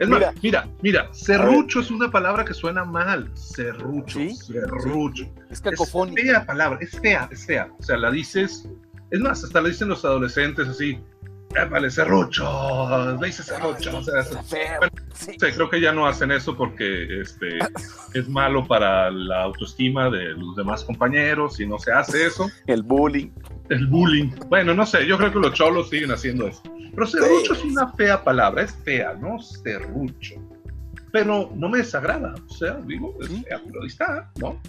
Es 0.00 0.08
mira, 0.08 0.32
más, 0.32 0.42
mira, 0.42 0.68
mira, 0.82 1.08
serrucho 1.12 1.78
es 1.78 1.90
una 1.92 2.10
palabra 2.10 2.44
que 2.44 2.52
suena 2.52 2.84
mal. 2.84 3.30
Serrucho, 3.34 4.18
serrucho. 4.30 5.24
Es 5.50 5.60
cacofónica. 5.60 6.20
Es 6.20 6.28
fea 6.28 6.46
palabra, 6.46 6.78
es 6.80 6.98
fea, 6.98 7.28
es 7.30 7.46
fea. 7.46 7.70
O 7.78 7.82
sea, 7.82 7.96
la 7.96 8.10
dices. 8.10 8.68
Es 9.10 9.20
más, 9.20 9.42
hasta 9.44 9.60
la 9.60 9.68
dicen 9.68 9.88
los 9.88 10.04
adolescentes 10.04 10.66
así 10.68 11.00
vale, 11.70 11.90
serrucho, 11.90 13.16
le 13.20 13.26
dice 13.26 13.42
serrucho. 13.42 13.98
O 13.98 14.02
sea, 14.02 14.22
sí. 15.14 15.36
creo 15.38 15.70
que 15.70 15.80
ya 15.80 15.92
no 15.92 16.06
hacen 16.06 16.30
eso 16.30 16.56
porque 16.56 17.20
este, 17.20 17.58
es 18.14 18.28
malo 18.28 18.66
para 18.66 19.10
la 19.10 19.44
autoestima 19.44 20.10
de 20.10 20.34
los 20.34 20.56
demás 20.56 20.84
compañeros 20.84 21.60
y 21.60 21.66
no 21.66 21.78
se 21.78 21.92
hace 21.92 22.26
eso. 22.26 22.50
El 22.66 22.82
bullying. 22.82 23.30
El 23.68 23.86
bullying. 23.86 24.30
Bueno, 24.48 24.74
no 24.74 24.86
sé, 24.86 25.06
yo 25.06 25.16
creo 25.18 25.32
que 25.32 25.38
los 25.38 25.52
cholos 25.54 25.90
siguen 25.90 26.12
haciendo 26.12 26.48
eso. 26.48 26.62
Pero 26.94 27.06
serrucho 27.06 27.52
es 27.54 27.64
una 27.64 27.92
fea 27.92 28.22
palabra, 28.22 28.62
es 28.62 28.72
fea, 28.84 29.14
¿no? 29.14 29.38
Serrucho. 29.40 30.36
Pero 31.12 31.50
no 31.54 31.68
me 31.68 31.78
desagrada, 31.78 32.34
o 32.48 32.52
sea, 32.52 32.74
digo, 32.84 33.16
es 33.20 33.28
fea, 33.28 33.60
pero 33.64 33.82
ahí 33.82 33.86
está, 33.86 34.30
¿no? 34.36 34.60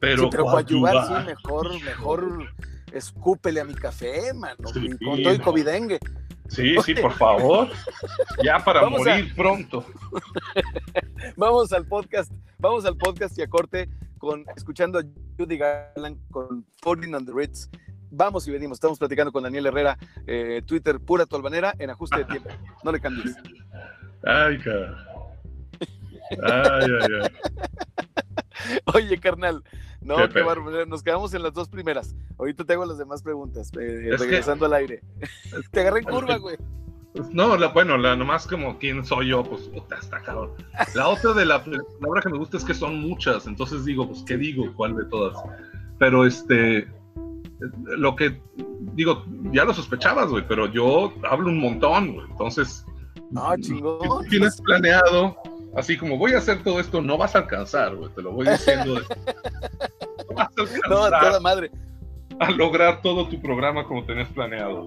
Pero, 0.00 0.30
pero 0.30 0.56
ayudar, 0.56 1.06
sí, 1.06 1.26
mejor, 1.26 1.82
mejor 1.82 2.48
escúpele 2.92 3.60
a 3.60 3.64
mi 3.64 3.74
café, 3.74 4.32
mano, 4.34 4.56
con 4.72 5.22
todo 5.22 5.34
y 5.34 5.38
covidengue. 5.38 5.98
Sí, 6.48 6.76
sí, 6.84 6.94
por 6.94 7.12
favor. 7.12 7.68
Ya 8.42 8.58
para 8.58 8.88
morir 8.88 9.34
pronto. 9.34 9.84
vamos 11.36 11.72
al 11.72 11.86
podcast, 11.86 12.32
vamos 12.58 12.84
al 12.84 12.96
podcast 12.96 13.38
y 13.38 13.42
a 13.42 13.48
corte 13.48 13.88
con 14.18 14.44
escuchando 14.56 14.98
a 14.98 15.02
Judy 15.38 15.58
Garland 15.58 16.18
con 16.30 16.66
Falling 16.82 17.14
on 17.14 17.24
the 17.24 17.32
Ritz. 17.34 17.68
Vamos 18.10 18.48
y 18.48 18.50
venimos, 18.50 18.76
estamos 18.76 18.98
platicando 18.98 19.30
con 19.30 19.42
Daniel 19.42 19.66
Herrera, 19.66 19.98
eh, 20.26 20.62
Twitter 20.64 20.98
pura 20.98 21.26
tolvanera 21.26 21.74
en 21.78 21.90
ajuste 21.90 22.16
de 22.18 22.24
tiempo. 22.24 22.48
No 22.82 22.90
le 22.90 23.00
cambies. 23.00 23.36
Ay, 24.24 24.58
cara. 24.58 25.04
Ay, 26.42 26.90
ay, 27.00 27.10
ay. 27.22 28.78
Oye, 28.94 29.18
carnal, 29.18 29.62
no, 30.00 30.16
qué, 30.28 30.86
Nos 30.86 31.02
quedamos 31.02 31.34
en 31.34 31.42
las 31.42 31.52
dos 31.52 31.68
primeras. 31.68 32.14
Ahorita 32.38 32.64
te 32.64 32.72
hago 32.72 32.86
las 32.86 32.98
demás 32.98 33.22
preguntas, 33.22 33.70
eh, 33.78 34.16
regresando 34.18 34.66
al 34.66 34.74
aire. 34.74 35.02
te 35.70 35.80
agarré 35.80 36.00
en 36.00 36.06
curva, 36.06 36.36
güey. 36.36 36.56
No, 37.32 37.56
la, 37.56 37.68
bueno, 37.68 37.96
la 37.96 38.14
nomás 38.14 38.46
como 38.46 38.78
quién 38.78 39.04
soy 39.04 39.28
yo, 39.28 39.42
pues 39.42 39.62
puta, 39.62 39.96
está 39.96 40.20
cabrón. 40.22 40.52
La 40.94 41.08
otra 41.08 41.32
de 41.32 41.46
la 41.46 41.64
palabra 41.64 42.22
que 42.22 42.28
me 42.28 42.38
gusta 42.38 42.58
es 42.58 42.64
que 42.64 42.74
son 42.74 43.00
muchas, 43.00 43.46
entonces 43.46 43.84
digo, 43.84 44.06
pues 44.06 44.22
qué 44.22 44.36
digo, 44.36 44.72
cuál 44.76 44.94
de 44.94 45.04
todas. 45.06 45.36
Pero 45.98 46.26
este, 46.26 46.86
lo 47.86 48.14
que 48.14 48.40
digo, 48.94 49.24
ya 49.52 49.64
lo 49.64 49.74
sospechabas, 49.74 50.28
güey, 50.28 50.46
pero 50.46 50.66
yo 50.66 51.12
hablo 51.28 51.48
un 51.48 51.58
montón, 51.58 52.14
güey. 52.14 52.26
Entonces, 52.30 52.86
no, 53.30 53.56
chingón. 53.56 54.26
tienes 54.28 54.60
planeado 54.60 55.36
así 55.76 55.96
como 55.96 56.16
voy 56.18 56.32
a 56.32 56.38
hacer 56.38 56.62
todo 56.62 56.80
esto, 56.80 57.02
no 57.02 57.16
vas 57.16 57.34
a 57.34 57.40
alcanzar, 57.40 57.94
güey, 57.96 58.10
te 58.12 58.22
lo 58.22 58.32
voy 58.32 58.48
diciendo. 58.48 59.00
no 60.28 60.34
vas 60.34 60.46
a 60.46 60.50
alcanzar. 60.60 60.88
No, 60.88 61.08
toda 61.10 61.40
madre. 61.40 61.70
A 62.40 62.52
lograr 62.52 63.02
todo 63.02 63.28
tu 63.28 63.40
programa 63.42 63.84
como 63.84 64.04
tenés 64.04 64.28
planeado. 64.28 64.86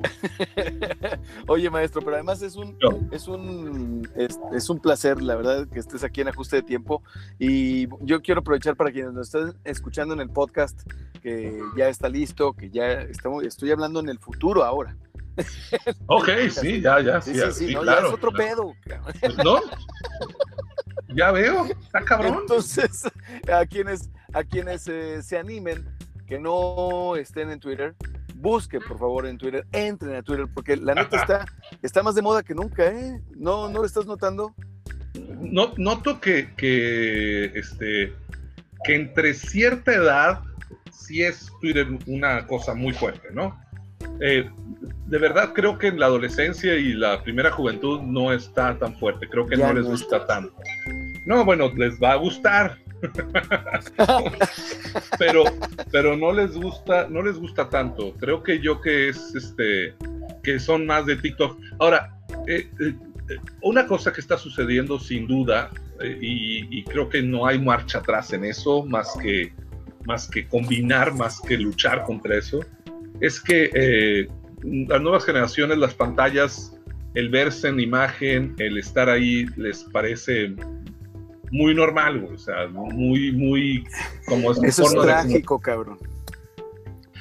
Oye, 1.48 1.70
maestro, 1.70 2.02
pero 2.02 2.16
además 2.16 2.42
es 2.42 2.56
un, 2.56 2.78
es 3.12 3.28
un, 3.28 4.10
es, 4.16 4.70
un 4.70 4.80
placer, 4.80 5.22
la 5.22 5.36
verdad, 5.36 5.68
que 5.68 5.80
estés 5.80 6.04
aquí 6.06 6.22
en 6.22 6.30
ajuste 6.30 6.58
de 6.58 6.64
tiempo. 6.64 7.04
Y 7.40 7.88
yo 8.06 8.22
quiero 8.22 8.40
aprovechar 8.40 8.78
para 8.78 8.92
quienes 8.92 9.12
nos 9.12 9.28
estén 9.28 9.54
escuchando 9.66 10.14
en 10.14 10.22
el 10.22 10.30
podcast, 10.30 10.80
que 11.22 11.60
ya 11.76 11.90
está 11.90 12.08
listo, 12.08 12.54
que 12.54 12.70
ya 12.70 13.02
estamos, 13.02 13.44
estoy 13.44 13.72
hablando 13.72 14.00
en 14.00 14.08
el 14.08 14.20
futuro 14.20 14.64
ahora. 14.64 14.96
Ok, 16.08 16.30
sí, 16.50 16.82
ya, 16.82 17.02
ya, 17.02 17.22
sí, 17.22 17.34
sí, 17.34 17.42
sí, 17.52 17.76
claro, 17.76 18.02
ya 18.02 18.08
es 18.08 18.14
otro 18.14 18.32
pedo. 18.32 18.74
¿No? 19.44 19.60
Ya 21.14 21.32
veo, 21.32 21.66
está 21.66 22.04
cabrón. 22.04 22.40
Entonces, 22.42 23.04
a 23.52 23.66
quienes, 23.66 24.10
a 24.34 24.44
quienes 24.44 24.88
eh, 24.88 25.22
se 25.22 25.38
animen, 25.38 25.86
que 26.28 26.40
no 26.40 27.16
estén 27.16 27.52
en 27.52 27.60
Twitter, 27.60 27.96
busquen 28.36 28.82
por 28.88 28.98
favor 28.98 29.26
en 29.28 29.38
Twitter, 29.38 29.66
entren 29.72 30.16
a 30.16 30.24
Twitter, 30.24 30.48
porque 30.54 30.78
la 30.78 30.96
neta 30.96 31.18
está, 31.18 31.46
está 31.82 32.04
más 32.04 32.16
de 32.16 32.22
moda 32.22 32.44
que 32.44 32.56
nunca, 32.56 32.88
¿eh? 32.88 33.22
¿No, 33.36 33.70
no 33.70 33.80
lo 33.80 33.86
estás 33.86 34.06
notando? 34.06 34.56
No, 35.14 35.74
noto 35.78 36.20
que, 36.22 36.54
que, 36.56 37.46
este, 37.58 38.14
que 38.84 38.96
entre 38.96 39.34
cierta 39.34 39.94
edad 39.94 40.42
sí 40.92 41.22
es 41.24 41.52
Twitter 41.60 41.88
una 42.08 42.48
cosa 42.48 42.74
muy 42.74 42.94
fuerte, 42.94 43.28
¿no? 43.34 43.60
Eh, 44.20 44.50
de 45.08 45.18
verdad 45.18 45.52
creo 45.54 45.78
que 45.78 45.88
en 45.88 46.00
la 46.00 46.06
adolescencia 46.06 46.76
y 46.76 46.94
la 46.94 47.22
primera 47.22 47.52
juventud 47.52 48.02
no 48.02 48.32
está 48.32 48.78
tan 48.78 48.98
fuerte, 48.98 49.28
creo 49.28 49.46
que 49.46 49.58
no 49.58 49.74
les 49.74 49.86
gusta 49.86 50.26
tanto. 50.26 50.56
No, 51.26 51.44
bueno, 51.44 51.72
les 51.76 52.02
va 52.02 52.14
a 52.14 52.16
gustar. 52.16 52.78
pero, 55.20 55.44
pero 55.92 56.16
no 56.16 56.32
les 56.32 56.54
gusta, 56.54 57.08
no 57.10 57.24
les 57.24 57.38
gusta 57.38 57.68
tanto. 57.68 58.14
Creo 58.20 58.44
que 58.44 58.60
yo 58.60 58.80
que 58.80 59.10
es 59.10 59.36
este, 59.36 59.96
que 60.44 60.60
son 60.60 60.86
más 60.86 61.06
de 61.06 61.16
TikTok. 61.16 61.60
Ahora, 61.80 62.16
eh, 62.48 62.70
eh, 62.80 62.96
una 63.64 63.88
cosa 63.88 64.14
que 64.14 64.22
está 64.22 64.38
sucediendo 64.38 65.00
sin 65.00 65.28
duda, 65.28 65.72
y, 66.04 66.80
y, 66.80 66.84
creo 66.84 67.10
que 67.10 67.22
no 67.22 67.46
hay 67.46 67.60
marcha 67.60 68.00
atrás 68.00 68.34
en 68.34 68.46
eso, 68.46 68.84
más 68.84 69.16
que, 69.22 69.54
más 70.06 70.28
que 70.28 70.48
combinar, 70.48 71.14
más 71.14 71.40
que 71.42 71.58
luchar 71.58 72.04
contra 72.04 72.38
eso, 72.38 72.60
es 73.22 73.40
que 73.40 73.70
eh, 73.74 74.28
las 74.64 75.02
nuevas 75.02 75.24
generaciones, 75.24 75.78
las 75.78 75.94
pantallas, 75.94 76.76
el 77.14 77.30
verse 77.30 77.70
en 77.70 77.80
imagen, 77.80 78.56
el 78.58 78.78
estar 78.78 79.10
ahí, 79.10 79.46
les 79.56 79.84
parece 79.86 80.56
muy 81.52 81.76
normal, 81.76 82.28
o 82.34 82.38
sea, 82.38 82.68
muy, 82.68 83.32
muy 83.32 83.84
como 84.26 84.52
es 84.52 84.64
Eso 84.64 84.84
es 84.84 84.94
trágico, 84.94 85.60
cabrón. 85.60 85.98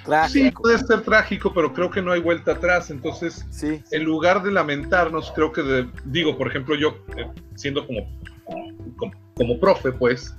Trágico. 0.05 0.49
Sí, 0.49 0.51
puede 0.63 0.79
ser 0.79 1.03
trágico, 1.03 1.53
pero 1.53 1.73
creo 1.75 1.91
que 1.91 2.01
no 2.01 2.13
hay 2.13 2.21
vuelta 2.21 2.53
atrás. 2.53 2.91
Entonces, 2.91 3.45
en 3.91 4.05
lugar 4.05 4.43
de 4.43 4.51
lamentarnos, 4.53 5.31
creo 5.35 5.53
que, 5.53 5.87
digo, 6.07 6.39
por 6.39 6.49
ejemplo, 6.49 6.75
yo, 6.75 6.97
eh, 7.17 7.27
siendo 7.57 7.87
como, 7.87 8.09
como, 8.97 9.13
como, 9.35 9.61
profe, 9.61 9.93
pues, 9.93 10.35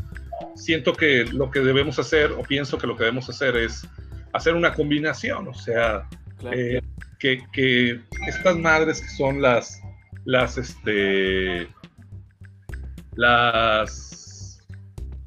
siento 0.55 0.93
que 0.93 1.25
lo 1.25 1.51
que 1.51 1.59
debemos 1.59 1.99
hacer, 1.99 2.31
o 2.31 2.41
pienso 2.41 2.77
que 2.77 2.87
lo 2.87 2.95
que 2.95 3.03
debemos 3.03 3.29
hacer 3.29 3.55
es 3.57 3.85
hacer 4.33 4.55
una 4.55 4.73
combinación, 4.73 5.47
o 5.47 5.53
sea, 5.53 6.07
eh, 6.51 6.81
que, 7.19 8.01
estas 8.27 8.57
madres 8.57 9.01
que 9.01 9.09
son 9.09 9.41
las, 9.41 9.81
las, 10.25 10.57
este, 10.57 11.67
las, 13.15 14.67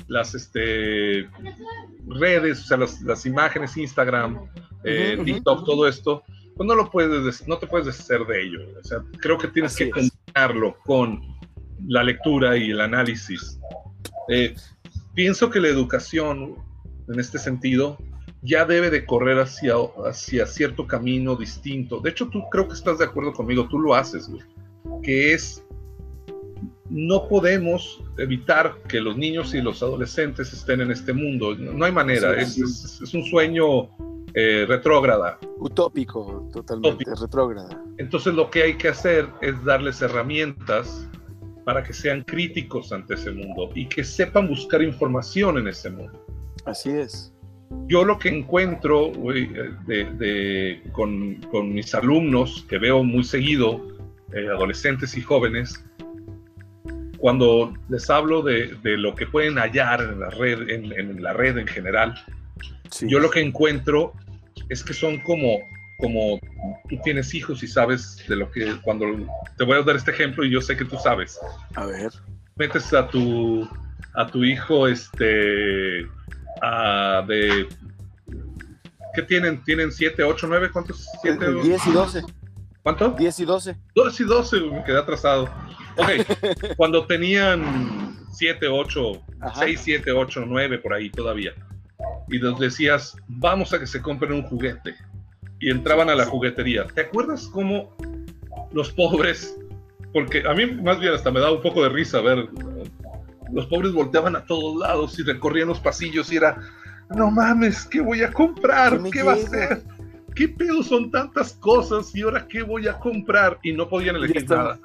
las, 0.08 0.34
este, 0.34 1.28
redes, 2.06 2.62
o 2.62 2.64
sea, 2.64 2.76
las, 2.78 3.26
imágenes, 3.26 3.76
Instagram, 3.76 4.48
eh, 4.84 5.18
TikTok, 5.24 5.64
todo 5.64 5.86
esto, 5.86 6.24
pues 6.56 6.66
no 6.66 6.74
lo 6.74 6.90
puedes, 6.90 7.46
no 7.48 7.58
te 7.58 7.66
puedes 7.66 7.86
deshacer 7.86 8.24
de 8.26 8.42
ello. 8.42 8.60
O 8.80 8.84
sea, 8.84 8.98
creo 9.20 9.38
que 9.38 9.48
tienes 9.48 9.76
que 9.76 9.90
combinarlo 9.90 10.78
con 10.84 11.20
la 11.86 12.02
lectura 12.02 12.56
y 12.56 12.70
el 12.70 12.80
análisis. 12.80 13.58
Eh, 14.28 14.54
pienso 15.14 15.50
que 15.50 15.60
la 15.60 15.68
educación, 15.68 16.56
en 17.08 17.20
este 17.20 17.38
sentido, 17.38 17.98
ya 18.44 18.66
debe 18.66 18.90
de 18.90 19.06
correr 19.06 19.38
hacia, 19.38 19.74
hacia 20.04 20.46
cierto 20.46 20.86
camino 20.86 21.34
distinto. 21.34 22.00
De 22.00 22.10
hecho, 22.10 22.28
tú 22.28 22.42
creo 22.50 22.68
que 22.68 22.74
estás 22.74 22.98
de 22.98 23.06
acuerdo 23.06 23.32
conmigo, 23.32 23.66
tú 23.68 23.78
lo 23.78 23.94
haces, 23.94 24.30
que 25.02 25.32
es, 25.32 25.64
no 26.90 27.26
podemos 27.26 28.02
evitar 28.18 28.82
que 28.86 29.00
los 29.00 29.16
niños 29.16 29.54
y 29.54 29.62
los 29.62 29.82
adolescentes 29.82 30.52
estén 30.52 30.82
en 30.82 30.90
este 30.90 31.14
mundo. 31.14 31.56
No 31.56 31.86
hay 31.86 31.92
manera, 31.92 32.38
es, 32.38 33.14
un 33.14 33.24
sueño 33.24 33.88
eh, 34.34 34.66
retrógrada. 34.68 35.38
Utópico, 35.56 36.46
totalmente, 36.52 37.04
retrógrada. 37.18 37.82
Entonces 37.96 38.34
lo 38.34 38.50
que 38.50 38.62
hay 38.62 38.76
que 38.76 38.88
hacer 38.88 39.26
es 39.40 39.64
darles 39.64 40.02
herramientas 40.02 41.08
para 41.64 41.82
que 41.82 41.94
sean 41.94 42.22
críticos 42.22 42.92
ante 42.92 43.14
ese 43.14 43.30
mundo 43.30 43.70
y 43.74 43.88
que 43.88 44.04
sepan 44.04 44.48
buscar 44.48 44.82
información 44.82 45.56
en 45.56 45.68
ese 45.68 45.88
mundo. 45.88 46.22
Así 46.66 46.90
es 46.90 47.33
yo 47.86 48.04
lo 48.04 48.18
que 48.18 48.28
encuentro 48.28 49.12
con, 50.92 51.74
mis 51.74 51.94
alumnos, 51.94 52.66
que 52.68 52.78
veo 52.78 53.02
muy 53.02 53.24
seguido, 53.24 53.80
eh, 54.32 54.48
adolescentes 54.48 55.16
y 55.16 55.20
jóvenes, 55.20 55.84
cuando 57.18 57.74
les 57.88 58.08
hablo 58.10 58.42
de, 58.42 58.76
lo 58.82 59.14
que 59.14 59.26
pueden 59.26 59.56
hallar 59.56 60.00
en 60.00 60.20
la 60.20 60.30
red 60.30 60.68
en, 60.68 61.22
la 61.22 61.32
red 61.32 61.56
en 61.58 61.66
general, 61.66 62.14
yo 63.02 63.18
lo 63.18 63.30
que 63.30 63.40
encuentro 63.40 64.12
es 64.68 64.82
que 64.82 64.92
son 64.92 65.18
como, 65.20 65.58
como 65.98 66.38
tú 66.88 66.96
tienes 67.02 67.34
hijos 67.34 67.62
y 67.62 67.66
sabes 67.66 68.24
de 68.28 68.36
lo 68.36 68.50
que, 68.50 68.76
cuando 68.82 69.06
te 69.56 69.64
voy 69.64 69.78
a 69.78 69.82
dar 69.82 69.96
este 69.96 70.10
ejemplo 70.10 70.44
y 70.44 70.50
yo 70.50 70.60
sé 70.60 70.76
que 70.76 70.84
tú 70.84 70.96
sabes. 70.96 71.38
A 71.74 71.86
ver. 71.86 72.12
metes 72.56 72.92
a 72.92 73.08
tu 73.08 73.68
a 74.14 74.26
tu 74.26 74.44
hijo 74.44 74.86
este 74.86 76.06
de 77.26 77.68
¿qué 79.14 79.22
tienen? 79.22 79.62
¿Tienen 79.64 79.92
7, 79.92 80.22
8, 80.22 80.46
9? 80.48 80.70
¿Cuántos? 80.72 81.06
7, 81.22 81.54
10 81.62 81.86
y 81.86 81.92
12. 81.92 82.22
¿Cuánto? 82.82 83.10
10 83.10 83.40
y 83.40 83.44
12. 83.44 83.76
2 83.94 84.20
y 84.20 84.24
12, 84.24 84.60
me 84.60 84.84
quedé 84.84 84.98
atrasado. 84.98 85.48
Ok, 85.96 86.08
cuando 86.76 87.06
tenían 87.06 88.18
7, 88.32 88.68
8, 88.68 89.12
6, 89.60 89.80
7, 89.82 90.12
8, 90.12 90.44
9 90.46 90.78
por 90.78 90.92
ahí 90.92 91.10
todavía. 91.10 91.52
Y 92.28 92.38
les 92.38 92.58
decías, 92.58 93.16
vamos 93.28 93.72
a 93.72 93.78
que 93.78 93.86
se 93.86 94.02
compren 94.02 94.32
un 94.32 94.42
juguete. 94.42 94.94
Y 95.60 95.70
entraban 95.70 96.10
a 96.10 96.14
la 96.14 96.26
juguetería. 96.26 96.86
¿Te 96.88 97.02
acuerdas 97.02 97.46
cómo 97.46 97.94
los 98.74 98.90
pobres, 98.90 99.56
porque 100.12 100.42
a 100.46 100.52
mí 100.52 100.66
más 100.66 100.98
bien 101.00 101.14
hasta 101.14 101.30
me 101.30 101.40
daba 101.40 101.52
un 101.52 101.62
poco 101.62 101.82
de 101.82 101.88
risa 101.88 102.20
ver, 102.20 102.48
los 103.52 103.66
pobres 103.66 103.92
volteaban 103.92 104.36
a 104.36 104.44
todos 104.44 104.76
lados 104.76 105.18
y 105.18 105.22
recorrían 105.22 105.68
los 105.68 105.80
pasillos 105.80 106.32
y 106.32 106.36
era, 106.36 106.60
no 107.14 107.30
mames, 107.30 107.86
¿qué 107.86 108.00
voy 108.00 108.22
a 108.22 108.32
comprar? 108.32 109.02
¿Qué, 109.10 109.22
va 109.22 109.34
a 109.34 109.36
ser? 109.36 109.82
¿Qué 110.34 110.48
pedo 110.48 110.82
son 110.82 111.10
tantas 111.10 111.54
cosas 111.54 112.14
y 112.14 112.22
ahora 112.22 112.46
qué 112.48 112.62
voy 112.62 112.88
a 112.88 112.98
comprar? 112.98 113.58
Y 113.62 113.72
no 113.72 113.88
podían 113.88 114.16
elegir 114.16 114.48
nada. 114.48 114.78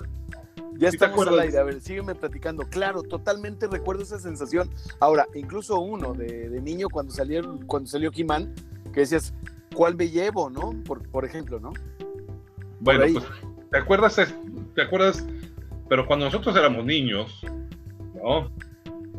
Ya 0.77 0.89
estamos 0.89 1.27
al 1.27 1.39
aire, 1.39 1.57
a 1.57 1.63
ver, 1.63 1.81
sígueme 1.81 2.15
platicando. 2.15 2.63
Claro, 2.63 3.03
totalmente 3.03 3.67
recuerdo 3.67 4.03
esa 4.03 4.17
sensación. 4.17 4.69
Ahora, 5.01 5.27
incluso 5.35 5.77
uno 5.79 6.13
de, 6.13 6.61
niño 6.61 6.87
cuando 6.89 7.11
salió, 7.11 7.59
cuando 7.67 7.89
salió 7.89 8.11
Kiman, 8.11 8.53
que 8.93 9.01
decías, 9.01 9.33
¿cuál 9.75 9.95
me 9.95 10.09
llevo, 10.09 10.49
no? 10.49 10.71
Por, 10.85 11.05
por 11.09 11.25
ejemplo, 11.25 11.59
¿no? 11.59 11.73
Bueno, 12.79 13.05
pues, 13.11 13.25
¿te 13.71 13.77
acuerdas? 13.77 14.21
¿Te 14.73 14.81
acuerdas? 14.81 15.25
Pero 15.89 16.05
cuando 16.05 16.25
nosotros 16.25 16.55
éramos 16.55 16.85
niños, 16.85 17.41
¿no? 18.21 18.51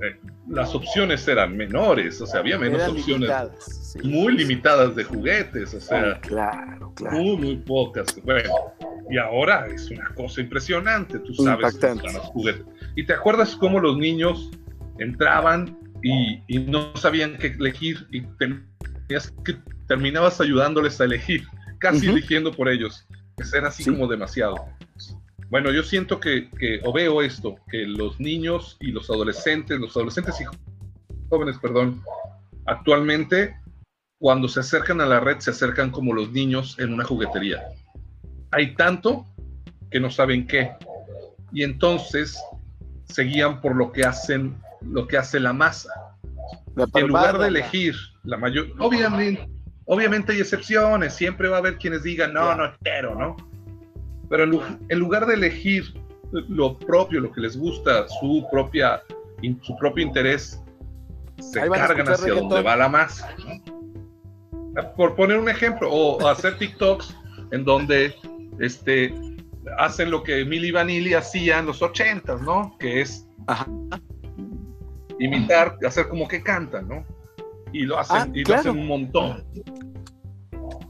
Eh, 0.02 0.16
las 0.48 0.74
opciones 0.74 1.26
eran 1.28 1.56
menores, 1.56 2.20
o 2.20 2.26
sea, 2.26 2.40
había 2.40 2.58
menos 2.58 2.88
opciones 2.88 3.30
muy 4.02 4.36
limitadas 4.36 4.96
de 4.96 5.04
juguetes, 5.04 5.74
o 5.74 5.80
sea, 5.80 6.18
claro, 6.20 6.92
claro. 6.94 7.16
Muy, 7.16 7.36
muy 7.36 7.56
pocas. 7.56 8.16
Bueno, 8.24 8.50
y 9.10 9.18
ahora 9.18 9.66
es 9.66 9.90
una 9.90 10.08
cosa 10.14 10.40
impresionante, 10.40 11.18
tú 11.18 11.34
sabes, 11.34 11.78
los 11.82 12.16
juguetes. 12.16 12.64
Y 12.96 13.04
te 13.04 13.12
acuerdas 13.12 13.54
cómo 13.56 13.78
los 13.78 13.96
niños 13.98 14.50
entraban 14.98 15.78
y, 16.02 16.42
y 16.48 16.58
no 16.60 16.96
sabían 16.96 17.36
qué 17.36 17.48
elegir 17.48 18.06
y 18.10 18.22
tenías 18.38 19.32
que 19.44 19.56
terminabas 19.86 20.40
ayudándoles 20.40 21.00
a 21.00 21.04
elegir, 21.04 21.42
casi 21.78 22.08
eligiendo 22.08 22.52
por 22.52 22.68
ellos. 22.68 23.06
Que 23.36 23.56
era 23.56 23.68
así 23.68 23.84
como 23.84 24.06
demasiado. 24.06 24.54
Bueno, 25.50 25.72
yo 25.72 25.82
siento 25.82 26.20
que, 26.20 26.48
o 26.84 26.92
veo 26.92 27.22
esto, 27.22 27.56
que 27.68 27.84
los 27.84 28.20
niños 28.20 28.76
y 28.78 28.92
los 28.92 29.10
adolescentes, 29.10 29.80
los 29.80 29.96
adolescentes 29.96 30.40
y 30.40 30.44
jóvenes, 31.28 31.58
perdón, 31.58 32.02
actualmente 32.66 33.56
cuando 34.20 34.46
se 34.48 34.60
acercan 34.60 35.00
a 35.00 35.06
la 35.06 35.18
red 35.18 35.38
se 35.38 35.50
acercan 35.50 35.90
como 35.90 36.12
los 36.12 36.30
niños 36.30 36.78
en 36.78 36.92
una 36.92 37.04
juguetería. 37.04 37.64
Hay 38.52 38.74
tanto 38.74 39.24
que 39.90 39.98
no 39.98 40.10
saben 40.10 40.46
qué. 40.46 40.70
Y 41.52 41.64
entonces 41.64 42.40
se 43.06 43.22
guían 43.22 43.60
por 43.60 43.74
lo 43.74 43.90
que 43.90 44.04
hacen, 44.04 44.54
lo 44.82 45.08
que 45.08 45.16
hace 45.16 45.40
la 45.40 45.52
masa. 45.52 45.90
en 46.94 47.06
lugar 47.08 47.38
de 47.38 47.48
elegir 47.48 47.96
la 48.22 48.36
mayor, 48.36 48.68
obviamente, 48.78 49.48
obviamente 49.86 50.32
hay 50.32 50.40
excepciones, 50.40 51.14
siempre 51.14 51.48
va 51.48 51.56
a 51.56 51.58
haber 51.60 51.78
quienes 51.78 52.04
digan, 52.04 52.32
no, 52.32 52.54
no 52.54 52.72
quiero, 52.82 53.16
¿no? 53.16 53.49
Pero 54.30 54.44
en 54.44 54.98
lugar 54.98 55.26
de 55.26 55.34
elegir 55.34 55.92
lo 56.30 56.78
propio, 56.78 57.20
lo 57.20 57.32
que 57.32 57.40
les 57.40 57.58
gusta, 57.58 58.08
su, 58.08 58.46
propia, 58.50 59.02
su 59.60 59.76
propio 59.76 60.06
interés, 60.06 60.62
se 61.40 61.68
cargan 61.68 62.08
hacia 62.08 62.34
donde 62.34 62.62
va 62.62 62.76
la 62.76 62.88
masa. 62.88 63.34
Por 64.96 65.16
poner 65.16 65.36
un 65.36 65.48
ejemplo, 65.48 65.90
o 65.90 66.28
hacer 66.28 66.56
TikToks 66.58 67.16
en 67.50 67.64
donde 67.64 68.14
este, 68.60 69.12
hacen 69.78 70.12
lo 70.12 70.22
que 70.22 70.44
Milly 70.44 70.70
Vanilli 70.70 71.14
hacía 71.14 71.58
en 71.58 71.66
los 71.66 71.82
ochentas, 71.82 72.40
¿no? 72.40 72.76
Que 72.78 73.00
es 73.00 73.28
imitar, 75.18 75.76
hacer 75.84 76.08
como 76.08 76.28
que 76.28 76.40
cantan, 76.40 76.86
¿no? 76.86 77.04
Y 77.72 77.82
lo 77.82 77.98
hacen, 77.98 78.16
ah, 78.16 78.28
y 78.32 78.44
lo 78.44 78.54
hacen 78.54 78.78
un 78.78 78.86
montón. 78.86 79.44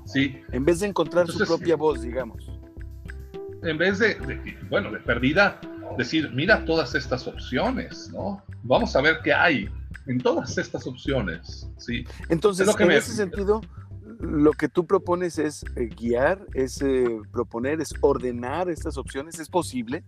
Sí. 0.04 0.42
En 0.52 0.66
vez 0.66 0.80
de 0.80 0.88
encontrar 0.88 1.26
su 1.26 1.38
propia 1.46 1.76
voz, 1.76 2.02
digamos 2.02 2.59
en 3.62 3.78
vez 3.78 3.98
de, 3.98 4.16
bueno, 4.68 4.90
de 4.90 4.98
perdida, 5.00 5.60
decir, 5.96 6.30
mira 6.32 6.64
todas 6.64 6.94
estas 6.94 7.26
opciones, 7.26 8.10
¿no? 8.12 8.42
Vamos 8.62 8.94
a 8.96 9.00
ver 9.00 9.18
qué 9.22 9.32
hay 9.32 9.68
en 10.06 10.18
todas 10.18 10.56
estas 10.58 10.86
opciones, 10.86 11.68
¿sí? 11.76 12.04
Entonces, 12.28 12.68
en 12.78 12.90
ese 12.90 13.12
sentido, 13.12 13.60
lo 14.20 14.52
que 14.52 14.68
tú 14.68 14.86
propones 14.86 15.38
es 15.38 15.64
eh, 15.76 15.88
guiar, 15.88 16.44
es 16.54 16.80
eh, 16.82 17.20
proponer, 17.32 17.80
es 17.80 17.94
ordenar 18.00 18.70
estas 18.70 18.96
opciones, 18.96 19.38
¿es 19.38 19.48
posible? 19.48 20.04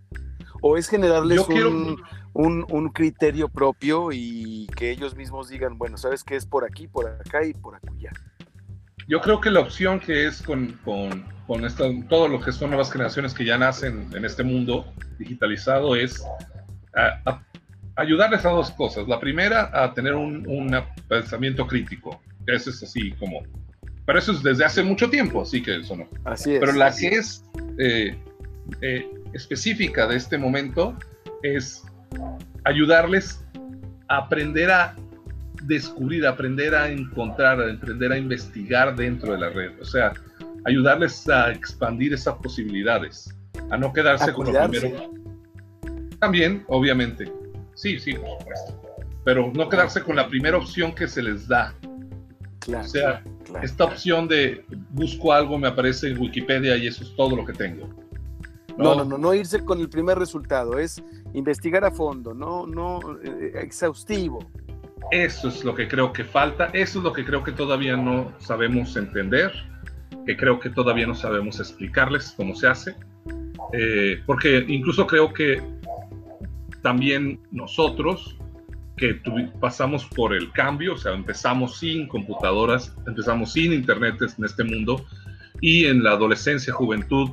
¿O 0.61 0.77
es 0.77 0.89
generarles 0.89 1.41
un, 1.49 1.97
un, 2.35 2.89
criterio 2.91 3.49
propio 3.49 4.11
y 4.13 4.69
que 4.77 4.91
ellos 4.91 5.17
mismos 5.17 5.49
digan, 5.49 5.77
bueno, 5.77 5.97
sabes 5.97 6.23
que 6.23 6.37
es 6.37 6.47
por 6.47 6.65
aquí, 6.65 6.87
por 6.87 7.07
acá 7.07 7.45
y 7.45 7.53
por 7.53 7.75
acullá? 7.75 8.13
Yo 9.09 9.21
creo 9.21 9.41
que 9.41 9.51
la 9.51 9.61
opción 9.61 10.01
que 10.01 10.27
es 10.27 10.43
con, 10.43 10.73
con, 10.85 11.25
con 11.47 11.65
esta, 11.65 11.85
todo 12.09 12.29
lo 12.29 12.41
que 12.41 12.53
son 12.53 12.71
nuevas 12.71 12.91
generaciones 12.91 13.35
que 13.35 13.45
ya 13.45 13.59
nacen 13.59 14.09
en 14.15 14.25
este 14.25 14.43
mundo 14.43 14.87
digitalizado 15.19 15.97
es 15.97 16.25
ayudarles 17.97 18.45
a 18.45 18.51
dos 18.51 18.71
cosas. 18.71 19.09
La 19.09 19.19
primera, 19.19 19.71
a 19.73 19.93
tener 19.93 20.15
un, 20.15 20.47
un, 20.47 20.77
pensamiento 21.09 21.67
crítico. 21.67 22.21
Eso 22.47 22.71
es 22.71 22.83
así 22.83 23.13
como... 23.13 23.43
Pero 24.05 24.19
eso 24.19 24.33
es 24.33 24.43
desde 24.43 24.65
hace 24.65 24.83
mucho 24.83 25.09
tiempo, 25.09 25.43
así 25.43 25.63
que 25.63 25.77
eso 25.77 25.97
no. 25.97 26.09
Así 26.25 26.55
es. 26.55 26.61
Pero 26.61 26.73
la 26.73 26.95
que 26.95 27.09
es 27.09 27.45
eh, 27.79 28.17
eh, 28.81 29.09
específica 29.33 30.07
de 30.07 30.17
este 30.17 30.39
momento 30.39 30.97
es 31.43 31.85
ayudarles 32.65 33.45
a 34.09 34.19
aprender 34.19 34.71
a 34.71 34.97
descubrir, 35.67 36.27
aprender 36.27 36.75
a 36.75 36.91
encontrar, 36.91 37.61
aprender 37.61 38.13
a 38.13 38.19
investigar 38.19 38.95
dentro 38.95 39.33
de 39.33 39.39
la 39.39 39.51
red. 39.51 39.73
O 39.81 39.85
sea, 39.85 40.13
ayudarles 40.65 41.29
a 41.29 41.53
expandir 41.53 42.13
esas 42.13 42.35
posibilidades, 42.37 43.35
a 43.71 43.77
no 43.77 43.93
quedarse 43.93 44.33
con 44.33 44.53
lo 44.53 44.69
primero. 44.69 45.11
También, 46.19 46.65
obviamente. 46.69 47.33
Sí, 47.75 47.99
sí, 47.99 48.15
por 48.15 48.39
supuesto. 48.39 48.81
Pero 49.25 49.53
no 49.55 49.69
quedarse 49.69 50.03
con 50.03 50.17
la 50.17 50.29
primera 50.29 50.57
opción 50.57 50.95
que 50.95 51.09
se 51.09 51.23
les 51.23 51.47
da. 51.49 51.75
Claro, 52.61 52.85
o 52.85 52.89
sea, 52.89 53.25
esta 53.63 53.85
opción 53.85 54.29
de 54.29 54.65
busco 54.91 55.33
algo, 55.33 55.59
me 55.59 55.69
aparece 55.69 56.11
en 56.11 56.21
Wikipedia 56.21 56.77
y 56.77 56.87
eso 56.87 57.03
es 57.03 57.15
todo 57.17 57.37
lo 57.37 57.45
que 57.45 57.53
tengo. 57.53 57.89
No, 58.79 58.95
no, 58.95 59.05
no, 59.05 59.19
no, 59.19 59.35
irse 59.35 59.65
con 59.65 59.81
el 59.81 59.89
primer 59.89 60.19
resultado, 60.19 60.79
es 60.79 61.03
investigar 61.35 61.85
a 61.85 61.91
fondo, 61.91 62.35
no, 62.35 62.67
no 62.67 63.01
eh, 63.23 63.53
exhaustivo. 63.57 64.39
Eso 65.13 65.49
es 65.49 65.63
lo 65.63 65.75
que 65.75 65.87
creo 65.87 66.11
que 66.11 66.25
falta, 66.25 66.71
eso 66.73 66.99
es 66.99 67.05
lo 67.05 67.13
que 67.13 67.23
creo 67.23 67.45
que 67.45 67.53
todavía 67.53 67.99
no 67.99 68.33
sabemos 68.39 68.97
entender, 68.97 69.53
que 70.25 70.35
creo 70.39 70.59
que 70.59 70.71
todavía 70.71 71.07
no 71.07 71.15
sabemos 71.15 71.61
explicarles 71.61 72.33
cómo 72.35 72.55
se 72.55 72.67
hace, 72.67 72.97
eh, 73.75 74.23
porque 74.25 74.65
incluso 74.67 75.07
creo 75.07 75.31
que 75.35 75.63
también 76.81 77.39
nosotros 77.51 78.39
que 78.97 79.21
pasamos 79.61 80.07
por 80.07 80.33
el 80.33 80.51
cambio, 80.53 80.95
o 80.95 80.97
sea, 80.97 81.13
empezamos 81.13 81.79
sin 81.79 82.09
computadoras, 82.09 82.97
empezamos 83.07 83.53
sin 83.53 83.75
internet 83.75 84.17
en 84.39 84.45
este 84.47 84.65
mundo 84.65 85.05
y 85.61 85.85
en 85.85 86.03
la 86.03 86.13
adolescencia, 86.13 86.73
juventud, 86.73 87.29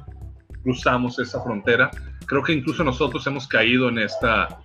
cruzamos 0.63 1.17
esa 1.19 1.41
frontera. 1.41 1.91
Creo 2.25 2.43
que 2.43 2.51
incluso 2.51 2.83
nosotros 2.83 3.25
hemos 3.25 3.47
caído 3.47 3.87
en 3.87 3.99
esta 3.99 4.59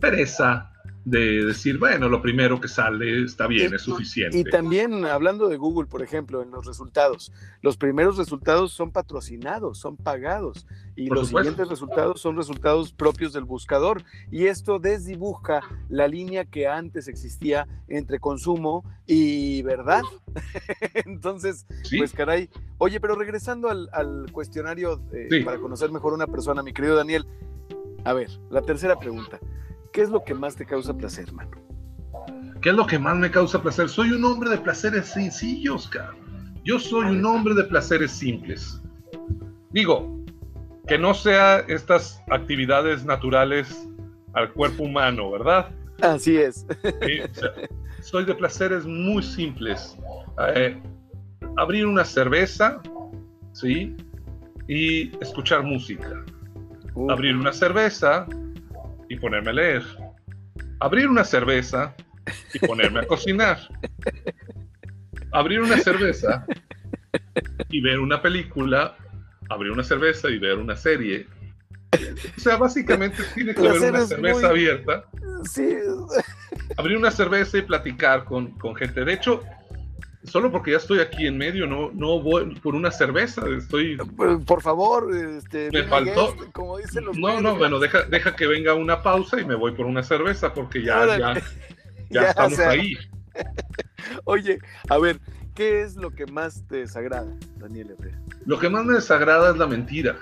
pereza 0.00 0.71
de 1.04 1.44
decir, 1.44 1.78
bueno, 1.78 2.08
lo 2.08 2.22
primero 2.22 2.60
que 2.60 2.68
sale 2.68 3.24
está 3.24 3.46
bien, 3.46 3.74
es 3.74 3.82
suficiente. 3.82 4.38
Y 4.38 4.44
también 4.44 5.04
hablando 5.04 5.48
de 5.48 5.56
Google, 5.56 5.86
por 5.86 6.02
ejemplo, 6.02 6.42
en 6.42 6.50
los 6.50 6.64
resultados, 6.64 7.32
los 7.60 7.76
primeros 7.76 8.16
resultados 8.16 8.72
son 8.72 8.92
patrocinados, 8.92 9.78
son 9.78 9.96
pagados, 9.96 10.66
y 10.94 11.06
los 11.06 11.28
siguientes 11.28 11.68
resultados 11.68 12.20
son 12.20 12.36
resultados 12.36 12.92
propios 12.92 13.32
del 13.32 13.44
buscador. 13.44 14.04
Y 14.30 14.46
esto 14.46 14.78
desdibuja 14.78 15.60
la 15.88 16.06
línea 16.06 16.44
que 16.44 16.68
antes 16.68 17.08
existía 17.08 17.66
entre 17.88 18.20
consumo 18.20 18.84
y 19.06 19.62
verdad. 19.62 20.02
Entonces, 21.06 21.66
pues 21.96 22.12
caray. 22.12 22.48
Oye, 22.78 23.00
pero 23.00 23.14
regresando 23.14 23.68
al, 23.68 24.26
cuestionario 24.32 25.00
eh, 25.12 25.42
para 25.44 25.58
conocer 25.58 25.90
mejor 25.90 26.12
una 26.12 26.26
persona, 26.26 26.62
mi 26.62 26.72
querido 26.72 26.94
Daniel, 26.94 27.26
a 28.04 28.12
ver, 28.12 28.28
la 28.50 28.62
tercera 28.62 28.98
pregunta. 28.98 29.40
¿Qué 29.92 30.00
es 30.00 30.08
lo 30.08 30.24
que 30.24 30.34
más 30.34 30.56
te 30.56 30.64
causa 30.64 30.94
placer, 30.94 31.30
mano? 31.32 31.50
¿Qué 32.62 32.70
es 32.70 32.74
lo 32.74 32.86
que 32.86 32.98
más 32.98 33.16
me 33.16 33.30
causa 33.30 33.60
placer? 33.60 33.88
Soy 33.88 34.12
un 34.12 34.24
hombre 34.24 34.48
de 34.48 34.58
placeres 34.58 35.06
sencillos, 35.06 35.88
cara. 35.88 36.14
Yo 36.64 36.78
soy 36.78 37.06
un 37.06 37.24
hombre 37.26 37.54
de 37.54 37.64
placeres 37.64 38.10
simples. 38.10 38.80
Digo, 39.70 40.24
que 40.86 40.96
no 40.96 41.12
sea 41.12 41.58
estas 41.68 42.22
actividades 42.30 43.04
naturales 43.04 43.88
al 44.32 44.50
cuerpo 44.52 44.84
humano, 44.84 45.30
¿verdad? 45.30 45.68
Así 46.00 46.38
es. 46.38 46.66
soy 48.00 48.24
de 48.24 48.34
placeres 48.34 48.86
muy 48.86 49.22
simples. 49.22 49.98
Eh, 50.54 50.80
abrir 51.58 51.84
una 51.84 52.04
cerveza, 52.04 52.80
¿sí? 53.52 53.94
Y 54.68 55.14
escuchar 55.22 55.64
música. 55.64 56.24
Abrir 57.10 57.36
una 57.36 57.52
cerveza 57.52 58.26
y 59.12 59.16
ponerme 59.16 59.50
a 59.50 59.52
leer. 59.52 59.82
Abrir 60.80 61.06
una 61.06 61.22
cerveza 61.22 61.94
y 62.54 62.58
ponerme 62.60 63.00
a 63.00 63.06
cocinar. 63.06 63.58
Abrir 65.32 65.60
una 65.60 65.78
cerveza 65.78 66.46
y 67.68 67.80
ver 67.82 67.98
una 67.98 68.22
película. 68.22 68.96
Abrir 69.50 69.70
una 69.70 69.84
cerveza 69.84 70.30
y 70.30 70.38
ver 70.38 70.56
una 70.56 70.76
serie. 70.76 71.26
O 72.36 72.40
sea, 72.40 72.56
básicamente 72.56 73.22
tiene 73.34 73.54
que 73.54 73.68
haber 73.68 73.90
una 73.90 74.06
cerveza 74.06 74.48
abierta. 74.48 75.04
Sí. 75.44 75.76
Abrir 76.78 76.96
una 76.96 77.10
cerveza 77.10 77.58
y 77.58 77.62
platicar 77.62 78.24
con, 78.24 78.52
con 78.52 78.74
gente. 78.74 79.04
De 79.04 79.12
hecho, 79.12 79.44
solo 80.24 80.52
porque 80.52 80.72
ya 80.72 80.76
estoy 80.76 81.00
aquí 81.00 81.26
en 81.26 81.36
medio, 81.36 81.66
no, 81.66 81.90
no 81.92 82.20
voy 82.20 82.54
por 82.56 82.74
una 82.74 82.90
cerveza, 82.90 83.42
estoy... 83.48 83.96
Por 84.46 84.62
favor, 84.62 85.14
este, 85.14 85.70
me 85.72 85.82
faltó... 85.84 86.36
como 86.52 86.78
dicen 86.78 87.04
los 87.04 87.16
no, 87.16 87.40
no, 87.40 87.56
bueno, 87.56 87.78
deja, 87.78 88.02
deja 88.04 88.36
que 88.36 88.46
venga 88.46 88.74
una 88.74 89.02
pausa 89.02 89.40
y 89.40 89.44
me 89.44 89.54
voy 89.54 89.72
por 89.72 89.86
una 89.86 90.02
cerveza 90.02 90.54
porque 90.54 90.82
ya, 90.82 91.06
ya, 91.18 91.42
ya, 92.10 92.28
estamos 92.30 92.58
ahí. 92.60 92.96
Oye, 94.24 94.58
a 94.88 94.98
ver, 94.98 95.18
¿qué 95.54 95.82
es 95.82 95.96
lo 95.96 96.10
que 96.10 96.26
más 96.26 96.66
te 96.68 96.78
desagrada, 96.78 97.32
Daniel 97.56 97.96
Herrera? 97.98 98.18
Lo 98.46 98.58
que 98.58 98.68
más 98.68 98.84
me 98.84 98.94
desagrada 98.94 99.50
es 99.50 99.56
la 99.56 99.66
mentira. 99.66 100.16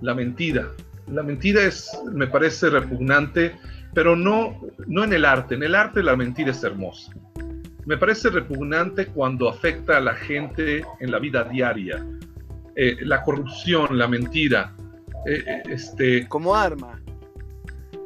La 0.00 0.14
mentira. 0.14 0.70
La 1.08 1.22
mentira 1.22 1.62
es, 1.62 1.90
me 2.12 2.26
parece 2.26 2.70
repugnante, 2.70 3.56
pero 3.94 4.16
no, 4.16 4.60
no 4.86 5.04
en 5.04 5.12
el 5.12 5.24
arte. 5.24 5.54
En 5.54 5.62
el 5.62 5.74
arte 5.74 6.02
la 6.02 6.16
mentira 6.16 6.50
es 6.50 6.62
hermosa 6.62 7.12
me 7.84 7.96
parece 7.96 8.30
repugnante 8.30 9.06
cuando 9.06 9.48
afecta 9.48 9.96
a 9.96 10.00
la 10.00 10.14
gente 10.14 10.84
en 11.00 11.10
la 11.10 11.18
vida 11.18 11.44
diaria. 11.44 12.04
Eh, 12.76 12.96
la 13.02 13.22
corrupción, 13.22 13.98
la 13.98 14.06
mentira. 14.06 14.74
Eh, 15.26 15.42
eh, 15.46 15.62
este, 15.68 16.28
como 16.28 16.54
arma. 16.54 17.00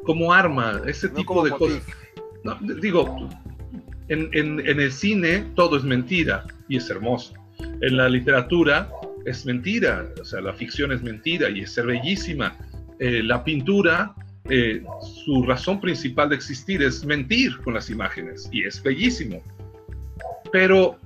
Como 0.03 0.33
arma, 0.33 0.81
ese 0.85 1.09
tipo 1.09 1.43
de 1.43 1.51
cosas. 1.51 1.83
digo, 2.81 3.29
en, 4.07 4.29
en, 4.33 4.79
el 4.79 4.91
cine 4.91 5.45
todo 5.55 5.77
es 5.77 5.83
mentira 5.83 6.45
y 6.67 6.77
es 6.77 6.89
hermoso. 6.89 7.33
En 7.81 7.97
la 7.97 8.07
literatura 8.07 8.89
es 9.25 9.45
mentira, 9.45 10.07
o 10.19 10.23
sea, 10.23 10.41
la 10.41 10.53
ficción 10.53 10.91
es 10.91 11.03
mentira 11.03 11.49
y 11.49 11.61
es 11.61 11.73
ser 11.73 11.87
bellísima. 11.87 12.55
la 12.99 13.43
pintura 13.43 14.15
su 15.25 15.43
razón 15.43 15.81
principal 15.81 16.29
de 16.29 16.35
existir 16.35 16.81
es 16.81 17.03
mentir 17.03 17.57
con 17.63 17.73
las 17.73 17.89
imágenes 17.89 18.47
y 18.53 18.63
es 18.63 18.81
bellísimo. 18.81 19.43
Pero 20.51 20.97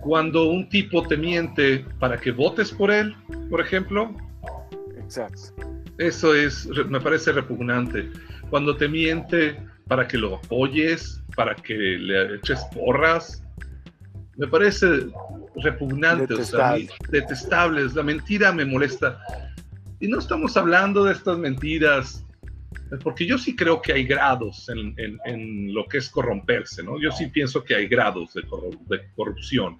cuando 0.00 0.50
un 0.50 0.68
tipo 0.68 1.02
te 1.06 1.16
miente 1.16 1.84
para 1.98 2.18
que 2.18 2.30
votes 2.30 2.70
por 2.70 2.90
él, 2.90 3.14
por 3.50 3.60
ejemplo, 3.60 4.14
Exacto. 4.96 5.54
eso 5.98 6.34
es, 6.34 6.66
me 6.88 7.00
parece 7.00 7.32
repugnante. 7.32 8.10
Cuando 8.50 8.76
te 8.76 8.88
miente 8.88 9.60
para 9.86 10.06
que 10.06 10.18
lo 10.18 10.36
apoyes, 10.36 11.22
para 11.34 11.54
que 11.54 11.74
le 11.74 12.36
eches 12.36 12.64
porras, 12.74 13.42
me 14.36 14.46
parece 14.46 14.86
repugnante, 15.56 16.34
detestable. 16.34 16.84
o 16.84 16.88
sea, 16.88 16.96
detestable. 17.10 17.84
La 17.94 18.02
mentira 18.02 18.52
me 18.52 18.64
molesta. 18.64 19.20
Y 20.00 20.08
no 20.08 20.20
estamos 20.20 20.56
hablando 20.56 21.04
de 21.04 21.12
estas 21.12 21.38
mentiras 21.38 22.24
porque 23.02 23.26
yo 23.26 23.38
sí 23.38 23.54
creo 23.54 23.80
que 23.80 23.92
hay 23.92 24.04
grados 24.04 24.68
en, 24.68 25.74
lo 25.74 25.86
que 25.86 25.98
es 25.98 26.08
corromperse, 26.08 26.82
¿no? 26.82 27.00
Yo 27.00 27.10
sí 27.12 27.26
pienso 27.26 27.62
que 27.62 27.74
hay 27.74 27.86
grados 27.86 28.34
de, 28.34 28.42
corrupción. 29.14 29.78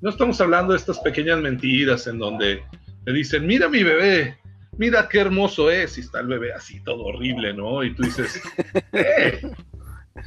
No 0.00 0.10
estamos 0.10 0.40
hablando 0.40 0.72
de 0.72 0.78
estas 0.78 0.98
pequeñas 1.00 1.40
mentiras 1.40 2.06
en 2.06 2.18
donde 2.18 2.62
te 3.04 3.12
dicen, 3.12 3.46
mira 3.46 3.68
mi 3.68 3.82
bebé, 3.82 4.38
mira 4.78 5.08
qué 5.08 5.20
hermoso 5.20 5.70
es, 5.70 5.98
y 5.98 6.00
está 6.00 6.20
el 6.20 6.26
bebé 6.26 6.52
así 6.52 6.80
todo 6.80 7.04
horrible, 7.04 7.54
¿no? 7.54 7.84
Y 7.84 7.94
tú 7.94 8.02
dices, 8.02 8.40
¡eh! 8.92 9.40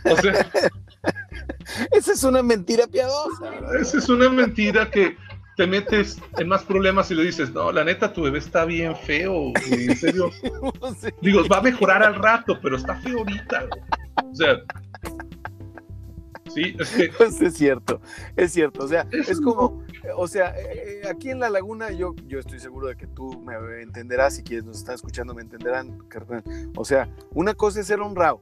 O 0.05 0.17
sea, 0.17 0.33
esa 1.91 2.13
es 2.13 2.23
una 2.23 2.41
mentira 2.41 2.87
piadosa. 2.87 3.51
Esa 3.79 3.97
es 3.97 4.09
una 4.09 4.29
mentira 4.29 4.89
que, 4.89 5.17
te 5.55 5.65
metes 5.65 6.21
en 6.37 6.47
más 6.47 6.63
problemas 6.63 7.09
y 7.11 7.15
le 7.15 7.23
dices, 7.23 7.51
no, 7.53 7.71
la 7.71 7.83
neta, 7.83 8.11
tu 8.11 8.23
bebé 8.23 8.39
está 8.39 8.65
bien 8.65 8.95
feo, 8.95 9.53
en 9.71 9.95
serio. 9.95 10.29
Digo, 11.21 11.47
va 11.47 11.57
a 11.57 11.61
mejorar 11.61 12.03
al 12.03 12.15
rato, 12.15 12.59
pero 12.61 12.75
está 12.75 12.95
feo 12.95 13.19
ahorita. 13.19 13.67
O 14.31 14.35
sea, 14.35 14.57
sí, 16.53 16.75
es 16.77 16.89
que... 16.91 17.09
Pues 17.17 17.41
es 17.41 17.53
cierto, 17.53 18.01
es 18.35 18.51
cierto. 18.51 18.83
O 18.83 18.87
sea, 18.87 19.07
es, 19.11 19.39
como, 19.39 19.85
o 20.17 20.27
sea, 20.27 20.53
eh, 20.57 21.03
aquí 21.09 21.29
en 21.29 21.39
la 21.39 21.49
laguna 21.49 21.91
yo, 21.91 22.15
yo 22.27 22.39
estoy 22.39 22.59
seguro 22.59 22.87
de 22.87 22.97
que 22.97 23.07
tú 23.07 23.41
me 23.41 23.55
entenderás 23.81 24.37
y 24.39 24.43
quienes 24.43 24.65
nos 24.65 24.77
están 24.77 24.95
escuchando 24.95 25.33
me 25.33 25.41
entenderán, 25.41 25.97
O 26.75 26.83
sea, 26.83 27.09
una 27.33 27.53
cosa 27.53 27.79
es 27.79 27.87
ser 27.87 28.01
honrado 28.01 28.41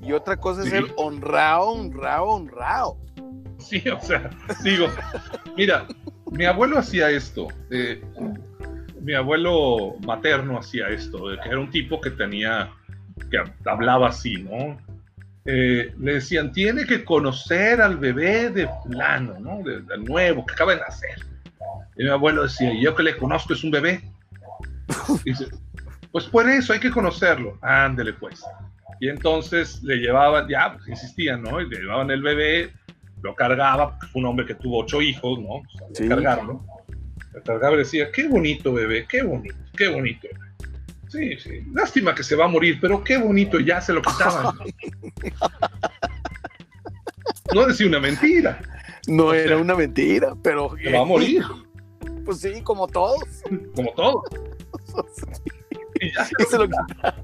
y 0.00 0.12
otra 0.12 0.36
cosa 0.36 0.64
es 0.64 0.70
ser 0.70 0.84
honrado, 0.96 1.68
honrado, 1.68 2.24
honrado. 2.26 2.98
Sí, 3.58 3.82
o 3.88 4.00
sea, 4.00 4.30
digo, 4.62 4.86
mira, 5.56 5.86
mi 6.30 6.44
abuelo 6.44 6.78
hacía 6.78 7.10
esto. 7.10 7.48
Mi 9.00 9.14
abuelo 9.14 9.96
materno 10.06 10.58
hacía 10.58 10.88
esto, 10.88 11.26
que 11.42 11.48
era 11.48 11.60
un 11.60 11.70
tipo 11.70 12.00
que 12.00 12.10
tenía, 12.10 12.70
que 13.30 13.38
hablaba 13.64 14.08
así, 14.08 14.36
¿no? 14.42 14.78
Eh, 15.44 15.94
le 16.00 16.14
decían, 16.14 16.50
tiene 16.50 16.84
que 16.84 17.04
conocer 17.04 17.80
al 17.80 17.98
bebé 17.98 18.50
de 18.50 18.68
fulano, 18.82 19.38
¿no? 19.38 19.62
Del 19.62 20.04
nuevo, 20.04 20.44
que 20.44 20.54
acaba 20.54 20.74
de 20.74 20.80
nacer. 20.80 21.20
Y 21.96 22.02
mi 22.02 22.10
abuelo 22.10 22.42
decía, 22.42 22.72
yo 22.80 22.94
que 22.96 23.04
le 23.04 23.16
conozco 23.16 23.52
es 23.52 23.62
un 23.62 23.70
bebé. 23.70 24.02
dice, 25.24 25.46
pues 26.10 26.24
por 26.24 26.48
eso 26.48 26.72
hay 26.72 26.80
que 26.80 26.90
conocerlo. 26.90 27.58
Ándele 27.62 28.12
pues. 28.14 28.44
Y 29.00 29.08
entonces 29.08 29.82
le 29.84 29.96
llevaban, 29.96 30.48
ya, 30.48 30.72
pues 30.74 30.88
insistían, 30.88 31.42
¿no? 31.42 31.60
Y 31.60 31.68
le 31.68 31.78
llevaban 31.78 32.10
el 32.10 32.22
bebé 32.22 32.72
lo 33.22 33.34
cargaba, 33.34 33.90
porque 33.90 34.06
fue 34.06 34.20
un 34.20 34.28
hombre 34.28 34.46
que 34.46 34.54
tuvo 34.54 34.80
ocho 34.80 35.02
hijos, 35.02 35.38
¿no? 35.40 35.62
Sí. 35.94 36.08
Cargarlo. 36.08 36.64
Lo 37.32 37.42
cargaba 37.42 37.74
y 37.74 37.78
decía, 37.78 38.10
qué 38.12 38.28
bonito 38.28 38.72
bebé, 38.72 39.06
qué 39.08 39.22
bonito, 39.22 39.56
qué 39.76 39.88
bonito. 39.88 40.28
Sí, 41.08 41.38
sí, 41.38 41.62
lástima 41.72 42.14
que 42.14 42.22
se 42.22 42.34
va 42.34 42.46
a 42.46 42.48
morir, 42.48 42.78
pero 42.80 43.02
qué 43.02 43.16
bonito, 43.16 43.60
ya 43.60 43.80
se 43.80 43.92
lo 43.92 44.02
quitaban. 44.02 44.56
no 47.54 47.66
decía 47.66 47.86
una 47.86 48.00
mentira. 48.00 48.60
No 49.06 49.32
era 49.32 49.56
una 49.56 49.74
mentira, 49.76 50.34
pero... 50.42 50.76
Se 50.82 50.90
va 50.90 51.00
a 51.00 51.04
morir. 51.04 51.44
Pues 52.24 52.40
sí, 52.40 52.60
como 52.62 52.88
todos. 52.88 53.22
Como 53.74 53.92
todos. 53.92 54.24
y 56.00 56.12
ya 56.12 56.24
se, 56.24 56.58
lo 56.58 56.66
quitaban. 56.66 57.14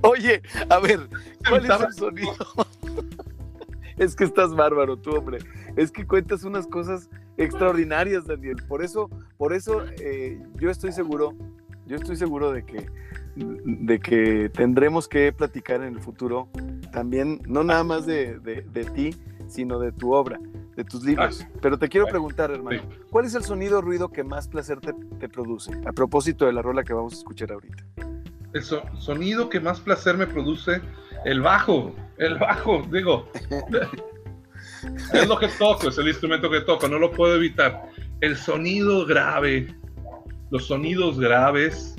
Oye, 0.00 0.42
a 0.70 0.78
ver, 0.78 1.08
¿cuál 1.46 1.64
es 1.64 1.70
el 1.70 1.92
sonido? 1.92 2.36
Es 3.96 4.16
que 4.16 4.24
estás 4.24 4.54
bárbaro 4.54 4.96
tú, 4.96 5.10
hombre. 5.10 5.38
Es 5.76 5.90
que 5.90 6.06
cuentas 6.06 6.44
unas 6.44 6.66
cosas 6.66 7.08
extraordinarias, 7.36 8.26
Daniel. 8.26 8.56
Por 8.68 8.82
eso, 8.82 9.10
por 9.36 9.52
eso 9.52 9.82
eh, 10.00 10.40
yo 10.56 10.70
estoy 10.70 10.92
seguro, 10.92 11.34
yo 11.86 11.96
estoy 11.96 12.16
seguro 12.16 12.52
de 12.52 12.64
que, 12.64 12.86
de 13.36 14.00
que 14.00 14.50
tendremos 14.50 15.08
que 15.08 15.32
platicar 15.32 15.82
en 15.82 15.94
el 15.94 16.00
futuro 16.00 16.48
también, 16.92 17.40
no 17.46 17.64
nada 17.64 17.84
más 17.84 18.06
de, 18.06 18.40
ti, 18.94 19.16
sino 19.48 19.78
de 19.78 19.92
tu 19.92 20.12
obra, 20.12 20.38
de 20.76 20.84
tus 20.84 21.04
libros. 21.04 21.46
Pero 21.60 21.78
te 21.78 21.88
quiero 21.88 22.06
preguntar, 22.06 22.50
hermano, 22.50 22.82
¿cuál 23.10 23.24
es 23.24 23.34
el 23.34 23.44
sonido 23.44 23.78
o 23.78 23.82
ruido 23.82 24.08
que 24.08 24.24
más 24.24 24.48
placer 24.48 24.80
te, 24.80 24.92
te, 25.18 25.28
produce? 25.28 25.72
A 25.86 25.92
propósito 25.92 26.46
de 26.46 26.52
la 26.52 26.62
rola 26.62 26.84
que 26.84 26.92
vamos 26.92 27.14
a 27.14 27.16
escuchar 27.16 27.52
ahorita. 27.52 27.84
El 28.52 28.62
sonido 28.62 29.48
que 29.48 29.60
más 29.60 29.80
placer 29.80 30.18
me 30.18 30.26
produce, 30.26 30.82
el 31.24 31.40
bajo 31.40 31.94
el 32.22 32.38
bajo, 32.38 32.86
digo, 32.90 33.28
es 35.12 35.28
lo 35.28 35.38
que 35.38 35.48
toco, 35.48 35.88
es 35.88 35.98
el 35.98 36.08
instrumento 36.08 36.50
que 36.50 36.60
toco, 36.60 36.88
no 36.88 36.98
lo 36.98 37.10
puedo 37.10 37.36
evitar. 37.36 37.88
El 38.20 38.36
sonido 38.36 39.04
grave, 39.06 39.74
los 40.50 40.66
sonidos 40.66 41.18
graves, 41.18 41.96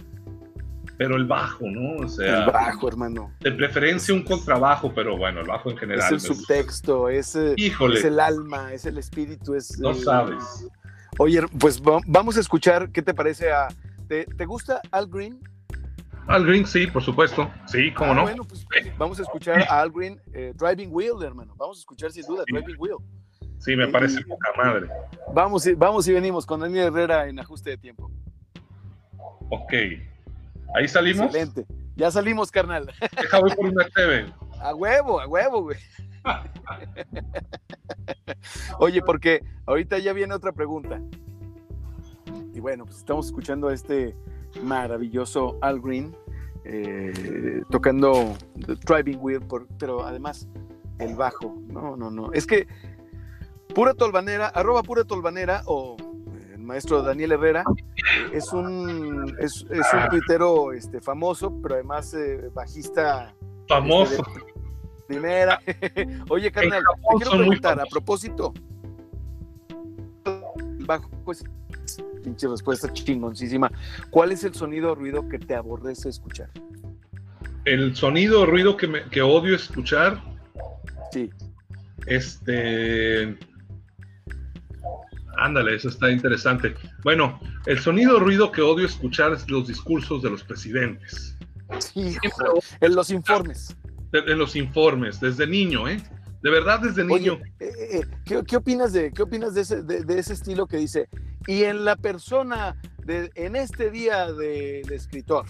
pero 0.98 1.18
el 1.18 1.26
bajo, 1.26 1.66
¿no? 1.66 2.06
O 2.06 2.08
sea, 2.08 2.46
el 2.46 2.52
bajo, 2.52 2.88
hermano. 2.88 3.32
De 3.42 3.52
preferencia 3.52 4.14
un 4.14 4.24
contrabajo, 4.24 4.94
pero 4.94 5.18
bueno, 5.18 5.42
el 5.42 5.48
bajo 5.48 5.72
en 5.72 5.78
general. 5.78 6.06
Es 6.06 6.12
el 6.12 6.36
subtexto, 6.36 7.10
es, 7.10 7.36
eh, 7.36 7.56
es 7.58 8.06
el 8.06 8.20
alma, 8.20 8.74
es 8.74 8.86
el 8.86 8.98
espíritu, 8.98 9.56
es... 9.56 9.78
No 9.80 9.94
sabes. 9.94 10.68
Oye, 11.18 11.42
pues 11.60 11.82
vamos 11.82 12.38
a 12.38 12.40
escuchar, 12.40 12.90
¿qué 12.92 13.02
te 13.02 13.14
parece 13.14 13.52
a... 13.52 13.68
¿Te, 14.08 14.26
¿te 14.26 14.46
gusta 14.46 14.82
Al 14.92 15.08
Green? 15.08 15.40
Al 16.28 16.46
Green, 16.46 16.66
sí, 16.66 16.88
por 16.88 17.04
supuesto. 17.04 17.52
Sí, 17.66 17.94
cómo 17.94 18.12
ah, 18.12 18.16
no. 18.16 18.22
Bueno, 18.24 18.44
pues 18.46 18.66
vamos 18.98 19.20
a 19.20 19.24
escuchar 19.24 19.62
a 19.70 19.82
Al 19.82 19.92
Green, 19.92 20.20
eh, 20.34 20.54
Driving 20.56 20.90
Wheel, 20.92 21.22
hermano. 21.24 21.54
Vamos 21.58 21.78
a 21.78 21.82
escuchar 21.82 22.12
sin 22.12 22.26
duda 22.26 22.44
Driving 22.48 22.76
Wheel. 22.78 22.98
Sí, 23.60 23.76
me 23.76 23.88
parece 23.88 24.22
poca 24.26 24.50
madre. 24.58 24.90
Vamos, 25.34 25.66
vamos 25.78 26.08
y 26.08 26.14
venimos 26.14 26.46
con 26.46 26.60
Daniel 26.60 26.88
Herrera 26.88 27.28
en 27.28 27.40
ajuste 27.40 27.72
de 27.72 27.78
tiempo. 27.78 28.12
Ok. 29.50 29.74
Ahí 30.76 30.88
salimos. 30.88 31.28
Excelente. 31.28 31.66
Ya 31.96 32.12
salimos, 32.12 32.52
carnal. 32.52 32.92
Deja 33.22 33.40
voy 33.40 33.56
por 33.56 33.66
una 33.68 33.86
TV. 33.86 34.26
A 34.60 34.74
huevo, 34.74 35.20
a 35.20 35.28
huevo, 35.28 35.62
güey. 35.62 35.78
Oye, 38.80 39.02
porque 39.02 39.44
ahorita 39.66 39.98
ya 40.00 40.14
viene 40.14 40.34
otra 40.34 40.52
pregunta. 40.52 41.02
Y 42.54 42.60
bueno, 42.60 42.86
pues 42.86 42.98
estamos 42.98 43.28
escuchando 43.28 43.68
a 43.68 43.74
este 43.74 44.16
maravilloso 44.62 45.58
Al 45.62 45.80
Green 45.80 46.16
eh, 46.66 47.64
tocando 47.70 48.36
The 48.66 48.76
Driving 48.76 49.20
Wheel, 49.20 49.42
por, 49.42 49.68
pero 49.80 50.06
además 50.06 50.48
el 51.00 51.16
bajo. 51.16 51.56
No, 51.68 51.98
no, 51.98 52.10
no. 52.10 52.32
Es 52.32 52.48
que 52.48 52.68
Pura 53.74 53.94
Tolvanera, 53.94 54.48
arroba 54.48 54.84
Pura 54.84 55.04
Tolvanera 55.04 55.64
o 55.66 55.98
el 56.54 56.60
maestro 56.60 57.02
Daniel 57.02 57.34
Herrera 57.34 57.64
es 58.32 58.54
un, 58.54 59.36
es, 59.40 59.66
es 59.70 59.88
un 59.94 60.10
tuitero 60.10 60.72
este, 60.72 61.02
famoso, 61.02 61.54
pero 61.62 61.76
además 61.76 62.14
eh, 62.14 62.50
bajista. 62.54 63.36
Famoso. 63.68 64.14
este, 64.14 64.40
de 64.40 65.06
primera. 65.08 65.60
Oye, 66.30 66.52
carnal, 66.52 66.82
te 66.82 67.16
quiero 67.18 67.38
preguntar 67.38 67.80
a 67.80 67.86
propósito. 67.86 68.54
Bajo, 70.86 71.10
pues, 71.26 71.44
pinche 72.24 72.48
respuesta 72.48 72.92
chingoncísima. 72.92 73.72
¿Cuál 74.10 74.32
es 74.32 74.44
el 74.44 74.54
sonido 74.54 74.92
o 74.92 74.96
ruido 74.96 75.28
que 75.30 75.38
te 75.40 75.54
aborrece 75.56 76.10
escuchar? 76.10 76.50
El 77.66 77.96
sonido 77.96 78.42
o 78.42 78.46
ruido 78.46 78.76
que, 78.78 78.88
me- 78.88 79.04
que 79.10 79.22
odio 79.22 79.56
escuchar, 79.56 80.22
Sí. 81.12 81.30
este. 82.08 83.38
Ándale, 85.38 85.76
eso 85.76 85.90
está 85.90 86.12
interesante. 86.12 86.76
Bueno, 87.04 87.40
el 87.66 87.80
sonido 87.80 88.18
o 88.18 88.20
ruido 88.20 88.52
que 88.52 88.62
odio 88.62 88.86
escuchar 88.86 89.34
es 89.34 89.50
los 89.50 89.68
discursos 89.68 90.22
de 90.22 90.30
los 90.30 90.44
presidentes. 90.44 91.38
Siempre 91.80 92.30
en 92.82 92.96
los 92.96 93.10
informes. 93.10 93.76
en 94.12 94.38
los 94.38 94.56
informes, 94.56 95.20
desde 95.20 95.48
niño, 95.48 95.88
¿eh? 95.88 95.98
De 96.44 96.52
verdad, 96.52 96.82
desde 96.82 97.04
niño. 97.04 97.34
Oye, 97.34 97.54
eh, 97.62 97.72
eh, 97.94 98.02
¿qué, 98.26 98.44
qué 98.46 98.58
opinas 98.58 98.94
de 98.94 99.12
qué 99.12 99.24
opinas 99.24 99.56
de 99.56 99.62
ese, 99.62 99.82
de, 99.82 100.04
de 100.04 100.20
ese 100.20 100.34
estilo 100.34 100.68
que 100.68 100.78
dice 100.78 101.08
y 101.48 101.64
en 101.64 101.86
la 101.86 101.96
persona 101.96 102.76
de 103.06 103.32
en 103.36 103.56
este 103.56 103.92
día 103.92 104.32
del 104.32 104.92
escritor, 104.92 105.46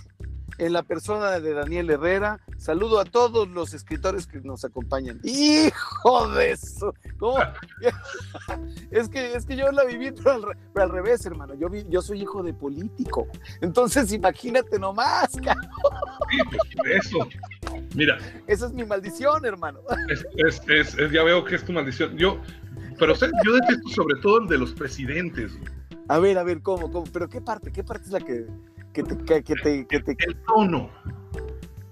en 0.59 0.71
la 0.73 0.83
persona 0.83 1.39
de 1.39 1.53
Daniel 1.53 1.89
Herrera, 1.89 2.39
saludo 2.57 2.99
a 2.99 3.05
todos 3.05 3.47
los 3.47 3.73
escritores 3.73 4.27
que 4.27 4.39
nos 4.41 4.63
acompañan. 4.63 5.19
Hijo 5.23 6.29
de 6.29 6.51
eso, 6.51 6.93
¿cómo? 7.17 7.37
es 8.91 9.09
que 9.09 9.33
es 9.33 9.45
que 9.45 9.55
yo 9.55 9.71
la 9.71 9.83
viví 9.83 10.11
pero 10.11 10.31
al, 10.31 10.41
pero 10.73 10.85
al 10.85 10.91
revés, 10.91 11.25
hermano. 11.25 11.55
Yo 11.55 11.69
vi- 11.69 11.85
yo 11.89 12.01
soy 12.01 12.21
hijo 12.21 12.43
de 12.43 12.53
político, 12.53 13.27
entonces 13.61 14.11
imagínate 14.13 14.77
nomás, 14.79 15.29
ca- 15.43 15.55
Sí, 16.29 16.37
pues, 16.49 16.75
por 16.75 16.91
eso. 16.91 17.17
Mira, 17.95 18.17
esa 18.47 18.67
es 18.67 18.73
mi 18.73 18.85
maldición, 18.85 19.45
hermano. 19.45 19.79
es, 20.37 20.61
es- 20.67 20.95
ya 21.11 21.23
veo 21.23 21.43
que 21.43 21.55
es 21.55 21.65
tu 21.65 21.71
maldición. 21.73 22.15
Yo, 22.17 22.39
pero 22.99 23.15
¿sabes? 23.15 23.33
yo 23.45 23.53
detesto 23.55 23.89
sobre 23.89 24.21
todo 24.21 24.41
el 24.41 24.47
de 24.47 24.57
los 24.59 24.71
presidentes. 24.73 25.51
A 26.07 26.19
ver, 26.19 26.37
a 26.37 26.43
ver, 26.43 26.61
¿cómo, 26.61 26.91
cómo? 26.91 27.05
¿Pero 27.11 27.29
qué 27.29 27.41
parte? 27.41 27.71
¿Qué 27.71 27.83
parte 27.83 28.05
es 28.05 28.11
la 28.11 28.19
que, 28.19 28.45
que 28.93 29.03
te, 29.03 29.17
que, 29.17 29.43
que 29.43 29.55
te, 29.55 29.87
que 29.87 29.99
te- 29.99 30.15
El 30.25 30.35
tono, 30.47 30.89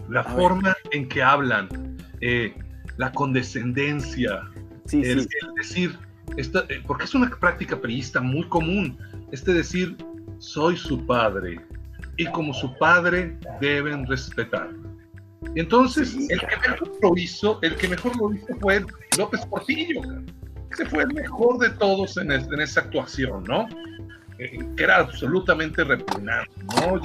la 0.09 0.22
A 0.22 0.24
forma 0.36 0.76
en 0.91 1.07
que 1.07 1.24
hablan, 1.24 1.97
eh, 2.22 2.53
la 2.97 3.12
condescendencia, 3.12 4.41
Sí, 4.86 5.01
el, 5.03 5.22
sí. 5.24 5.30
el 5.41 5.53
decir, 5.55 5.99
esta, 6.38 6.66
eh, 6.70 6.84
porque 6.86 7.05
es 7.05 7.14
una 7.16 7.30
práctica 7.30 7.80
priista 7.80 8.20
muy 8.20 8.47
común, 8.49 8.97
este 9.32 9.53
decir, 9.53 9.95
soy 10.39 10.76
su 10.76 11.05
padre, 11.05 11.62
y 12.18 12.26
como 12.32 12.53
su 12.53 12.76
padre 12.78 13.38
deben 13.62 14.05
respetar. 14.07 14.70
Entonces, 15.55 16.09
Sí, 16.12 16.28
el 16.30 16.39
que 16.39 16.70
mejor 16.70 16.91
lo 17.01 17.18
hizo, 17.18 17.59
el 17.62 17.76
que 17.76 17.88
mejor 17.88 18.16
lo 18.18 18.34
hizo 18.34 18.47
fue 18.59 18.86
López 19.18 19.45
Portillo, 19.45 20.01
cara. 20.01 20.22
Ese 20.72 20.86
fue 20.86 21.03
el 21.03 21.13
mejor 21.13 21.57
de 21.59 21.69
todos 21.72 22.17
en, 22.17 22.32
es- 22.32 22.47
en 22.47 22.61
esa 22.61 22.82
actuación, 22.82 23.43
¿no? 23.43 23.67
Eh, 24.39 24.57
que 24.76 24.84
era 24.84 24.97
absolutamente 24.97 25.84
repugnante, 25.84 26.51
¿no? 26.63 26.99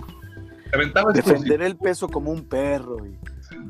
Se 0.70 0.74
aventaba 0.76 1.12
estos 1.12 1.26
Defender 1.26 1.62
el 1.62 1.76
peso 1.76 2.08
como 2.08 2.30
un 2.32 2.48
perro. 2.48 3.06
y- 3.06 3.18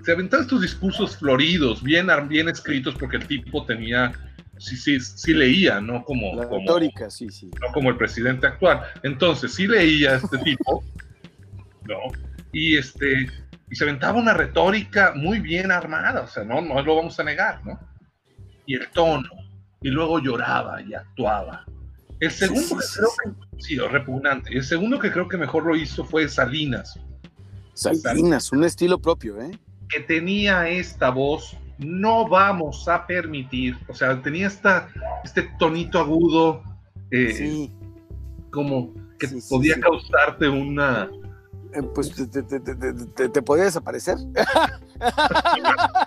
se 0.05 0.13
aventaba 0.13 0.43
estos 0.43 0.63
discursos 0.63 1.17
floridos, 1.19 1.83
bien, 1.83 2.09
bien 2.29 2.49
escritos, 2.49 2.95
porque 2.95 3.17
el 3.19 3.27
tipo 3.27 3.65
tenía, 3.67 4.13
sí, 4.57 4.77
sí, 4.77 4.99
sí 5.01 5.35
leía, 5.35 5.81
no 5.81 6.03
como, 6.05 6.35
La 6.35 6.49
como, 6.49 6.61
retórica, 6.61 7.11
sí, 7.11 7.29
sí. 7.31 7.51
no 7.61 7.73
como 7.73 7.91
el 7.91 7.97
presidente 7.97 8.47
actual. 8.47 8.81
Entonces, 9.03 9.53
sí 9.55 9.67
leía 9.67 10.13
a 10.13 10.17
este 10.17 10.39
tipo, 10.39 10.83
¿no? 11.85 11.99
Y 12.53 12.77
este, 12.79 13.29
y 13.71 13.75
se 13.77 13.85
aventaba 13.85 14.19
una 14.19 14.33
retórica 14.33 15.13
muy 15.15 15.41
bien 15.41 15.71
armada, 15.71 16.23
o 16.23 16.29
sea, 16.29 16.45
no, 16.45 16.61
no 16.63 16.81
lo 16.83 16.97
vamos 16.97 17.19
a 17.21 17.25
negar, 17.25 17.65
¿no? 17.67 17.79
Y 18.65 18.75
el 18.77 18.89
tono, 18.91 19.29
y 19.83 19.89
luego 19.91 20.19
lloraba 20.19 20.81
y 20.83 20.95
actuaba. 20.95 21.65
El 22.21 22.31
segundo 22.31 22.63
sí, 22.63 22.69
que 22.77 22.99
creo 22.99 23.11
que, 23.23 23.63
sí, 23.63 23.79
repugnante, 23.79 24.51
el 24.57 24.65
segundo 24.65 24.99
que 24.99 25.13
creo 25.13 25.29
que 25.29 25.37
mejor 25.37 25.65
lo 25.67 25.77
hizo 25.77 26.05
fue 26.05 26.29
Salinas. 26.29 26.99
Salinas, 27.75 28.53
un 28.53 28.65
estilo 28.65 28.99
propio, 28.99 29.41
¿eh? 29.41 29.51
que 29.89 30.01
tenía 30.01 30.69
esta 30.69 31.11
voz, 31.11 31.57
no 31.79 32.27
vamos 32.29 32.89
a 32.89 33.07
permitir, 33.07 33.77
o 33.89 33.95
sea, 33.95 34.21
tenía 34.23 34.47
esta, 34.49 34.89
este 35.25 35.43
tonito 35.59 35.99
agudo, 36.01 36.63
eh, 37.11 37.33
Sí. 37.37 37.73
como 38.51 38.93
que 39.19 39.29
podía 39.49 39.79
causarte 39.79 40.49
una... 40.49 41.09
Eh, 41.75 41.83
Pues 41.95 42.13
te, 42.15 42.27
te, 42.27 42.43
te, 42.43 42.59
te, 42.61 42.75
te- 43.15 43.29
te 43.29 43.43
podía 43.43 43.65
desaparecer. 43.65 44.17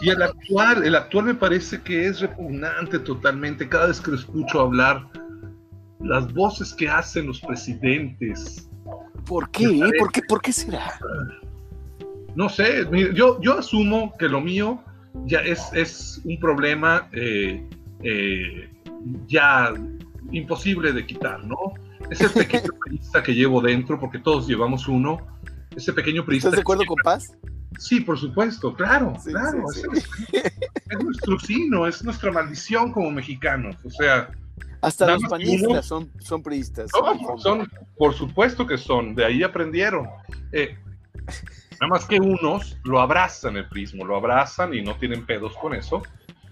Y 0.00 0.10
el 0.10 0.22
actual, 0.22 0.84
el 0.84 0.94
actual 0.94 1.26
me 1.26 1.34
parece 1.34 1.80
que 1.82 2.06
es 2.06 2.20
repugnante 2.20 2.98
totalmente, 2.98 3.68
cada 3.68 3.86
vez 3.86 4.00
que 4.00 4.10
lo 4.10 4.16
escucho 4.16 4.60
hablar, 4.60 5.06
las 6.00 6.32
voces 6.32 6.74
que 6.74 6.88
hacen 6.88 7.26
los 7.26 7.40
presidentes, 7.40 8.68
¿Por 9.26 9.50
qué? 9.50 9.80
¿Por 9.98 10.12
qué, 10.12 10.22
¿Por 10.22 10.42
qué 10.42 10.52
será? 10.52 10.98
no 12.34 12.48
sé, 12.48 12.86
yo, 13.14 13.40
yo 13.40 13.58
asumo 13.58 14.14
que 14.18 14.28
lo 14.28 14.40
mío 14.40 14.82
ya 15.26 15.40
es, 15.40 15.70
es 15.74 16.20
un 16.24 16.38
problema 16.40 17.08
eh, 17.12 17.62
eh, 18.02 18.70
ya 19.26 19.74
imposible 20.30 20.92
de 20.92 21.04
quitar, 21.04 21.44
¿no? 21.44 21.56
Ese 22.10 22.30
pequeño 22.30 22.70
priista 22.86 23.22
que 23.22 23.34
llevo 23.34 23.60
dentro, 23.60 24.00
porque 24.00 24.18
todos 24.18 24.48
llevamos 24.48 24.88
uno, 24.88 25.18
ese 25.76 25.92
pequeño 25.92 26.24
priista. 26.24 26.48
¿Estás 26.48 26.56
de 26.58 26.62
acuerdo 26.62 26.84
con 26.86 26.96
Paz? 27.02 27.32
Sí, 27.78 28.00
por 28.00 28.18
supuesto, 28.18 28.74
claro, 28.74 29.14
Sí, 29.22 29.30
claro. 29.30 29.64
sí, 29.72 29.80
Es, 29.92 30.06
es 30.90 31.04
nuestro 31.04 31.38
sino, 31.40 31.86
es 31.86 32.04
nuestra 32.04 32.30
maldición 32.30 32.92
como 32.92 33.10
mexicanos. 33.10 33.76
O 33.84 33.90
sea, 33.90 34.30
Hasta 34.82 35.12
los 35.14 35.22
panistas 35.24 35.68
uno- 35.70 35.82
son, 35.82 36.10
son 36.20 36.42
priistas. 36.42 36.90
no, 36.94 37.38
son, 37.38 37.68
por 37.96 38.14
supuesto 38.14 38.66
que 38.66 38.76
son, 38.76 39.14
de 39.14 39.24
ahí 39.24 39.42
aprendieron. 39.42 40.06
Eh, 40.52 40.76
nada 41.80 41.88
más 41.88 42.04
que 42.04 42.20
unos 42.20 42.76
lo 42.84 43.00
abrazan 43.00 43.56
el 43.56 43.68
prismo, 43.68 44.04
lo 44.04 44.16
abrazan 44.16 44.74
y 44.74 44.82
no 44.82 44.94
tienen 44.96 45.24
pedos 45.24 45.56
con 45.56 45.74
eso. 45.74 46.02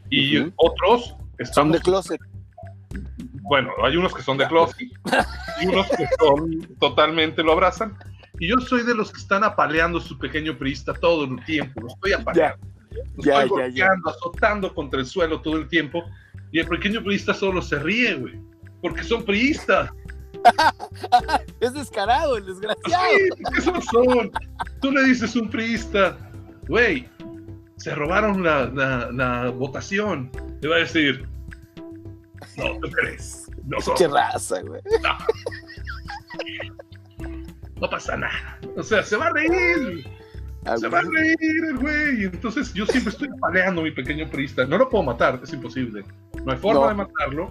Y 0.08 0.38
otros 0.56 1.08
Son 1.10 1.18
estamos, 1.38 1.72
de 1.74 1.80
closet. 1.82 2.20
bueno, 3.42 3.70
hay 3.84 3.96
unos 3.96 4.12
que 4.14 4.22
son 4.22 4.38
de 4.38 4.48
closet 4.48 4.88
y 5.60 5.66
unos 5.66 5.86
que 5.88 6.06
son 6.18 6.60
totalmente 6.80 7.42
lo 7.42 7.52
abrazan. 7.52 7.96
Y 8.40 8.48
yo 8.48 8.56
soy 8.58 8.82
de 8.82 8.94
los 8.94 9.12
que 9.12 9.20
están 9.20 9.44
apaleando 9.44 10.00
su 10.00 10.18
pequeño 10.18 10.56
priista 10.58 10.92
todo 10.94 11.24
el 11.24 11.44
tiempo, 11.44 11.80
lo 11.82 11.88
estoy 11.88 12.12
apaleando. 12.14 12.66
Lo 12.90 13.22
Ya, 13.22 13.42
estoy 13.42 13.58
ya, 13.60 13.68
ya. 13.68 13.86
golpeando, 13.86 14.10
azotando 14.10 14.74
contra 14.74 14.98
el 15.00 15.06
suelo 15.06 15.40
todo 15.40 15.56
el 15.58 15.68
tiempo. 15.68 16.02
Y 16.50 16.58
el 16.58 16.66
pequeño 16.66 17.04
priista 17.04 17.32
solo 17.34 17.62
se 17.62 17.78
ríe, 17.78 18.14
güey. 18.14 18.40
Porque 18.82 19.04
son 19.04 19.24
priistas. 19.24 19.90
Es 21.60 21.74
descarado 21.74 22.38
el 22.38 22.46
desgraciado. 22.46 23.04
Sí, 23.14 23.28
porque 23.42 23.58
esos 23.58 23.84
son. 23.84 24.30
Tú 24.80 24.90
le 24.90 25.04
dices 25.04 25.36
un 25.36 25.50
priista, 25.50 26.16
güey, 26.66 27.06
se 27.76 27.94
robaron 27.94 28.42
la, 28.42 28.64
la- 28.66 29.10
la 29.12 29.50
votación. 29.50 30.30
Le 30.62 30.68
va 30.68 30.76
a 30.76 30.78
decir, 30.78 31.28
no, 32.56 32.78
¿tú 32.80 32.90
crees? 32.92 33.50
No, 33.66 33.78
son- 33.82 33.96
Qué 33.98 34.08
raza, 34.08 34.62
güey. 34.62 34.80
no 35.02 35.10
pasa 37.88 38.16
nada. 38.16 38.58
O 38.76 38.82
sea, 38.82 39.02
se 39.02 39.16
va 39.16 39.26
a 39.28 39.32
reír. 39.32 40.04
Ah, 40.66 40.76
Se 40.76 40.88
va 40.88 40.98
a 40.98 41.02
reír 41.02 41.64
el 41.70 41.78
güey. 41.78 42.24
Entonces 42.24 42.74
yo 42.74 42.84
siempre 42.84 43.10
estoy 43.12 43.28
paleando 43.40 43.80
a 43.80 43.84
mi 43.84 43.90
pequeño 43.92 44.28
priista. 44.28 44.66
No 44.66 44.76
lo 44.76 44.88
puedo 44.90 45.04
matar, 45.04 45.40
es 45.42 45.52
imposible. 45.54 46.04
No 46.44 46.52
hay 46.52 46.58
forma 46.58 46.80
No. 46.82 46.88
de 46.88 46.94
matarlo. 46.94 47.48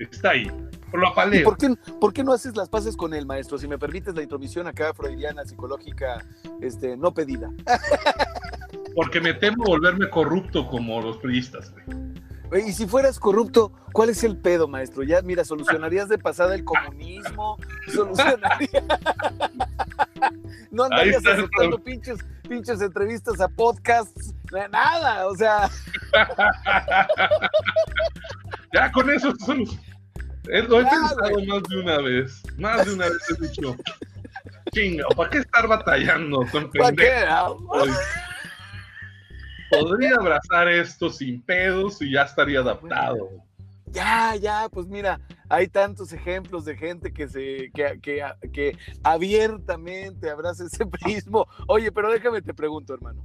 Está 0.00 0.30
ahí. 0.30 0.50
Lo 0.92 1.04
¿Y 1.04 1.10
apaleo. 1.10 1.44
por 1.44 1.56
qué, 1.56 1.74
por 2.00 2.12
qué 2.12 2.24
no 2.24 2.32
haces 2.32 2.54
las 2.56 2.68
paces 2.68 2.96
con 2.96 3.14
él, 3.14 3.24
maestro? 3.24 3.56
Si 3.58 3.66
me 3.68 3.78
permites 3.78 4.14
la 4.14 4.22
intromisión 4.22 4.66
acá 4.66 4.92
freudiana, 4.92 5.44
psicológica, 5.44 6.24
este, 6.60 6.96
no 6.96 7.14
pedida. 7.14 7.48
Porque 8.94 9.20
me 9.20 9.32
temo 9.34 9.64
volverme 9.64 10.10
corrupto 10.10 10.66
como 10.66 11.00
los 11.00 11.16
priistas, 11.18 11.72
güey. 11.72 11.84
Y 12.54 12.72
si 12.72 12.86
fueras 12.86 13.18
corrupto, 13.18 13.72
¿cuál 13.92 14.10
es 14.10 14.22
el 14.24 14.36
pedo, 14.36 14.68
maestro? 14.68 15.02
Ya, 15.02 15.22
mira, 15.22 15.44
solucionarías 15.44 16.08
de 16.08 16.18
pasada 16.18 16.54
el 16.54 16.64
comunismo, 16.64 17.56
solucionarías. 17.92 18.70
no 20.70 20.84
andarías 20.84 21.24
aceptando 21.26 21.78
pinches, 21.78 22.18
pinches 22.48 22.80
entrevistas 22.82 23.40
a 23.40 23.48
podcasts, 23.48 24.34
nada, 24.70 25.26
o 25.26 25.34
sea. 25.34 25.70
ya 28.72 28.92
con 28.92 29.10
eso 29.10 29.32
son 29.44 29.64
lo 30.44 30.80
he 30.80 30.84
pensado 30.84 31.44
más 31.46 31.62
de 31.68 31.80
una 31.80 31.98
vez. 31.98 32.42
Más 32.58 32.84
de 32.84 32.94
una 32.94 33.06
vez 33.06 33.30
he 33.30 33.46
dicho. 33.46 33.76
Chinga, 34.72 35.04
¿para 35.16 35.30
qué 35.30 35.38
estar 35.38 35.68
batallando 35.68 36.46
con 36.50 36.70
Podría 39.80 40.16
abrazar 40.16 40.68
esto 40.68 41.10
sin 41.10 41.42
pedos 41.42 42.00
y 42.02 42.12
ya 42.12 42.22
estaría 42.22 42.60
adaptado. 42.60 43.30
Ya, 43.86 44.36
ya, 44.36 44.68
pues 44.70 44.86
mira, 44.86 45.20
hay 45.48 45.68
tantos 45.68 46.12
ejemplos 46.12 46.64
de 46.64 46.76
gente 46.76 47.12
que 47.12 47.28
se, 47.28 47.70
que, 47.74 48.00
que, 48.00 48.24
que 48.52 48.76
abiertamente 49.02 50.30
abraza 50.30 50.64
ese 50.64 50.86
prismo. 51.04 51.46
Oye, 51.68 51.92
pero 51.92 52.10
déjame 52.10 52.40
te 52.40 52.54
pregunto, 52.54 52.94
hermano. 52.94 53.24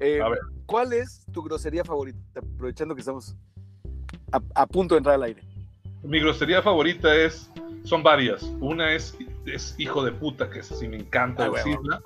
Eh, 0.00 0.20
¿Cuál 0.66 0.92
es 0.92 1.24
tu 1.32 1.42
grosería 1.42 1.84
favorita? 1.84 2.18
Aprovechando 2.36 2.94
que 2.94 3.00
estamos 3.00 3.36
a 4.30 4.66
punto 4.66 4.94
de 4.94 4.98
entrar 4.98 5.14
al 5.16 5.22
aire 5.22 5.42
mi 6.02 6.20
grosería 6.20 6.62
favorita 6.62 7.14
es, 7.14 7.50
son 7.84 8.02
varias. 8.02 8.42
Una 8.60 8.92
es, 8.92 9.16
es 9.46 9.74
hijo 9.78 10.04
de 10.04 10.12
puta, 10.12 10.48
que 10.50 10.60
es 10.60 10.70
así, 10.70 10.88
me 10.88 10.96
encanta 10.96 11.44
ah, 11.44 11.50
decirla. 11.50 12.00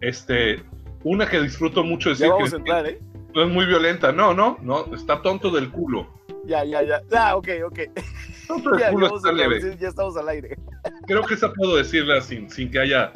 Este, 0.00 0.62
una 1.04 1.28
que 1.28 1.40
disfruto 1.40 1.84
mucho 1.84 2.10
decir 2.10 2.28
vamos 2.28 2.52
a 2.52 2.56
entrar, 2.56 2.86
¿eh? 2.86 3.00
No 3.38 3.44
es 3.44 3.50
muy 3.52 3.66
violenta, 3.66 4.10
no, 4.10 4.34
no, 4.34 4.58
no, 4.62 4.92
está 4.92 5.22
tonto 5.22 5.52
del 5.52 5.70
culo. 5.70 6.08
Ya, 6.44 6.64
ya, 6.64 6.82
ya. 6.82 7.00
Ah, 7.16 7.36
ok, 7.36 7.48
ok. 7.66 7.78
Tonto 8.48 8.70
del 8.70 8.90
culo 8.90 9.16
está 9.16 9.30
leve. 9.30 9.76
ya 9.78 9.88
estamos 9.88 10.16
al 10.16 10.28
aire. 10.28 10.58
Creo 11.06 11.22
que 11.22 11.34
esa 11.34 11.52
puedo 11.52 11.76
decirla 11.76 12.20
sin, 12.20 12.50
sin 12.50 12.68
que 12.68 12.80
haya. 12.80 13.12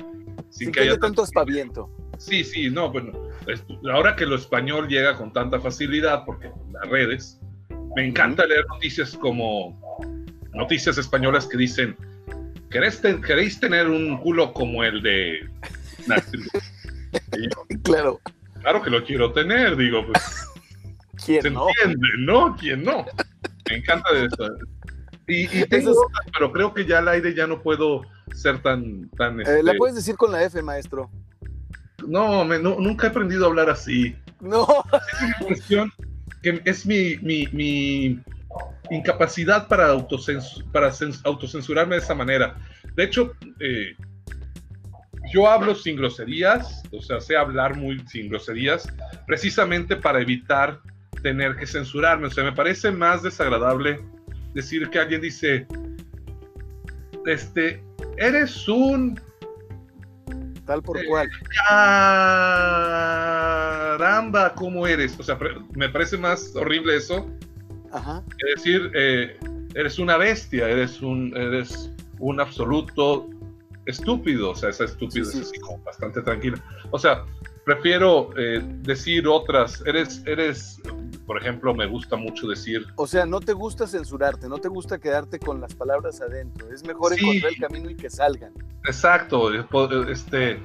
Sin, 0.51 0.71
que, 0.71 0.79
haya 0.79 0.97
tanto 0.97 1.25
espaviento. 1.25 1.91
Sí, 2.19 2.45
sí, 2.45 2.71
no, 2.71 2.93
bueno, 2.93 3.11
ahora 3.93 4.15
que 4.15 4.25
lo 4.25 4.37
español 4.37 4.87
llega 4.87 5.17
con 5.17 5.33
tanta 5.33 5.59
facilidad, 5.59 6.25
porque 6.25 6.53
las 6.71 6.89
redes, 6.89 7.41
me 7.97 8.07
encanta 8.07 8.47
leer 8.47 8.65
noticias 8.69 9.17
como 9.17 9.77
noticias 10.53 10.99
españolas 10.99 11.49
que 11.49 11.57
dicen, 11.57 11.97
¿queréis, 12.71 13.59
tener 13.59 13.89
un 13.89 14.19
culo 14.19 14.53
como 14.53 14.85
el 14.85 15.03
de... 15.03 15.51
claro. 17.83 18.21
Claro 18.63 18.83
que 18.83 18.91
lo 18.91 19.05
quiero 19.05 19.33
tener, 19.33 19.77
digo, 19.77 20.07
pues... 20.07 20.49
¿Quién 21.25 21.43
se 21.43 21.51
no? 21.51 21.67
entiende, 21.69 22.09
¿no? 22.19 22.57
¿Quién 22.57 22.83
no? 22.83 23.05
Me 23.69 23.77
encanta 23.77 24.11
eso. 24.15 24.51
Y, 25.29 25.47
tengo 25.67 25.95
pero 26.33 26.53
creo 26.53 26.75
que 26.75 26.85
ya 26.85 26.99
al 26.99 27.09
aire 27.09 27.35
ya 27.35 27.47
no 27.47 27.63
puedo 27.63 28.03
ser 28.35 28.61
tan... 28.61 29.09
tan 29.11 29.41
eh, 29.41 29.63
la 29.63 29.71
este 29.71 29.79
puedes 29.79 29.95
decir 29.95 30.17
con 30.17 30.33
la 30.33 30.43
F, 30.45 30.61
maestro. 30.63 31.11
No, 32.07 32.45
me, 32.45 32.59
nunca 32.59 33.07
he 33.07 33.11
aprendido 33.11 33.45
a 33.45 33.49
hablar 33.49 33.71
así. 33.71 34.17
No. 34.41 34.67
Es 34.93 35.23
una 35.23 35.39
cuestión 35.47 35.93
que 36.43 36.61
es 36.65 36.85
mi, 36.85 37.17
mi, 37.19 37.47
mi 37.53 38.21
incapacidad 38.91 39.69
para, 39.69 39.97
para 40.73 40.93
autocensurarme 41.25 41.97
de 41.97 42.03
esa 42.03 42.15
manera. 42.15 42.57
De 42.95 43.05
hecho, 43.05 43.33
eh, 43.61 43.95
yo 45.33 45.49
hablo 45.49 45.75
sin 45.75 45.97
groserías, 45.97 46.83
o 46.93 47.01
sea, 47.01 47.21
sé 47.21 47.37
hablar 47.37 47.77
muy 47.77 47.99
sin 48.07 48.29
groserías, 48.29 48.87
precisamente 49.27 49.97
para 49.97 50.21
evitar 50.21 50.81
tener 51.23 51.57
que 51.57 51.67
censurarme. 51.67 52.27
O 52.27 52.31
sea, 52.31 52.45
me 52.45 52.53
parece 52.53 52.91
más 52.91 53.23
desagradable 53.23 54.01
decir 54.55 54.91
que 54.91 54.99
alguien 54.99 55.21
dice, 55.21 55.67
este, 57.27 57.83
eres 58.17 58.69
un... 58.69 59.21
Tal 60.67 60.83
por 60.83 60.99
eh, 60.99 61.07
cual. 61.09 61.29
Caramba, 63.99 64.55
¿cómo 64.55 64.87
eres? 64.87 65.19
O 65.19 65.23
sea, 65.23 65.39
me 65.75 65.89
parece 65.89 66.17
más 66.17 66.55
horrible 66.55 66.97
eso 66.97 67.27
es 67.95 68.55
decir, 68.57 68.91
eh, 68.95 69.37
eres 69.75 69.99
una 69.99 70.17
bestia, 70.17 70.69
eres 70.69 71.03
un, 71.03 71.37
eres 71.37 71.91
un 72.19 72.41
absoluto 72.41 73.29
estúpido, 73.87 74.51
o 74.51 74.55
sea, 74.55 74.71
esa 74.71 74.85
estupidez 74.85 75.35
es 75.35 75.49
así 75.49 75.59
como 75.61 75.79
bastante 75.83 76.23
tranquila. 76.23 76.63
O 76.91 76.99
sea, 76.99 77.25
prefiero 77.65 78.31
eh, 78.37 78.61
decir 78.83 79.27
otras, 79.27 79.83
eres, 79.87 80.23
eres, 80.27 80.81
por 81.27 81.39
ejemplo, 81.39 81.75
me 81.75 81.87
gusta 81.87 82.17
mucho 82.17 82.49
decir... 82.49 82.87
O 82.97 83.07
sea, 83.07 83.27
no 83.27 83.41
te 83.41 83.53
gusta 83.53 83.87
censurarte, 83.87 84.49
no 84.49 84.59
te 84.59 84.69
gusta 84.69 84.99
quedarte 84.99 85.39
con 85.39 85.61
las 85.61 85.75
palabras 85.75 86.21
adentro, 86.21 86.73
es 86.73 86.85
mejor 86.85 87.13
encontrar 87.13 87.53
el 87.53 87.59
camino 87.59 87.91
y 87.91 87.97
que 87.97 88.11
salgan. 88.11 88.53
Exacto, 88.87 89.53
eh, 89.53 89.65
este... 90.09 90.61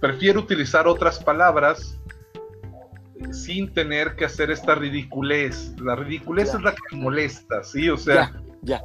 prefiero 0.00 0.40
utilizar 0.40 0.86
otras 0.86 1.22
palabras 1.22 1.98
sin 3.32 3.72
tener 3.72 4.16
que 4.16 4.24
hacer 4.24 4.50
esta 4.50 4.74
ridiculez. 4.74 5.74
La 5.80 5.96
ridiculez 5.96 6.54
es 6.54 6.62
la 6.62 6.74
que 6.74 6.96
molesta, 6.96 7.62
¿sí? 7.62 7.88
O 7.88 7.96
sea, 7.96 8.32
ya, 8.62 8.82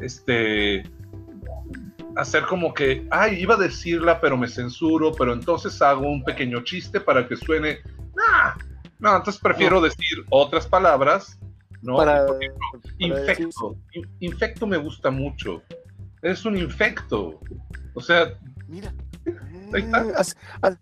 este 0.00 0.84
hacer 2.16 2.44
como 2.46 2.74
que, 2.74 3.06
ay, 3.10 3.40
iba 3.40 3.54
a 3.54 3.58
decirla, 3.58 4.20
pero 4.20 4.36
me 4.36 4.48
censuro, 4.48 5.12
pero 5.12 5.32
entonces 5.32 5.80
hago 5.80 6.10
un 6.10 6.24
pequeño 6.24 6.62
chiste 6.64 7.00
para 7.00 7.28
que 7.28 7.36
suene, 7.36 7.78
nah, 8.16 8.54
no, 8.98 9.16
entonces 9.16 9.40
prefiero 9.40 9.80
decir 9.80 10.24
otras 10.30 10.66
palabras, 10.66 11.38
¿no? 11.80 11.96
Para, 11.96 12.26
infecto, 12.98 13.76
infecto 14.18 14.66
me 14.66 14.78
gusta 14.78 15.12
mucho, 15.12 15.62
es 16.22 16.44
un 16.44 16.56
infecto, 16.56 17.38
o 17.94 18.00
sea, 18.00 18.36
mira, 18.66 18.92
ahí 19.72 19.82
está. 19.82 20.76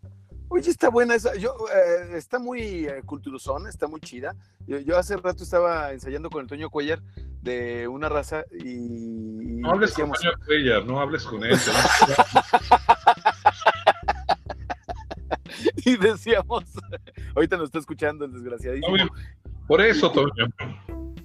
Oye, 0.56 0.70
está 0.70 0.88
buena 0.88 1.14
esa. 1.14 1.36
Yo, 1.36 1.54
eh, 1.70 2.16
está 2.16 2.38
muy 2.38 2.86
eh, 2.86 3.02
culturosón, 3.04 3.66
está 3.66 3.88
muy 3.88 4.00
chida. 4.00 4.34
Yo, 4.66 4.96
hace 4.96 5.18
rato 5.18 5.44
estaba 5.44 5.92
ensayando 5.92 6.30
con 6.30 6.40
el 6.40 6.48
Toño 6.48 6.70
Cuellar 6.70 7.02
de 7.42 7.86
una 7.88 8.08
raza 8.08 8.46
y. 8.58 9.60
No 9.60 9.72
hables 9.72 9.92
con 9.92 10.12
Toño 10.12 10.30
Cuellar, 10.46 10.86
no 10.86 10.98
hables 10.98 11.24
con 11.24 11.44
él. 11.44 11.54
y 15.84 15.98
decíamos, 15.98 16.64
ahorita 17.34 17.58
nos 17.58 17.66
está 17.66 17.78
escuchando 17.78 18.24
el 18.24 18.32
desgraciadísimo. 18.32 19.10
por 19.66 19.82
eso, 19.82 20.10
Toño. 20.10 20.30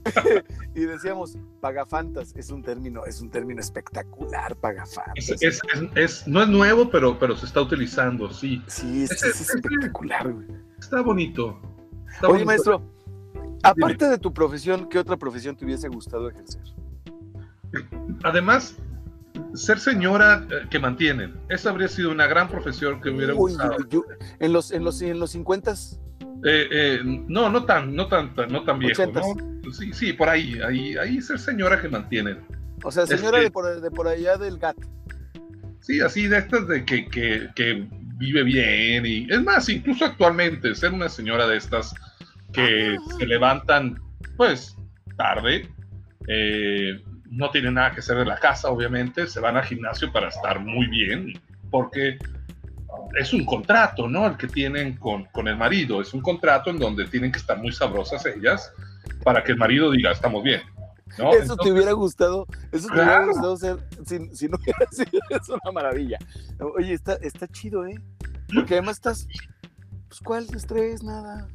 y 0.75 0.81
decíamos, 0.81 1.37
pagafantas 1.59 2.33
es 2.35 2.49
un 2.49 2.61
término, 2.61 3.05
es 3.05 3.21
un 3.21 3.29
término 3.29 3.59
espectacular, 3.59 4.55
pagafantas. 4.55 5.41
Es, 5.95 6.27
no 6.27 6.41
es 6.41 6.49
nuevo, 6.49 6.89
pero, 6.89 7.17
pero 7.19 7.35
se 7.35 7.45
está 7.45 7.61
utilizando, 7.61 8.31
sí. 8.31 8.61
Sí, 8.67 9.03
es, 9.03 9.11
espectacular, 9.23 10.33
Está 10.79 11.01
bonito. 11.01 11.59
Oye, 12.27 12.43
maestro, 12.43 12.81
aparte 13.63 14.09
de 14.09 14.17
tu 14.17 14.33
profesión, 14.33 14.89
¿qué 14.89 14.99
otra 14.99 15.17
profesión 15.17 15.55
te 15.55 15.65
hubiese 15.65 15.87
gustado 15.87 16.29
ejercer? 16.29 16.61
Además, 18.23 18.75
ser 19.53 19.79
señora 19.79 20.45
eh, 20.49 20.67
que 20.69 20.79
mantienen. 20.79 21.39
Esa 21.49 21.69
habría 21.69 21.87
sido 21.87 22.11
una 22.11 22.27
gran 22.27 22.49
profesión 22.49 23.01
que 23.01 23.09
hubiera 23.09 23.33
gustado. 23.33 23.77
en 24.39 24.53
los 24.53 24.71
en 24.71 24.83
los 24.83 25.01
en 25.01 25.19
los 25.19 25.31
50 25.31 25.73
eh, 26.43 26.67
eh, 26.71 26.99
no, 27.03 27.49
no 27.49 27.65
tan, 27.65 27.95
no 27.95 28.07
tan, 28.07 28.33
no 28.49 28.63
tan 28.63 28.79
viejo. 28.79 29.03
Sí, 29.71 29.93
sí, 29.93 30.13
por 30.13 30.29
ahí, 30.29 30.59
ahí, 30.61 30.95
ahí 30.97 31.21
ser 31.21 31.39
señora 31.39 31.81
que 31.81 31.89
mantienen. 31.89 32.39
O 32.83 32.91
sea, 32.91 33.05
señora 33.05 33.37
este 33.37 33.81
de, 33.81 33.91
por, 33.91 34.07
allá 34.07 34.37
del 34.37 34.57
GAT. 34.57 34.77
Sí, 35.79 36.01
así 36.01 36.27
de 36.27 36.37
estas 36.37 36.67
de 36.67 36.85
que, 36.85 37.07
que, 37.07 37.87
vive 38.17 38.43
bien 38.43 39.03
y 39.03 39.27
es 39.31 39.41
más, 39.41 39.67
incluso 39.67 40.05
actualmente 40.05 40.75
ser 40.75 40.93
una 40.93 41.09
señora 41.09 41.47
de 41.47 41.57
estas 41.57 41.91
que 42.53 42.95
ah. 42.95 43.15
se 43.17 43.25
levantan, 43.25 43.99
pues, 44.37 44.77
tarde, 45.17 45.67
eh, 46.27 47.01
no 47.31 47.49
tienen 47.49 47.75
nada 47.75 47.91
que 47.91 48.01
hacer 48.01 48.17
de 48.17 48.25
la 48.25 48.37
casa, 48.37 48.69
obviamente, 48.69 49.25
se 49.25 49.39
van 49.39 49.57
al 49.57 49.63
gimnasio 49.63 50.11
para 50.11 50.27
estar 50.27 50.59
muy 50.59 50.85
bien, 50.87 51.33
porque 51.71 52.19
es 53.17 53.33
un 53.33 53.43
contrato, 53.45 54.07
¿no? 54.07 54.27
El 54.27 54.37
que 54.37 54.47
tienen 54.47 54.97
con, 54.97 55.25
con, 55.25 55.47
el 55.47 55.57
marido. 55.57 56.01
Es 56.01 56.13
un 56.13 56.21
contrato 56.21 56.69
en 56.69 56.77
donde 56.77 57.05
tienen 57.05 57.31
que 57.31 57.39
estar 57.39 57.57
muy 57.57 57.71
sabrosas 57.71 58.25
ellas 58.25 58.71
para 59.23 59.43
que 59.43 59.51
el 59.51 59.57
marido 59.57 59.91
diga, 59.91 60.11
estamos 60.11 60.43
bien. 60.43 60.61
¿no? 61.17 61.33
Eso 61.33 61.57
te 61.57 61.71
hubiera 61.71 61.91
gustado, 61.91 62.47
eso 62.71 62.87
te 62.87 62.93
hubiera 62.93 63.25
gustado 63.25 63.57
ser, 63.57 63.77
si, 64.05 64.35
si, 64.35 64.47
no 64.47 64.57
hubiera 64.61 64.91
sido, 64.91 65.21
es 65.29 65.49
una 65.49 65.71
maravilla. 65.73 66.17
Oye, 66.75 66.93
está, 66.93 67.13
está 67.15 67.47
chido, 67.47 67.85
¿eh? 67.85 67.99
Porque 68.53 68.75
además 68.75 68.97
estás, 68.97 69.27
pues, 70.07 70.19
¿cuál 70.23 70.47
estrés? 70.55 71.03
Nada. 71.03 71.47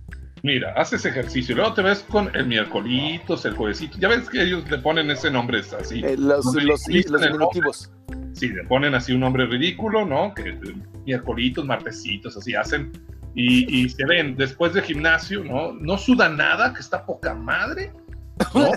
Mira, 0.43 0.75
haces 0.75 1.05
ejercicio, 1.05 1.57
luego 1.57 1.75
te 1.75 1.83
ves 1.83 2.05
con 2.09 2.35
el 2.37 2.47
miércolitos, 2.47 3.45
el 3.47 3.55
juevesito, 3.55 3.99
ya 3.99 4.09
ves 4.09 4.29
que 4.29 4.43
ellos 4.43 4.69
le 4.71 4.79
ponen 4.79 5.11
ese 5.11 5.31
nombre 5.31 5.61
así. 5.61 6.05
Eh, 6.05 6.17
los, 6.17 6.45
los, 6.45 6.87
los, 6.89 7.11
los 7.11 7.91
Sí, 8.35 8.51
le 8.51 8.65
ponen 8.65 8.95
así 8.95 9.13
un 9.13 9.21
nombre 9.21 9.47
ridículo, 9.47 10.05
¿no? 10.05 10.35
Que 10.35 10.59
miércolitos, 11.07 11.65
martesitos, 11.65 12.37
así 12.37 12.55
hacen. 12.55 12.93
Y, 13.39 13.89
se 13.91 14.07
ven 14.07 14.35
después 14.35 14.73
de 14.73 14.81
gimnasio, 14.81 15.45
¿no? 15.45 15.73
No 15.75 15.99
suda 15.99 16.29
nada, 16.31 16.73
que 16.73 16.81
está 16.81 17.05
poca 17.05 17.35
madre. 17.35 17.93
¿no? 18.55 18.71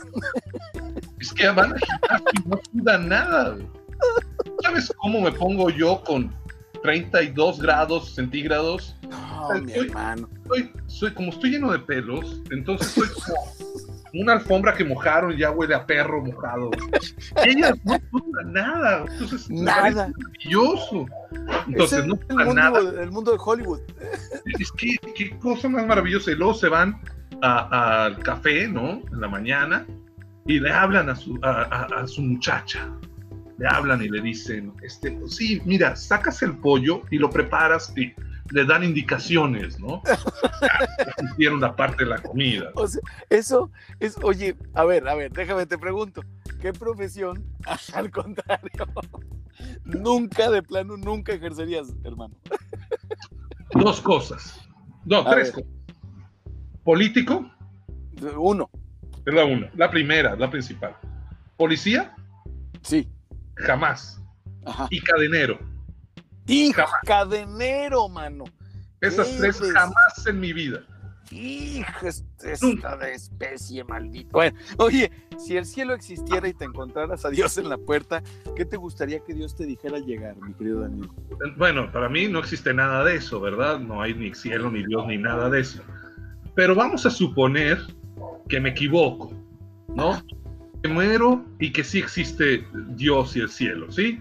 es 1.19 1.33
que 1.33 1.47
van 1.49 1.71
al 1.73 1.79
gimnasio 1.79 2.27
y 2.45 2.49
no 2.49 2.59
suda 2.71 2.97
nada. 2.97 3.57
¿Sabes 4.61 4.93
cómo 4.97 5.21
me 5.21 5.31
pongo 5.31 5.69
yo 5.69 6.03
con 6.03 6.33
32 6.83 7.61
grados 7.61 8.15
centígrados? 8.15 8.97
No, 9.09 9.61
mi 9.61 9.71
Soy- 9.73 9.87
hermano. 9.87 10.29
Soy, 10.47 10.71
soy, 10.87 11.13
como 11.13 11.29
estoy 11.29 11.51
lleno 11.51 11.71
de 11.71 11.79
pelos, 11.79 12.41
entonces 12.51 12.87
soy 12.87 13.07
como 13.07 13.68
una 14.13 14.33
alfombra 14.33 14.73
que 14.73 14.83
mojaron 14.83 15.31
y 15.33 15.37
ya 15.37 15.51
huele 15.51 15.75
a 15.75 15.85
perro 15.85 16.23
mojado. 16.23 16.71
Ellas 17.45 17.73
no 17.83 17.97
sudan 18.11 18.53
nada, 18.53 19.05
entonces 19.11 19.49
Nada. 19.49 20.07
maravilloso. 20.09 21.05
Entonces 21.67 22.05
no 22.05 22.15
es 22.15 22.21
el 22.21 22.27
sudan 22.29 22.55
nada. 22.55 22.81
mundo, 22.81 23.01
el 23.01 23.11
mundo 23.11 23.31
de 23.31 23.37
Hollywood. 23.43 23.81
Es 24.59 24.71
que 24.73 24.95
qué 25.15 25.37
cosa 25.39 25.69
más 25.69 25.85
maravillosa. 25.85 26.31
Y 26.31 26.35
luego 26.35 26.53
se 26.53 26.69
van 26.69 26.99
al 27.41 28.17
café, 28.19 28.67
¿no? 28.67 29.01
En 29.11 29.21
la 29.21 29.27
mañana 29.27 29.85
y 30.45 30.59
le 30.59 30.71
hablan 30.71 31.09
a 31.09 31.15
su, 31.15 31.39
a, 31.43 31.61
a- 31.63 32.01
a 32.03 32.07
su 32.07 32.21
muchacha. 32.21 32.89
Le 33.57 33.67
hablan 33.67 34.01
y 34.01 34.07
le 34.09 34.21
dicen, 34.21 34.71
este, 34.83 35.17
sí, 35.27 35.61
mira, 35.65 35.95
sacas 35.95 36.41
el 36.43 36.57
pollo 36.57 37.01
y 37.11 37.17
lo 37.17 37.29
preparas 37.29 37.93
y 37.97 38.13
le 38.51 38.65
dan 38.65 38.83
indicaciones, 38.83 39.79
¿no? 39.79 40.01
Hicieron 41.33 41.61
la 41.61 41.75
parte 41.75 42.03
de 42.03 42.09
la 42.09 42.17
comida. 42.21 42.71
O 42.75 42.87
sea, 42.87 43.01
eso 43.29 43.71
es, 43.99 44.17
oye, 44.23 44.55
a 44.73 44.83
ver, 44.85 45.07
a 45.07 45.15
ver, 45.15 45.31
déjame 45.31 45.65
te 45.65 45.77
pregunto, 45.77 46.21
¿qué 46.61 46.73
profesión, 46.73 47.45
al 47.93 48.09
contrario, 48.11 48.69
nunca 49.83 50.49
de 50.49 50.63
plano, 50.63 50.97
nunca 50.97 51.33
ejercerías, 51.33 51.93
hermano? 52.03 52.35
Dos 53.73 54.01
cosas. 54.01 54.59
No, 55.05 55.19
A 55.19 55.31
tres 55.31 55.53
ver. 55.55 55.63
cosas. 55.65 55.69
Político, 56.83 57.49
Uno, 58.37 58.69
es 59.25 59.33
la 59.33 59.45
una. 59.45 59.69
La 59.75 59.91
primera, 59.91 60.35
la 60.35 60.49
principal. 60.49 60.95
Policía, 61.55 62.15
sí, 62.81 63.07
jamás. 63.55 64.21
ajá. 64.65 64.87
Y 64.89 65.01
cadenero. 65.01 65.59
Hijo, 66.49 66.81
Jamás. 66.81 66.93
cadenero, 67.05 68.09
mano. 68.09 68.43
Esas 69.01 69.27
¿Qué 69.29 69.37
tres 69.39 69.61
eres? 69.61 69.73
jamás 69.73 70.27
en 70.27 70.39
mi 70.39 70.51
vida. 70.53 70.81
Es- 71.31 72.23
Nunca. 72.63 72.89
esta 72.93 72.97
de 72.97 73.13
especie 73.13 73.83
maldita. 73.83 74.29
Bueno, 74.31 74.57
oye, 74.77 75.11
si 75.37 75.57
el 75.57 75.65
cielo 75.65 75.93
existiera 75.93 76.47
y 76.47 76.53
te 76.53 76.65
encontraras 76.65 77.23
a 77.23 77.29
Dios 77.29 77.57
en 77.59 77.69
la 77.69 77.77
puerta, 77.77 78.23
¿qué 78.55 78.65
te 78.65 78.77
gustaría 78.77 79.19
que 79.19 79.35
Dios 79.35 79.55
te 79.55 79.65
dijera 79.65 79.97
al 79.97 80.05
llegar, 80.05 80.35
mi 80.37 80.53
querido 80.55 80.81
Daniel? 80.81 81.09
Bueno, 81.55 81.91
para 81.91 82.09
mí 82.09 82.27
no 82.27 82.39
existe 82.39 82.73
nada 82.73 83.03
de 83.03 83.15
eso, 83.17 83.39
¿verdad? 83.39 83.79
No 83.79 84.01
hay 84.01 84.15
ni 84.15 84.33
cielo, 84.33 84.71
ni 84.71 84.83
Dios, 84.85 85.05
ni 85.07 85.17
nada 85.17 85.49
de 85.51 85.59
eso. 85.61 85.83
Pero 86.55 86.73
vamos 86.73 87.05
a 87.05 87.11
suponer 87.11 87.77
que 88.47 88.59
me 88.59 88.69
equivoco, 88.69 89.31
¿no? 89.89 90.21
Que 90.81 90.89
muero 90.89 91.45
y 91.59 91.71
que 91.71 91.83
sí 91.83 91.99
existe 91.99 92.65
Dios 92.95 93.35
y 93.35 93.41
el 93.41 93.49
cielo, 93.49 93.91
¿sí? 93.91 94.19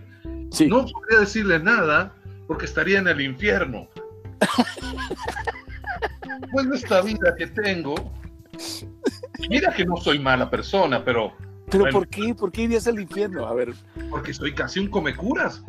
Sí. 0.51 0.67
No 0.67 0.85
podría 0.87 1.21
decirle 1.21 1.59
nada 1.59 2.13
porque 2.49 2.65
estaría 2.65 2.99
en 2.99 3.07
el 3.07 3.21
infierno. 3.21 3.89
Pues 6.51 6.67
esta 6.73 7.03
vida 7.03 7.35
que 7.37 7.47
tengo, 7.49 7.95
mira 9.49 9.73
que 9.75 9.85
no 9.85 9.97
soy 9.99 10.19
mala 10.19 10.49
persona, 10.51 11.05
pero 11.05 11.33
¿Pero 11.71 11.85
bueno. 11.85 11.99
por 11.99 12.09
qué? 12.09 12.35
¿Por 12.35 12.51
qué 12.51 12.63
irías 12.63 12.87
al 12.87 12.99
infierno? 12.99 13.47
A 13.47 13.55
ver. 13.55 13.75
porque 14.11 14.33
soy 14.33 14.55
casi 14.55 14.81
un 14.81 14.89
comecuras, 14.89 15.63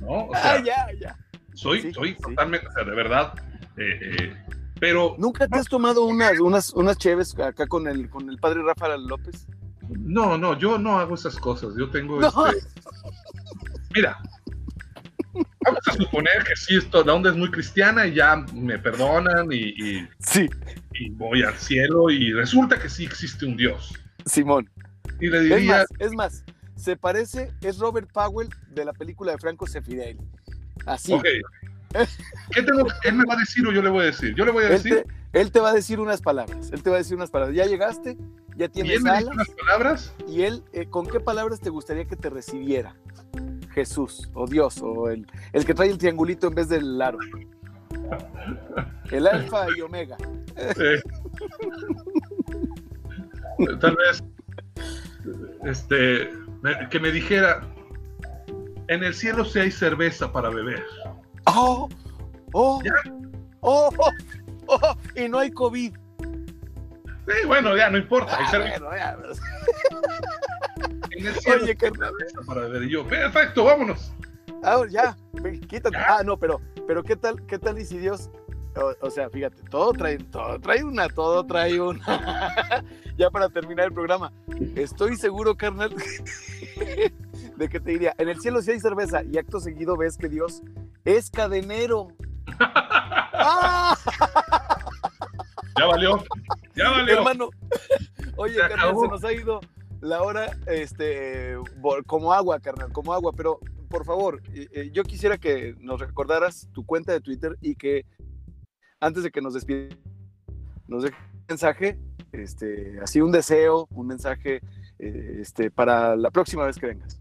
¿no? 0.00 0.26
O 0.26 0.32
sea, 0.34 0.54
Ah, 0.54 0.62
ya, 0.64 0.86
ya. 1.00 1.18
soy, 1.54 1.82
sí, 1.82 1.92
soy 1.92 2.10
sí. 2.14 2.22
totalmente, 2.22 2.66
o 2.68 2.72
sea, 2.72 2.84
de 2.84 2.94
verdad, 2.94 3.34
eh, 3.76 4.16
eh, 4.20 4.36
pero 4.78 5.16
¿Nunca 5.18 5.48
te 5.48 5.58
has 5.58 5.66
tomado 5.66 6.04
unas, 6.04 6.38
unas, 6.38 6.72
unas 6.74 6.96
cheves 6.98 7.36
acá 7.38 7.66
con 7.66 7.88
el, 7.88 8.08
con 8.08 8.28
el 8.30 8.38
padre 8.38 8.62
Rafael 8.62 9.04
López? 9.06 9.46
no, 9.88 10.38
no, 10.38 10.56
yo 10.58 10.78
no 10.78 10.98
hago 10.98 11.14
esas 11.14 11.36
cosas, 11.36 11.74
yo 11.78 11.90
tengo 11.90 12.20
No. 12.20 12.46
este, 12.46 12.68
mira, 13.94 14.18
vamos 15.64 15.80
a 15.86 15.92
suponer 15.92 16.44
que 16.44 16.54
sí, 16.56 16.76
esto, 16.76 17.04
la 17.04 17.14
onda 17.14 17.30
es 17.30 17.36
muy 17.36 17.50
cristiana 17.50 18.06
y 18.06 18.14
ya 18.14 18.36
me 18.54 18.78
perdonan 18.78 19.50
y, 19.52 19.56
y- 20.00 20.08
Sí, 20.18 20.48
y 20.92 21.10
voy 21.10 21.42
al 21.42 21.54
cielo 21.54 22.10
y 22.10 22.32
resulta 22.32 22.78
que 22.78 22.88
sí 22.88 23.04
existe 23.04 23.44
un 23.46 23.56
Dios. 23.56 23.92
Simón. 24.26 24.68
Y 25.20 25.28
le 25.28 25.38
Es 25.38 25.44
diría, 25.44 25.76
más, 25.78 25.86
es 25.98 26.12
más, 26.12 26.44
se 26.76 26.96
parece, 26.96 27.52
es 27.60 27.78
Robert 27.78 28.10
Powell 28.12 28.48
de 28.70 28.84
la 28.84 28.92
película 28.92 29.32
de 29.32 29.38
Franco 29.38 29.66
Sefirelli. 29.66 30.20
Así. 30.86 31.12
ok, 31.12 31.24
¿qué 32.50 32.62
tengo, 32.62 32.86
él 33.04 33.14
me 33.14 33.24
va 33.24 33.34
a 33.34 33.38
decir 33.38 33.66
o 33.66 33.72
yo 33.72 33.80
le 33.82 33.88
voy 33.90 34.02
a 34.02 34.06
decir? 34.06 34.34
Yo 34.34 34.44
le 34.44 34.50
voy 34.52 34.64
a 34.64 34.68
Él 34.68 34.72
decir, 34.74 35.04
te, 35.32 35.40
él 35.40 35.52
te 35.52 35.60
va 35.60 35.70
a 35.70 35.72
decir 35.74 36.00
unas 36.00 36.20
palabras. 36.20 36.70
Él 36.72 36.82
te 36.82 36.90
va 36.90 36.96
a 36.96 36.98
decir 36.98 37.16
unas 37.16 37.30
palabras. 37.30 37.56
Ya 37.56 37.66
llegaste, 37.66 38.16
ya 38.56 38.66
y 38.66 38.68
tienes 38.68 38.96
él 38.96 39.02
me 39.02 39.10
dice 39.10 39.22
alas. 39.22 39.34
unas 39.34 39.48
palabras, 39.50 40.14
Y 40.28 40.42
él, 40.42 40.62
eh, 40.72 40.86
¿con 40.88 41.06
qué 41.06 41.20
palabras 41.20 41.60
te 41.60 41.70
gustaría 41.70 42.04
que 42.06 42.16
te 42.16 42.28
recibiera? 42.30 42.96
Jesús, 43.74 44.30
o 44.34 44.46
Dios, 44.46 44.80
o 44.82 45.08
el, 45.10 45.26
el 45.52 45.64
que 45.64 45.74
trae 45.74 45.90
el 45.90 45.98
triangulito 45.98 46.46
en 46.46 46.54
vez 46.54 46.68
del 46.68 47.00
aro. 47.02 47.18
El 49.10 49.26
alfa 49.26 49.66
y 49.76 49.80
omega. 49.80 50.16
eh, 50.56 51.00
tal 53.80 53.96
vez, 53.96 54.22
este, 55.64 56.30
que 56.90 57.00
me 57.00 57.10
dijera, 57.10 57.62
en 58.88 59.02
el 59.04 59.14
cielo 59.14 59.44
sí 59.44 59.58
hay 59.58 59.70
cerveza 59.70 60.30
para 60.32 60.50
beber. 60.50 60.84
¡Oh! 61.46 61.88
¡Oh! 62.52 62.80
¡Oh! 63.60 63.90
¡Oh! 63.96 64.10
¡Oh! 64.66 64.96
Y 65.16 65.28
no 65.28 65.38
hay 65.38 65.50
COVID. 65.50 65.94
Sí, 67.26 67.46
bueno, 67.46 67.74
ya 67.76 67.88
no 67.88 67.96
importa, 67.98 68.36
hay 68.36 68.44
Ah, 68.46 68.50
cerveza. 68.50 68.84
bueno, 68.84 68.96
ya. 68.96 69.16
Oye, 71.62 71.76
carnal. 71.76 72.12
para. 72.46 72.84
Y 72.84 72.90
yo, 72.90 73.06
perfecto, 73.06 73.64
vámonos. 73.64 74.12
Ah, 74.62 74.82
ya, 74.88 75.16
quítate. 75.68 75.96
Ya. 75.96 76.18
Ah, 76.18 76.22
no, 76.24 76.38
pero, 76.38 76.60
pero 76.86 77.02
¿qué 77.02 77.16
tal, 77.16 77.44
qué 77.46 77.58
tal 77.58 77.78
y 77.78 77.84
si 77.84 77.98
Dios, 77.98 78.30
o, 78.76 78.94
o 79.06 79.10
sea, 79.10 79.28
fíjate, 79.28 79.62
todo 79.70 79.92
trae, 79.92 80.18
todo 80.18 80.58
trae 80.58 80.82
una, 80.82 81.08
todo 81.08 81.44
trae 81.44 81.80
una. 81.80 82.00
ya 83.16 83.30
para 83.30 83.48
terminar 83.48 83.86
el 83.86 83.92
programa, 83.92 84.32
estoy 84.74 85.16
seguro, 85.16 85.54
carnal, 85.54 85.94
de 87.56 87.68
que 87.68 87.78
te 87.78 87.90
diría, 87.90 88.14
en 88.18 88.28
el 88.28 88.40
cielo 88.40 88.62
sí 88.62 88.72
hay 88.72 88.80
cerveza 88.80 89.22
y 89.22 89.38
acto 89.38 89.60
seguido 89.60 89.96
ves 89.96 90.16
que 90.16 90.28
Dios 90.28 90.62
es 91.04 91.30
cadenero. 91.30 92.08
¡Ah! 92.58 93.96
Ya 95.78 95.86
valió, 95.86 96.24
ya 96.74 96.90
valió. 96.90 97.18
Hermano, 97.18 97.50
oye, 98.36 98.58
carnal, 98.58 98.94
se 98.98 99.08
nos 99.08 99.24
ha 99.24 99.32
ido 99.32 99.60
la 100.04 100.22
hora, 100.22 100.56
este, 100.66 101.56
como 102.06 102.32
agua, 102.32 102.60
carnal, 102.60 102.92
como 102.92 103.12
agua, 103.12 103.32
pero 103.34 103.58
por 103.88 104.04
favor, 104.04 104.42
yo 104.92 105.02
quisiera 105.04 105.38
que 105.38 105.74
nos 105.80 106.00
recordaras 106.00 106.68
tu 106.72 106.84
cuenta 106.84 107.12
de 107.12 107.20
Twitter 107.20 107.56
y 107.60 107.74
que 107.74 108.04
antes 109.00 109.22
de 109.22 109.30
que 109.30 109.40
nos 109.40 109.54
despidas, 109.54 109.96
nos 110.88 111.04
dejes 111.04 111.18
un 111.32 111.44
mensaje, 111.48 111.98
este, 112.32 112.98
así 113.02 113.20
un 113.20 113.32
deseo, 113.32 113.86
un 113.90 114.06
mensaje, 114.06 114.60
eh, 114.98 115.38
este, 115.40 115.70
para 115.70 116.16
la 116.16 116.30
próxima 116.30 116.66
vez 116.66 116.78
que 116.78 116.86
vengas. 116.86 117.20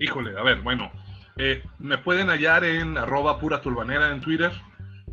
Híjole, 0.00 0.38
a 0.38 0.42
ver, 0.42 0.62
bueno, 0.62 0.90
eh, 1.36 1.62
me 1.78 1.98
pueden 1.98 2.28
hallar 2.28 2.64
en 2.64 2.96
arroba 2.96 3.38
pura 3.38 3.60
turbanera 3.60 4.12
en 4.12 4.20
Twitter. 4.20 4.52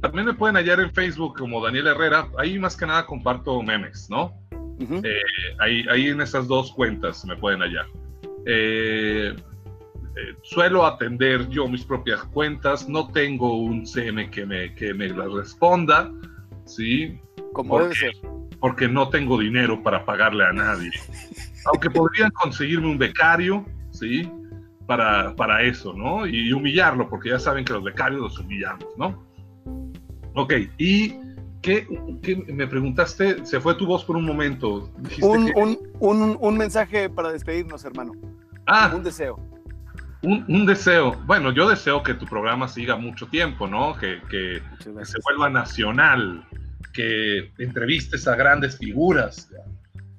También 0.02 0.26
me 0.26 0.34
pueden 0.34 0.56
hallar 0.56 0.80
en 0.80 0.94
Facebook 0.94 1.38
como 1.38 1.64
Daniel 1.64 1.88
Herrera. 1.88 2.28
Ahí 2.38 2.60
más 2.60 2.76
que 2.76 2.86
nada 2.86 3.06
comparto 3.06 3.62
memes, 3.62 4.10
¿no? 4.10 4.45
Ujú. 4.80 5.02
Eh, 5.04 5.22
ahí, 5.60 5.86
ahí 5.90 6.08
en 6.10 6.22
esas 6.22 6.48
dos 6.48 6.72
cuentas 6.74 7.26
me 7.26 7.36
pueden 7.36 7.62
hallar. 7.62 7.86
Eh, 8.46 9.36
eh, 10.16 10.36
suelo 10.44 10.86
atender 10.86 11.48
yo 11.50 11.68
mis 11.68 11.84
propias 11.84 12.24
cuentas, 12.26 12.88
no 12.88 13.12
tengo 13.12 13.58
un 13.58 13.86
CM 13.86 14.30
que 14.30 14.46
me, 14.46 14.74
que 14.76 14.94
me 14.94 15.10
las 15.10 15.32
responda, 15.32 16.12
¿sí? 16.66 17.20
Como 17.54 17.70
¿por 17.72 17.84
debe 17.84 17.96
ser. 17.96 18.14
Porque 18.60 18.88
no 18.88 19.10
tengo 19.10 19.40
dinero 19.40 19.82
para 19.84 20.06
pagarle 20.06 20.46
a 20.46 20.54
nadie. 20.54 20.92
Aunque 21.66 21.90
podrían 21.90 22.32
conseguirme 22.32 22.88
un 22.88 22.98
becario, 22.98 23.66
¿sí? 23.92 24.30
Para, 24.88 25.36
para 25.36 25.64
eso, 25.64 25.94
¿no? 25.94 26.26
Y 26.26 26.54
humillarlo, 26.54 27.10
porque 27.10 27.30
ya 27.30 27.40
saben 27.40 27.66
que 27.66 27.74
los 27.74 27.84
becarios 27.84 28.22
los 28.22 28.40
humillamos, 28.40 28.86
¿no? 28.98 29.26
Ok, 30.36 30.54
y 30.78 31.16
¿qué, 31.66 31.88
qué 32.22 32.36
me 32.54 32.68
preguntaste? 32.68 33.46
Se 33.46 33.60
fue 33.60 33.74
tu 33.76 33.86
voz 33.88 34.06
por 34.06 34.16
un 34.16 34.24
momento. 34.26 34.92
Un, 35.22 35.46
que- 35.48 35.54
un, 35.60 35.78
un, 36.00 36.38
un 36.40 36.58
mensaje 36.58 37.10
para 37.10 37.32
despedirnos, 37.32 37.84
hermano. 37.84 38.12
ah, 38.68 38.92
Un 38.96 39.04
deseo. 39.04 39.40
un, 40.22 40.66
deseo. 40.66 41.14
Bueno, 41.26 41.52
yo 41.52 41.68
deseo 41.68 42.02
que 42.04 42.14
tu 42.14 42.26
programa 42.26 42.68
siga 42.68 42.96
mucho 42.96 43.28
tiempo, 43.28 43.68
¿no? 43.68 43.96
Que, 43.98 44.22
que, 44.30 44.62
se 45.06 45.18
vuelva 45.24 45.50
nacional, 45.50 46.46
que 46.94 47.52
entrevistes 47.58 48.28
a 48.28 48.36
grandes 48.36 48.78
figuras. 48.78 49.50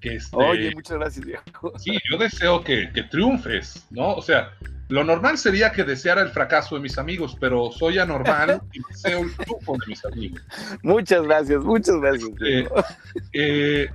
Que 0.01 0.17
este, 0.17 0.37
Oye, 0.37 0.73
muchas 0.75 0.99
gracias, 0.99 1.25
viejo. 1.25 1.73
sí, 1.79 1.99
yo 2.11 2.19
deseo 2.19 2.63
que, 2.63 2.91
que 2.93 3.03
triunfes, 3.05 3.87
¿no? 3.91 4.13
O 4.15 4.23
sea, 4.23 4.51
lo 4.89 5.05
normal 5.05 5.37
sería 5.39 5.73
que 5.73 5.85
deseara 5.85 6.23
el 6.23 6.31
fracaso 6.31 6.77
de 6.77 6.81
mis 6.81 6.99
amigos, 6.99 7.37
pero 7.41 7.71
soy 7.73 7.99
anormal 7.99 8.61
y 8.73 8.81
deseo 8.89 9.23
el 9.23 9.35
triunfo 9.35 9.73
de 9.73 9.87
mis 9.87 10.05
amigos. 10.05 10.43
Muchas 10.83 11.23
gracias, 11.23 11.65
muchas 11.65 11.97
gracias. 12.01 12.31
Eh, 12.31 12.35
viejo. 12.41 12.85
Eh, 13.33 13.89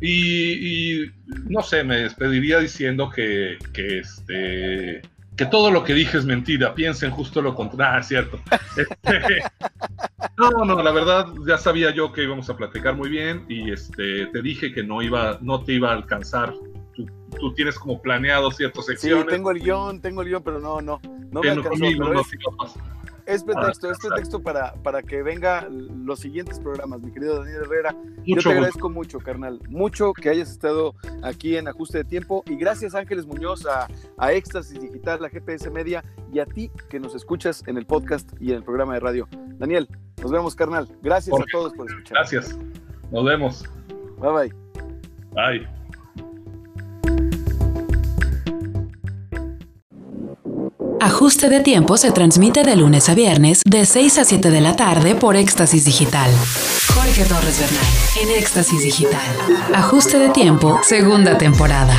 y, 0.00 1.02
y, 1.02 1.12
no 1.48 1.62
sé, 1.62 1.82
me 1.84 1.98
despediría 1.98 2.58
diciendo 2.58 3.10
que, 3.10 3.56
que, 3.72 4.00
este, 4.00 5.02
que 5.36 5.46
todo 5.46 5.70
lo 5.70 5.82
que 5.82 5.94
dije 5.94 6.18
es 6.18 6.24
mentira, 6.24 6.74
piensen 6.74 7.10
justo 7.10 7.42
lo 7.42 7.54
contrario, 7.54 7.96
ah, 7.96 7.98
es 8.00 8.06
cierto. 8.06 8.40
Este, 8.76 9.42
no, 10.36 10.64
no, 10.64 10.82
la 10.82 10.92
verdad 10.92 11.26
ya 11.46 11.58
sabía 11.58 11.90
yo 11.90 12.12
que 12.12 12.22
íbamos 12.22 12.48
a 12.50 12.56
platicar 12.56 12.94
muy 12.94 13.08
bien 13.08 13.44
y 13.48 13.72
este, 13.72 14.26
te 14.26 14.42
dije 14.42 14.72
que 14.72 14.82
no 14.82 15.02
iba, 15.02 15.38
no 15.40 15.64
te 15.64 15.72
iba 15.72 15.90
a 15.90 15.94
alcanzar. 15.94 16.54
Tú, 16.94 17.54
tienes 17.54 17.78
como 17.78 18.00
planeado 18.00 18.50
ciertas 18.50 18.86
secciones. 18.86 19.24
Sí, 19.24 19.30
tengo 19.30 19.50
el 19.50 19.60
guion, 19.60 20.00
tengo 20.00 20.22
el 20.22 20.28
guion, 20.28 20.42
pero 20.42 20.60
no, 20.60 20.80
no, 20.80 21.00
no 21.30 21.40
me 21.40 21.50
alcanzó. 21.50 21.84
no, 21.98 22.22
es 23.26 23.42
pretexto, 23.42 23.90
es 23.90 23.98
pretexto 23.98 24.42
para, 24.42 24.74
para 24.74 25.02
que 25.02 25.22
venga 25.22 25.66
los 25.70 26.20
siguientes 26.20 26.60
programas, 26.60 27.00
mi 27.00 27.10
querido 27.10 27.38
Daniel 27.38 27.62
Herrera. 27.64 27.96
Yo 28.24 28.36
te 28.42 28.50
agradezco 28.50 28.90
mucho, 28.90 29.18
carnal. 29.18 29.60
Mucho 29.68 30.12
que 30.12 30.28
hayas 30.28 30.50
estado 30.50 30.94
aquí 31.22 31.56
en 31.56 31.68
Ajuste 31.68 31.98
de 31.98 32.04
Tiempo. 32.04 32.42
Y 32.46 32.56
gracias, 32.56 32.94
Ángeles 32.94 33.26
Muñoz, 33.26 33.66
a, 33.66 33.88
a 34.18 34.32
Éxtasis 34.32 34.78
Digital, 34.78 35.24
a 35.24 35.30
GPS 35.30 35.70
Media 35.70 36.04
y 36.32 36.40
a 36.40 36.46
ti 36.46 36.70
que 36.90 37.00
nos 37.00 37.14
escuchas 37.14 37.62
en 37.66 37.78
el 37.78 37.86
podcast 37.86 38.30
y 38.40 38.50
en 38.50 38.56
el 38.56 38.62
programa 38.62 38.94
de 38.94 39.00
radio. 39.00 39.28
Daniel, 39.58 39.88
nos 40.20 40.30
vemos, 40.30 40.54
carnal. 40.54 40.88
Gracias 41.02 41.34
a 41.38 41.44
todos 41.50 41.72
por 41.72 41.88
escuchar. 41.88 42.18
Gracias. 42.18 42.58
Nos 43.10 43.24
vemos. 43.24 43.64
Bye 44.18 44.32
bye. 44.32 44.54
Bye. 45.32 45.83
Ajuste 51.00 51.48
de 51.48 51.60
tiempo 51.60 51.96
se 51.96 52.12
transmite 52.12 52.64
de 52.64 52.76
lunes 52.76 53.08
a 53.08 53.14
viernes 53.14 53.62
de 53.66 53.84
6 53.84 54.18
a 54.18 54.24
7 54.24 54.50
de 54.50 54.60
la 54.60 54.74
tarde 54.74 55.14
por 55.14 55.36
Éxtasis 55.36 55.84
Digital. 55.84 56.30
Jorge 56.94 57.24
Torres 57.24 57.60
Bernal 57.60 57.84
en 58.22 58.42
Éxtasis 58.42 58.82
Digital. 58.82 59.20
Ajuste 59.74 60.18
de 60.18 60.30
tiempo, 60.30 60.80
segunda 60.82 61.36
temporada. 61.36 61.94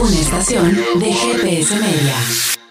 Una 0.00 0.18
estación 0.18 0.76
de 0.96 1.12
GPS 1.12 1.74
Media. 1.76 2.65